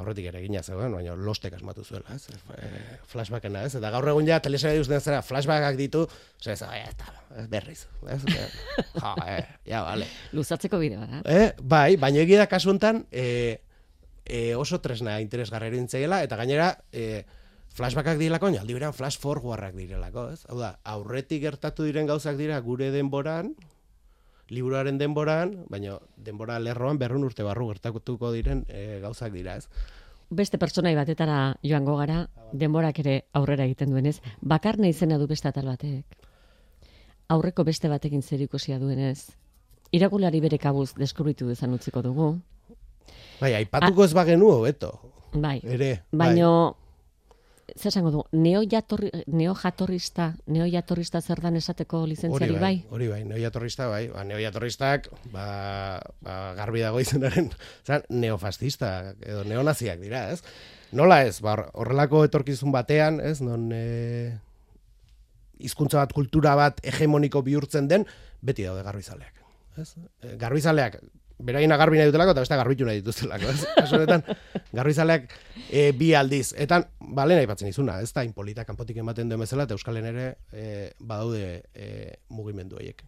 aurretik 0.00 0.26
ere 0.26 0.40
egina 0.40 0.62
zegoen, 0.62 0.94
baina 0.96 1.14
lostek 1.14 1.54
asmatu 1.54 1.84
zuela, 1.84 2.16
ez? 2.16 2.26
E, 2.58 2.70
flashbackena, 3.10 3.62
ez? 3.68 3.76
Eta 3.78 3.92
gaur 3.94 4.08
egun 4.10 4.26
ja 4.26 4.40
telesaia 4.42 4.80
duzten 4.80 5.00
zera 5.00 5.20
flashbackak 5.22 5.78
ditu, 5.78 6.02
ez, 6.42 6.58
eta, 6.58 7.12
ez, 7.38 7.46
berriz, 7.52 7.84
ez? 8.10 8.20
Ja, 8.98 9.14
e, 9.28 9.36
ja, 9.70 9.84
vale. 9.86 10.08
Luzatzeko 10.34 10.80
bide 10.82 10.98
bada. 10.98 11.22
E, 11.30 11.52
bai, 11.62 11.94
baina 12.00 12.24
egia 12.24 12.42
da 12.42 12.48
kasu 12.50 12.72
honetan, 12.74 13.04
e, 13.12 13.60
e, 14.26 14.42
oso 14.58 14.80
tresna 14.82 15.20
interesgarri 15.22 15.70
erintzeiela, 15.70 16.24
eta 16.26 16.38
gainera, 16.40 16.72
e, 16.90 17.22
flashbackak 17.74 18.18
direlako, 18.18 18.50
aldi 18.58 18.74
berean 18.74 18.94
flash 18.96 19.20
forwardrak 19.22 19.78
direlako, 19.78 20.26
ez? 20.34 20.42
Hau 20.50 20.58
da, 20.58 20.74
aurretik 20.96 21.42
gertatu 21.46 21.86
diren 21.86 22.10
gauzak 22.10 22.38
dira 22.40 22.58
gure 22.66 22.90
denboran, 22.94 23.54
liburuaren 24.48 24.98
denboran, 24.98 25.54
baina 25.70 25.98
denbora 26.16 26.58
lerroan 26.60 26.98
berrun 26.98 27.24
urte 27.24 27.44
barru 27.46 27.68
gertatuko 27.72 28.32
diren 28.32 28.64
e, 28.68 29.00
gauzak 29.02 29.32
dira, 29.32 29.56
ez? 29.56 29.68
Beste 30.34 30.58
pertsonai 30.58 30.94
batetara 30.96 31.56
joango 31.62 31.96
gara, 32.00 32.24
denborak 32.52 32.98
ere 33.04 33.16
aurrera 33.32 33.64
egiten 33.68 33.92
duenez, 33.92 34.20
bakarne 34.40 34.88
izena 34.88 35.18
du 35.18 35.28
beste 35.30 35.48
atal 35.48 35.68
batek. 35.70 36.18
Aurreko 37.28 37.64
beste 37.64 37.88
batekin 37.88 38.22
zer 38.22 38.42
ikusia 38.44 38.78
duenez, 38.78 39.30
irakulari 39.92 40.40
bere 40.44 40.58
kabuz 40.58 40.92
deskubritu 40.98 41.48
dezan 41.48 41.76
utziko 41.76 42.02
dugu. 42.02 42.34
Bai, 43.40 43.54
aipatuko 43.54 44.04
ez 44.04 44.12
bagenu 44.16 44.50
hobeto. 44.50 44.92
Bai, 45.34 45.60
Ere, 45.64 46.04
bai. 46.12 46.34
Zer 47.72 47.88
esango 47.90 48.10
du, 48.12 48.22
neojatorri, 48.36 49.10
neojatorrista, 49.26 50.34
neojatorrista 50.52 51.20
zer 51.24 51.40
dan 51.40 51.56
esateko 51.56 52.02
lizentziari 52.06 52.52
bai, 52.52 52.60
bai? 52.60 52.74
hori 52.90 53.08
bai, 53.08 53.20
neojatorrista 53.24 53.88
bai, 53.88 54.02
ba, 54.12 54.24
neojatorristak, 54.28 55.08
ba, 55.32 55.46
ba, 56.24 56.36
garbi 56.58 56.82
dago 56.84 57.00
izenaren, 57.00 57.50
zan, 57.86 58.04
neofascista, 58.10 59.14
edo 59.24 59.44
neonaziak 59.48 60.00
dira, 60.02 60.26
ez? 60.34 60.42
Nola 60.94 61.22
ez, 61.26 61.40
ba, 61.42 61.54
hor- 61.56 61.70
horrelako 61.74 62.24
etorkizun 62.28 62.72
batean, 62.74 63.18
ez, 63.24 63.40
non 63.42 63.70
e, 63.74 64.36
hizkuntza 65.64 66.02
bat, 66.02 66.12
kultura 66.14 66.54
bat 66.58 66.80
hegemoniko 66.84 67.42
bihurtzen 67.46 67.88
den, 67.90 68.06
beti 68.44 68.66
daude 68.68 68.84
garbizaleak, 68.86 69.40
ez? 69.80 69.88
E, 70.22 70.36
garbizaleak, 70.40 71.00
beraina 71.38 71.76
garbi 71.76 71.98
nahi 71.98 72.10
dutelako, 72.10 72.34
eta 72.34 72.44
beste 72.44 72.58
garbitu 72.58 72.86
nahi 72.86 73.00
dituztelako, 73.00 73.50
ez? 73.50 73.66
Kasu 73.78 73.98
honetan, 73.98 74.24
garbizaleak 74.72 75.28
e, 75.70 75.90
bi 75.98 76.12
aldiz, 76.14 76.52
eta, 76.60 76.82
ba, 77.00 77.26
lehen 77.26 77.42
aipatzen 77.42 77.70
izuna, 77.70 78.00
ez 78.02 78.12
da, 78.14 78.24
inpolita 78.26 78.64
kanpotik 78.68 79.00
ematen 79.02 79.30
duen 79.30 79.42
bezala, 79.44 79.66
eta 79.68 79.76
Euskalen 79.78 80.06
ere 80.12 80.28
e, 80.52 80.90
badaude 81.00 81.62
e, 81.74 81.88
mugimendu 82.30 82.78
horiek. 82.80 83.04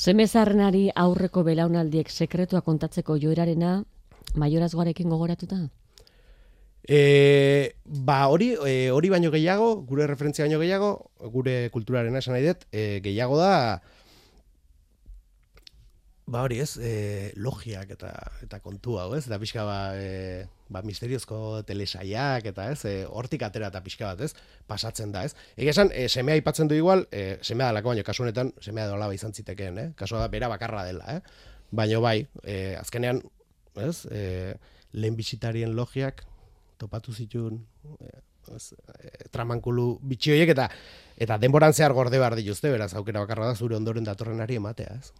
Semezarrenari 0.00 0.88
aurreko 0.96 1.44
belaunaldiek 1.44 2.08
sekretua 2.10 2.62
kontatzeko 2.64 3.18
joerarena 3.20 3.82
maiorazgoarekin 4.40 5.10
gogoratuta? 5.12 5.66
E, 6.88 7.74
ba 7.84 8.22
hori 8.32 8.54
e, 8.66 8.90
hori 8.90 9.10
baino 9.12 9.30
gehiago, 9.30 9.74
gure 9.86 10.06
referentzia 10.08 10.46
baino 10.46 10.60
gehiago, 10.62 10.90
gure 11.34 11.68
kulturarena 11.74 12.22
esan 12.22 12.34
nahi 12.34 12.48
dut, 12.48 12.64
e, 12.72 13.00
gehiago 13.04 13.36
da 13.38 13.82
ba 16.30 16.44
hori 16.46 16.60
ez, 16.62 16.76
e, 16.78 16.92
logiak 17.42 17.90
eta 17.96 18.12
eta 18.44 18.60
kontu 18.62 18.96
hau, 19.02 19.08
ez? 19.18 19.24
Eta 19.26 19.38
pixka 19.42 19.64
ba, 19.66 19.78
e, 19.98 20.46
ba 20.70 20.82
misteriozko 20.86 21.62
telesaiak 21.66 22.46
eta 22.52 22.70
ez, 22.70 22.78
e, 22.86 22.94
hortik 23.04 23.42
atera 23.46 23.72
eta 23.72 23.82
pixka 23.82 24.12
bat, 24.12 24.24
ez? 24.28 24.34
Pasatzen 24.70 25.12
da, 25.14 25.24
ez? 25.26 25.34
Egia 25.56 25.74
esan, 25.74 25.90
e, 25.90 26.06
semea 26.08 26.38
aipatzen 26.38 26.70
du 26.70 26.78
igual, 26.78 27.06
e, 27.10 27.40
semea 27.42 27.72
dalako 27.72 27.94
baino 27.94 28.06
kasu 28.06 28.24
honetan 28.26 28.54
semea 28.62 28.86
da 28.86 28.94
olaba 28.98 29.16
izan 29.16 29.34
zitekeen, 29.34 29.78
eh? 29.78 29.88
Kasua 29.98 30.22
da 30.22 30.32
bera 30.32 30.48
bakarra 30.52 30.86
dela, 30.86 31.18
eh? 31.18 31.48
Baino 31.70 32.00
bai, 32.00 32.20
e, 32.44 32.76
azkenean, 32.78 33.24
ez? 33.76 34.06
E, 34.10 34.54
lehen 34.92 35.16
bisitarien 35.18 35.74
logiak 35.76 36.24
topatu 36.80 37.12
zituen 37.12 37.60
eh, 38.00 38.20
ez, 38.56 38.72
eh, 38.72 39.26
tramankulu 39.34 39.86
bitxi 40.12 40.34
horiek 40.34 40.54
eta 40.54 40.68
eta 41.20 41.36
denboran 41.42 41.76
zehar 41.76 41.94
gorde 41.96 42.18
behar 42.18 42.36
dituzte, 42.38 42.72
beraz 42.72 42.94
aukera 42.96 43.24
bakarra 43.26 43.50
da 43.50 43.58
zure 43.58 43.76
ondoren 43.76 44.06
datorrenari 44.06 44.56
ematea, 44.60 44.96
ez? 44.96 45.12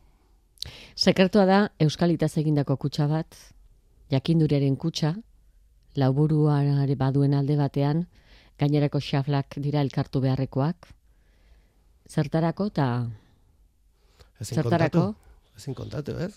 Sekretua 0.96 1.46
da 1.48 1.58
Euskalitaz 1.80 2.36
egindako 2.38 2.76
kutsa 2.76 3.06
bat, 3.08 3.36
jakinduriaren 4.12 4.76
kutsa, 4.76 5.14
lauburuare 5.96 6.96
baduen 6.96 7.34
alde 7.34 7.56
batean, 7.56 8.04
gainerako 8.60 9.00
xaflak 9.00 9.56
dira 9.56 9.80
elkartu 9.80 10.20
beharrekoak, 10.20 10.90
zertarako 12.10 12.66
eta 12.72 12.90
Ezin 14.40 14.56
zertarako 14.56 15.00
kontatu, 15.00 15.56
Ezin 15.56 15.74
kontatu, 15.74 16.16
ez? 16.18 16.32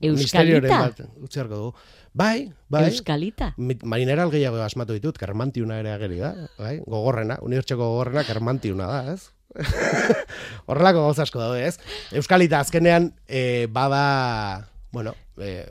Euskalita. 0.00 0.20
Misterioren 0.22 0.70
bat, 0.70 1.00
utzi 1.20 1.40
beharko 1.40 1.56
dugu. 1.56 1.72
Bai, 2.14 2.52
bai. 2.72 2.86
Euskalita. 2.88 3.52
Marineral 3.58 4.30
gehiago 4.32 4.62
asmatu 4.64 4.96
ditut, 4.96 5.18
kermantiuna 5.20 5.80
ere 5.82 5.92
ageri 5.92 6.20
da, 6.22 6.32
bai? 6.58 6.78
Gogorrena, 6.86 7.36
unibertsoko 7.44 7.90
gogorrena 7.92 8.24
kermantiuna 8.24 8.88
da, 8.88 9.14
ez? 9.14 9.28
Horrelako 10.70 11.06
gauza 11.06 11.24
asko 11.26 11.40
daude, 11.42 11.66
ez? 11.66 11.78
Euskalita 12.16 12.60
azkenean 12.60 13.12
e, 13.28 13.66
bada, 13.72 14.70
bueno, 14.92 15.14
e, 15.38 15.64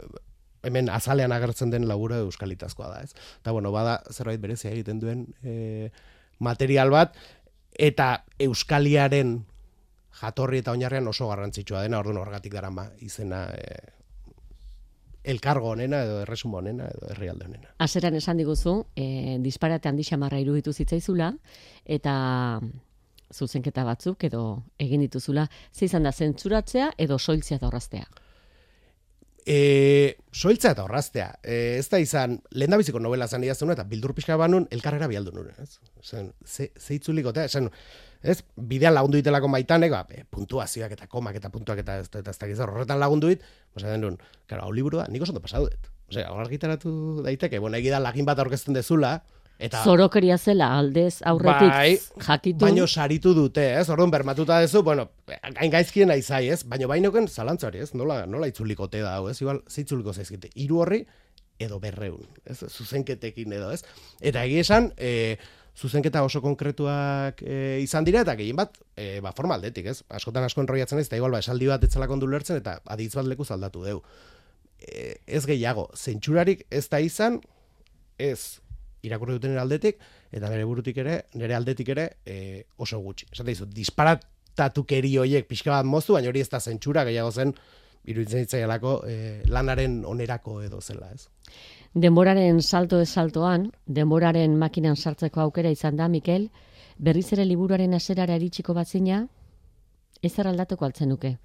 hemen 0.63 0.89
azalean 0.91 1.31
agertzen 1.31 1.71
den 1.71 1.87
labura 1.87 2.19
euskalitazkoa 2.25 2.89
da, 2.91 3.03
ez? 3.03 3.13
Eta 3.39 3.53
bueno, 3.55 3.71
bada 3.71 3.99
zerbait 4.11 4.41
berezia 4.41 4.71
egiten 4.71 4.99
duen 4.99 5.27
e, 5.43 5.91
material 6.39 6.91
bat, 6.91 7.15
eta 7.79 8.25
euskaliaren 8.39 9.37
jatorri 10.19 10.59
eta 10.59 10.75
oinarrian 10.75 11.07
oso 11.07 11.29
garrantzitsua 11.29 11.85
dena, 11.85 12.01
orduan 12.03 12.19
horgatik 12.19 12.53
darama 12.53 12.89
izena 13.05 13.45
e, 13.55 13.79
elkargo 15.29 15.71
honena 15.75 16.01
edo 16.03 16.21
erresumo 16.23 16.59
honena 16.59 16.89
edo 16.91 17.11
herrialde 17.13 17.47
honena. 17.47 17.73
Azeran 17.85 18.15
esan 18.19 18.39
diguzu, 18.39 18.81
e, 18.95 19.37
disparate 19.43 19.89
handi 19.89 20.03
xamarra 20.03 20.39
iruditu 20.41 20.73
zitzaizula, 20.73 21.33
eta 21.85 22.15
zuzenketa 23.33 23.83
batzuk 23.83 24.23
edo 24.23 24.63
egin 24.79 25.05
dituzula, 25.05 25.47
ze 25.73 25.85
izan 25.85 26.03
da 26.03 26.11
zentzuratzea 26.11 26.91
edo 26.97 27.19
soiltzea 27.19 27.57
eta 27.57 27.67
horraztea. 27.67 28.07
E, 29.49 30.17
soiltza 30.31 30.73
eta 30.75 30.83
horraztea. 30.83 31.29
E, 31.41 31.77
ez 31.79 31.87
da 31.89 31.99
izan, 32.01 32.37
lehen 32.51 32.75
novela 33.01 33.27
zan 33.27 33.43
idazten 33.43 33.71
eta 33.71 33.83
bildur 33.83 34.13
pixka 34.13 34.37
banun, 34.37 34.67
elkarrera 34.69 35.07
bialdu 35.07 35.31
nuen. 35.31 35.53
Ez? 35.57 35.79
Zen, 36.03 36.33
ze, 36.45 36.71
ze 36.77 36.93
itzuliko, 36.95 37.29
eta 37.29 37.45
esan, 37.45 37.69
ez, 38.21 38.43
bidean 38.55 38.93
lagundu 38.93 39.17
ditelako 39.17 39.47
maitanek, 39.47 39.91
ba, 39.91 40.05
e, 40.11 40.25
puntuazioak 40.29 40.91
eta 40.91 41.07
komak 41.07 41.39
eta 41.39 41.49
puntuak 41.49 41.79
eta 41.79 41.99
ez, 42.03 42.09
eta 42.13 42.29
ez 42.29 42.37
dakiz 42.37 42.59
horretan 42.59 42.99
lagundu 42.99 43.31
dit, 43.31 43.41
oza, 43.75 43.87
den 43.89 44.05
duen, 44.05 44.19
karo, 44.45 44.67
hau 44.67 44.71
liburua, 44.71 45.07
nik 45.09 45.23
oso 45.23 45.33
ondo 45.33 45.41
pasau 45.41 45.65
dut. 45.65 45.89
Osea, 46.09 46.29
hor 46.33 46.41
argitaratu 46.41 47.23
daiteke, 47.25 47.59
bueno, 47.59 47.77
egida 47.77 47.99
lagin 48.01 48.25
bat 48.25 48.39
aurkezten 48.41 48.77
dezula, 48.77 49.19
eta... 49.59 49.83
Zorokeria 49.83 50.37
zela 50.39 50.71
aldez 50.79 51.19
aurretik 51.27 51.69
Bai, 51.69 51.99
jakitu. 52.25 52.63
Baino 52.63 52.87
saritu 52.87 53.35
dute, 53.35 53.65
ez? 53.79 53.87
Orduan 53.91 54.11
bermatuta 54.11 54.59
dezu, 54.63 54.81
bueno, 54.87 55.09
gain 55.27 55.71
gaizkien 55.73 56.11
aizai, 56.15 56.47
ez? 56.55 56.63
Baino 56.63 56.87
bainoken 56.91 57.27
zalantzari, 57.27 57.83
ez? 57.83 57.93
Nola, 57.93 58.23
nola 58.25 58.47
itzuliko 58.49 58.87
te 58.89 59.03
da, 59.03 59.17
ez? 59.29 59.39
Igual, 59.43 59.61
zeitzuliko 59.69 60.15
zaizkite. 60.15 60.53
Hiru 60.55 60.79
horri 60.85 61.03
edo 61.59 61.79
berreun, 61.83 62.23
ez? 62.47 62.61
Zuzenketekin 62.71 63.53
edo, 63.59 63.73
ez? 63.75 63.83
Eta 64.23 64.45
egia 64.47 64.63
esan, 64.63 64.93
e, 64.95 65.37
zuzenketa 65.79 66.23
oso 66.23 66.41
konkretuak 66.43 67.43
e, 67.43 67.79
izan 67.83 68.07
dira, 68.07 68.23
eta 68.23 68.35
gehien 68.39 68.57
bat, 68.59 68.79
e, 68.95 69.19
ba, 69.23 69.33
forma 69.35 69.59
aldetik, 69.59 69.91
ez? 69.91 69.99
Askotan 70.15 70.47
asko 70.47 70.63
enroiatzen 70.63 71.03
ez, 71.03 71.07
eta 71.11 71.19
igual, 71.19 71.35
ba, 71.35 71.43
esaldi 71.43 71.67
bat 71.67 71.83
etzalak 71.83 72.15
ondu 72.15 72.31
lertzen, 72.31 72.59
eta 72.63 72.79
aditz 72.95 73.11
bat 73.19 73.27
leku 73.27 73.43
zaldatu 73.43 73.83
deu. 73.83 73.99
E, 74.79 75.19
ez 75.27 75.43
gehiago, 75.47 75.89
zentsurarik 75.99 76.63
ez 76.71 76.85
da 76.87 77.03
izan, 77.03 77.41
ez 78.19 78.59
irakurri 79.03 79.37
duten 79.37 79.57
aldetik, 79.57 79.99
eta 80.31 80.49
nire 80.51 80.65
burutik 80.67 80.97
ere, 80.97 81.23
nire 81.35 81.55
aldetik 81.55 81.89
ere, 81.95 82.09
e, 82.25 82.63
oso 82.77 82.99
gutxi. 83.03 83.27
Esaten 83.31 83.51
dizut, 83.53 83.73
disparatatukeri 83.75 85.15
hoiek 85.17 85.47
pixka 85.47 85.71
bat 85.71 85.85
moztu, 85.85 86.17
baina 86.17 86.31
hori 86.31 86.43
ez 86.43 86.49
da 86.49 86.59
zentsura 86.59 87.05
gehiago 87.07 87.31
zen, 87.31 87.53
iruditzen 88.09 88.45
zitzaielako 88.45 88.93
e, 89.07 89.17
lanaren 89.51 90.03
onerako 90.07 90.61
edo 90.63 90.81
zela, 90.81 91.11
ez? 91.13 91.27
Denboraren 91.93 92.61
salto 92.61 92.99
ez 93.01 93.09
saltoan, 93.09 93.71
denboraren 93.85 94.55
makinan 94.57 94.95
sartzeko 94.95 95.41
aukera 95.41 95.71
izan 95.73 95.97
da, 95.97 96.07
Mikel, 96.07 96.49
berriz 96.97 97.31
ere 97.33 97.45
liburuaren 97.45 97.93
aserara 97.97 98.35
eritxiko 98.35 98.75
batzina, 98.77 99.23
ez 100.21 100.33
aldatuko 100.39 100.85
altzen 100.85 101.09
nuke. 101.09 101.37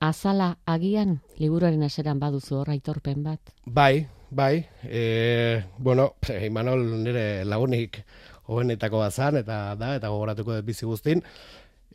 Azala 0.00 0.56
agian 0.66 1.20
liburuaren 1.38 1.82
aseran 1.82 2.18
baduzu 2.18 2.56
hor 2.58 2.70
aitorpen 2.70 3.22
bat. 3.22 3.54
Bai, 3.64 4.06
bai, 4.34 4.66
e, 4.82 5.64
bueno, 5.78 6.14
Imanol 6.42 7.04
nire 7.04 7.44
lagunik 7.44 8.02
hobenetako 8.46 9.00
bazan, 9.00 9.38
eta 9.40 9.76
da, 9.80 9.94
eta 9.96 10.10
gogoratuko 10.12 10.58
dut 10.58 10.66
bizi 10.66 10.86
guztin, 10.86 11.22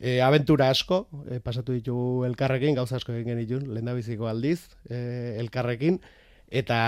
E, 0.00 0.22
aventura 0.24 0.70
asko, 0.72 1.02
e, 1.28 1.42
pasatu 1.44 1.74
ditugu 1.76 2.24
elkarrekin, 2.24 2.72
gauza 2.78 2.96
asko 2.96 3.12
egin 3.12 3.34
genitun, 3.34 3.66
lehen 3.74 3.90
biziko 3.98 4.30
aldiz, 4.30 4.70
e, 4.88 5.36
elkarrekin, 5.42 5.98
eta, 6.48 6.78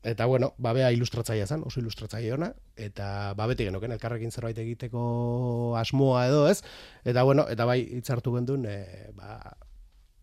eta 0.00 0.24
bueno, 0.24 0.54
babea 0.56 0.88
ilustratzaia 0.96 1.44
zen, 1.44 1.66
oso 1.68 1.82
ilustratzaia 1.82 2.38
ona, 2.38 2.54
eta 2.80 3.34
babeti 3.36 3.68
genoken 3.68 3.92
elkarrekin 3.98 4.32
zerbait 4.32 4.56
egiteko 4.64 5.76
asmoa 5.76 6.24
edo 6.30 6.46
ez, 6.48 6.62
eta 7.04 7.26
bueno, 7.28 7.44
eta 7.52 7.68
bai 7.68 7.82
hitzartu 7.84 8.32
gendun, 8.38 8.64
e, 8.64 9.12
ba, 9.12 9.36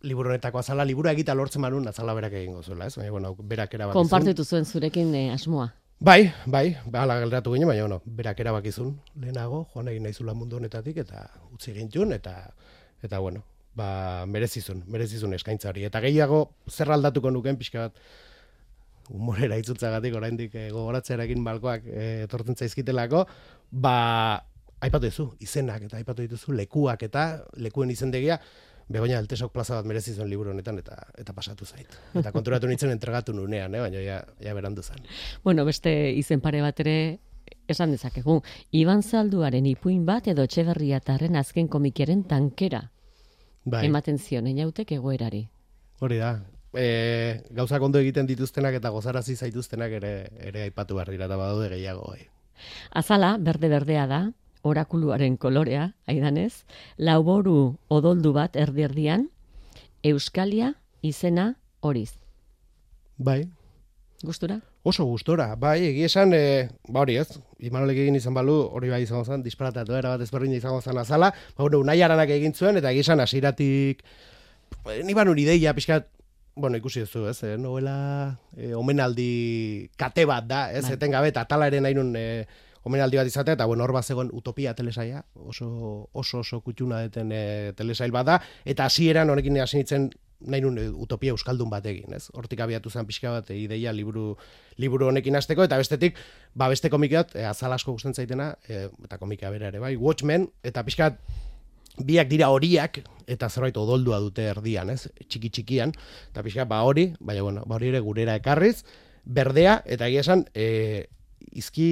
liburu 0.06 0.30
honetako 0.30 0.62
azala, 0.62 0.86
libura 0.86 1.14
egita 1.16 1.34
lortzen 1.36 1.64
manun 1.64 1.88
azala 1.90 2.14
berak 2.18 2.38
egingo 2.42 2.62
zuela, 2.64 2.88
ez? 2.88 2.96
Baina, 2.98 3.12
bueno, 3.12 3.34
berak 3.40 3.74
erabaki 3.74 3.98
zuen. 3.98 4.06
Konpartitu 4.06 4.46
zuen 4.46 4.66
zurekin 4.66 5.16
eh, 5.16 5.32
asmoa. 5.34 5.72
Bai, 6.00 6.34
bai, 6.46 6.76
bala 6.92 7.18
gelderatu 7.22 7.54
ginen, 7.56 7.70
baina 7.72 7.88
bueno, 7.88 8.02
berak 8.06 8.40
erabakizun 8.44 8.94
lehenago, 9.22 9.66
joan 9.74 9.90
egin 9.94 10.04
naizula 10.04 10.36
mundu 10.36 10.60
honetatik 10.60 10.98
eta 11.06 11.26
utzi 11.56 11.74
gintun 11.74 12.12
eta 12.14 12.36
eta 13.04 13.20
bueno, 13.24 13.46
ba 13.76 14.26
merezizun, 14.28 14.84
merezizun 14.92 15.34
eskaintza 15.38 15.70
hori. 15.72 15.86
Eta 15.88 16.02
gehiago 16.04 16.42
zer 16.70 16.92
aldatuko 16.92 17.32
nuken 17.32 17.58
pixka 17.60 17.88
bat 17.88 18.02
humorera 19.10 19.58
itzutzagatik 19.62 20.16
oraindik 20.18 20.56
e, 20.56 20.68
gogoratzearekin 20.74 21.44
balkoak 21.46 21.88
e, 21.88 22.06
etortzen 22.26 22.58
zaizkitelako, 22.60 23.26
ba 23.72 23.96
aipatu 24.86 25.08
duzu 25.10 25.26
izenak 25.44 25.88
eta 25.88 25.98
aipatu 26.00 26.26
dituzu 26.26 26.56
lekuak 26.56 27.06
eta 27.08 27.26
lekuen 27.62 27.92
izendegia 27.94 28.40
Begoña 28.88 29.18
Altesok 29.18 29.52
plaza 29.52 29.80
bat 29.80 29.86
merezi 29.90 30.14
zuen 30.14 30.30
liburu 30.30 30.52
honetan 30.52 30.78
eta 30.78 30.98
eta 31.18 31.34
pasatu 31.34 31.66
zait. 31.66 31.90
Eta 32.14 32.32
konturatu 32.32 32.68
nintzen 32.70 32.92
entregatu 32.94 33.34
nunean, 33.34 33.74
eh, 33.74 33.82
baina 33.82 34.02
ja, 34.04 34.20
ja 34.40 34.54
berandu 34.54 34.84
zen. 34.84 35.02
Bueno, 35.44 35.66
beste 35.66 36.12
izen 36.14 36.42
pare 36.42 36.62
bat 36.62 36.80
ere 36.80 37.20
esan 37.68 37.92
dezakegu. 37.92 38.42
Iban 38.72 39.02
Zalduaren 39.04 39.66
ipuin 39.66 40.06
bat 40.06 40.28
edo 40.28 40.46
Etxeberriatarren 40.46 41.36
azken 41.36 41.68
komikiaren 41.68 42.24
tankera 42.30 42.92
Bai. 43.66 43.88
ematen 43.88 44.20
zion 44.20 44.46
einautek 44.48 44.92
egoerari. 45.00 45.48
Hori 46.00 46.22
da. 46.22 46.36
E, 46.76 47.42
gauzak 47.56 47.82
ondo 47.82 48.00
egiten 48.00 48.28
dituztenak 48.28 48.78
eta 48.78 48.92
gozarazi 48.94 49.36
zaituztenak 49.36 49.94
ere 49.98 50.14
ere 50.44 50.66
aipatu 50.70 50.98
behar 51.00 51.10
dira 51.10 51.26
eta 51.26 51.38
badaude 51.40 51.70
gehiago. 51.74 52.12
Bai. 52.12 52.28
Azala 52.92 53.38
berde-berdea 53.42 54.06
da, 54.08 54.22
orakuluaren 54.66 55.38
kolorea, 55.38 55.92
aidanez, 56.10 56.66
lauboru 56.98 57.78
odoldu 57.94 58.34
bat 58.34 58.58
erdi-erdian, 58.58 59.30
Euskalia 60.06 60.74
izena 61.06 61.54
horiz. 61.82 62.16
Bai. 63.18 63.46
Gustura? 64.26 64.60
Oso 64.86 65.06
gustora, 65.06 65.48
bai, 65.58 65.80
egia 65.88 66.10
esan, 66.10 66.34
e, 66.34 66.70
ba 66.90 67.02
hori 67.04 67.18
ez, 67.22 67.40
Imanolek 67.66 68.04
egin 68.04 68.18
izan 68.18 68.36
balu, 68.38 68.56
hori 68.78 68.92
bai 68.94 69.02
izango 69.04 69.26
zen, 69.26 69.44
disparatatu 69.46 69.96
era 69.98 70.14
bat 70.14 70.22
ezberdin 70.22 70.54
izango 70.58 70.82
zen 70.82 70.98
azala, 71.02 71.32
ba, 71.56 71.64
bueno, 71.64 71.82
unai 71.82 71.98
aranak 72.06 72.34
egin 72.36 72.54
zuen, 72.54 72.78
eta 72.82 72.94
egia 72.94 73.06
esan, 73.06 73.22
hasieratik 73.22 74.04
ni 75.04 75.18
banun 75.18 75.42
ideia, 75.42 75.74
pixkat, 75.74 76.08
bueno, 76.56 76.78
ikusi 76.78 77.04
duzu, 77.04 77.26
ez, 77.32 77.42
eh, 77.44 77.56
novela 77.58 77.98
eh, 78.58 78.74
omenaldi 78.78 79.90
kate 79.98 80.26
bat 80.30 80.46
da, 80.48 80.62
ez, 80.72 80.86
Bai. 80.86 80.96
etengabe, 81.00 81.34
eta 81.34 81.46
tala 81.50 81.68
ere 81.72 81.82
nahi 81.84 81.98
nun 81.98 82.14
eh, 82.16 82.46
omenaldi 82.86 83.18
bat 83.18 83.28
izatea, 83.28 83.58
eta 83.58 83.66
bueno, 83.66 83.84
hor 83.84 83.94
bat 83.94 84.06
utopia 84.32 84.74
telesaia, 84.74 85.24
oso 85.36 86.10
oso, 86.14 86.40
oso 86.40 86.62
kutxuna 86.62 87.02
deten 87.08 87.32
eh, 87.32 87.74
telesail 87.76 88.12
bat 88.12 88.26
da, 88.26 88.40
eta 88.66 88.86
hasieran 88.86 89.30
honekin 89.30 89.58
hasi 89.62 89.78
nintzen 89.78 90.12
nahi 90.42 90.62
nun 90.62 90.78
eh, 90.78 90.90
utopia 90.90 91.34
euskaldun 91.34 91.70
bat 91.72 91.86
egin, 91.90 92.14
ez? 92.14 92.28
Hortik 92.34 92.62
abiatu 92.62 92.90
zen 92.90 93.08
pixka 93.08 93.32
bat 93.38 93.50
eh, 93.52 93.58
ideia 93.64 93.94
liburu 93.96 94.36
liburu 94.82 95.10
honekin 95.10 95.36
hasteko 95.36 95.66
eta 95.66 95.78
bestetik 95.80 96.20
ba 96.54 96.68
beste 96.70 96.90
komikat 96.90 97.36
e, 97.36 97.46
azal 97.48 97.74
asko 97.74 97.96
gusten 97.96 98.14
zaitena 98.14 98.54
e, 98.68 98.88
eta 99.06 99.18
komika 99.18 99.50
bera 99.50 99.70
ere 99.72 99.80
bai 99.80 99.96
Watchmen 99.96 100.50
eta 100.64 100.84
pixka 100.84 101.14
biak 101.98 102.28
dira 102.28 102.50
horiak 102.52 103.00
eta 103.32 103.50
zerbait 103.50 103.78
odoldua 103.78 104.20
dute 104.20 104.50
erdian, 104.52 104.92
ez? 104.92 105.08
Txiki 105.28 105.50
txikian 105.50 105.96
eta 106.32 106.44
pixka 106.44 106.68
ba 106.70 106.84
hori, 106.84 107.14
baina 107.20 107.42
bueno, 107.42 107.66
ba 107.66 107.80
hori 107.80 107.94
ere 107.94 108.04
gurera 108.04 108.36
ekarriz, 108.36 108.84
berdea 109.26 109.82
eta 109.86 110.12
egia 110.12 110.26
esan 110.28 110.46
e, 110.54 111.08
izki 111.56 111.90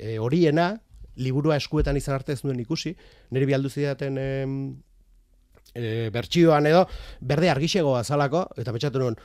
e, 0.00 0.16
horiena 0.22 0.74
liburua 1.16 1.58
eskuetan 1.60 1.96
izan 1.98 2.16
arte 2.16 2.34
ez 2.34 2.42
nuen 2.44 2.58
ikusi, 2.62 2.94
nire 3.34 3.46
bialdu 3.46 3.70
zidaten 3.70 4.18
em, 4.18 4.56
e, 5.74 6.10
bertsioan 6.14 6.66
edo, 6.70 6.84
berde 7.20 7.50
argixego 7.50 7.94
azalako, 7.98 8.46
eta 8.58 8.74
betxatu 8.74 9.02
nuen, 9.02 9.18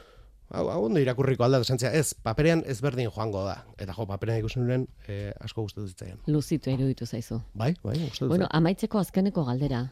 hau, 0.50 0.66
hau 0.74 0.84
ondo 0.88 1.02
irakurriko 1.02 1.46
alda, 1.46 1.62
esantzia, 1.66 1.92
ez, 1.96 2.14
paperean 2.26 2.64
ez 2.70 2.80
berdin 2.86 3.10
joango 3.10 3.46
da. 3.48 3.60
Eta 3.78 3.96
jo, 3.98 4.06
paperean 4.10 4.42
ikusi 4.44 4.62
nuen, 4.62 4.88
e, 5.08 5.32
asko 5.40 5.66
gustatu 5.66 5.88
zitzaian. 5.90 6.22
Luzitu 6.28 6.74
iruditu 6.74 7.06
zaizu. 7.06 7.42
Bai, 7.54 7.74
bai, 7.84 7.98
gustatu 8.06 8.30
Bueno, 8.34 8.50
amaitzeko 8.62 9.02
azkeneko 9.02 9.46
galdera. 9.50 9.86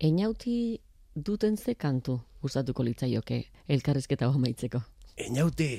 Einauti 0.00 0.80
duten 1.14 1.56
ze 1.56 1.74
kantu 1.74 2.20
gustatuko 2.42 2.84
litzaioke 2.86 3.44
elkarrizketa 3.68 4.30
amaitzeko. 4.30 4.80
Inauti, 5.20 5.74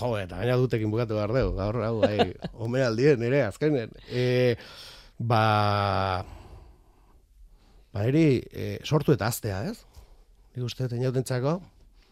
jo, 0.00 0.10
eta 0.18 0.36
gaina 0.40 0.56
dutekin 0.60 0.90
bukatu 0.90 1.14
behar 1.18 1.32
dugu, 1.34 1.54
gaur 1.58 1.78
hau, 1.84 2.00
bai, 2.02 2.32
omenaldien, 2.66 3.20
nire, 3.20 3.42
azkenen. 3.46 3.90
E, 4.10 4.56
ba, 5.18 6.24
ba, 7.94 8.04
eri, 8.08 8.42
e, 8.52 8.78
sortu 8.84 9.14
eta 9.14 9.28
aztea, 9.30 9.62
ez? 9.70 9.78
Nik 10.54 10.64
uste 10.66 10.86
dut 10.88 10.98
inautentzako, 10.98 11.60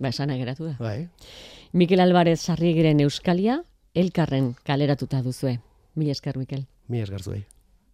Ba, 0.03 0.09
esana 0.11 0.35
geratu 0.35 0.65
da. 0.67 0.77
bai, 0.83 1.09
Mikel 1.73 2.01
Alvarez 2.03 2.41
Sarriegiren 2.41 2.99
Euskalia, 3.05 3.61
elkarren 3.95 4.55
kaleratuta 4.67 5.21
duzue. 5.23 5.59
Mila 5.95 6.11
esker, 6.17 6.37
Mikel. 6.41 6.65
mi 6.89 7.01
esgarzuei. 7.01 7.45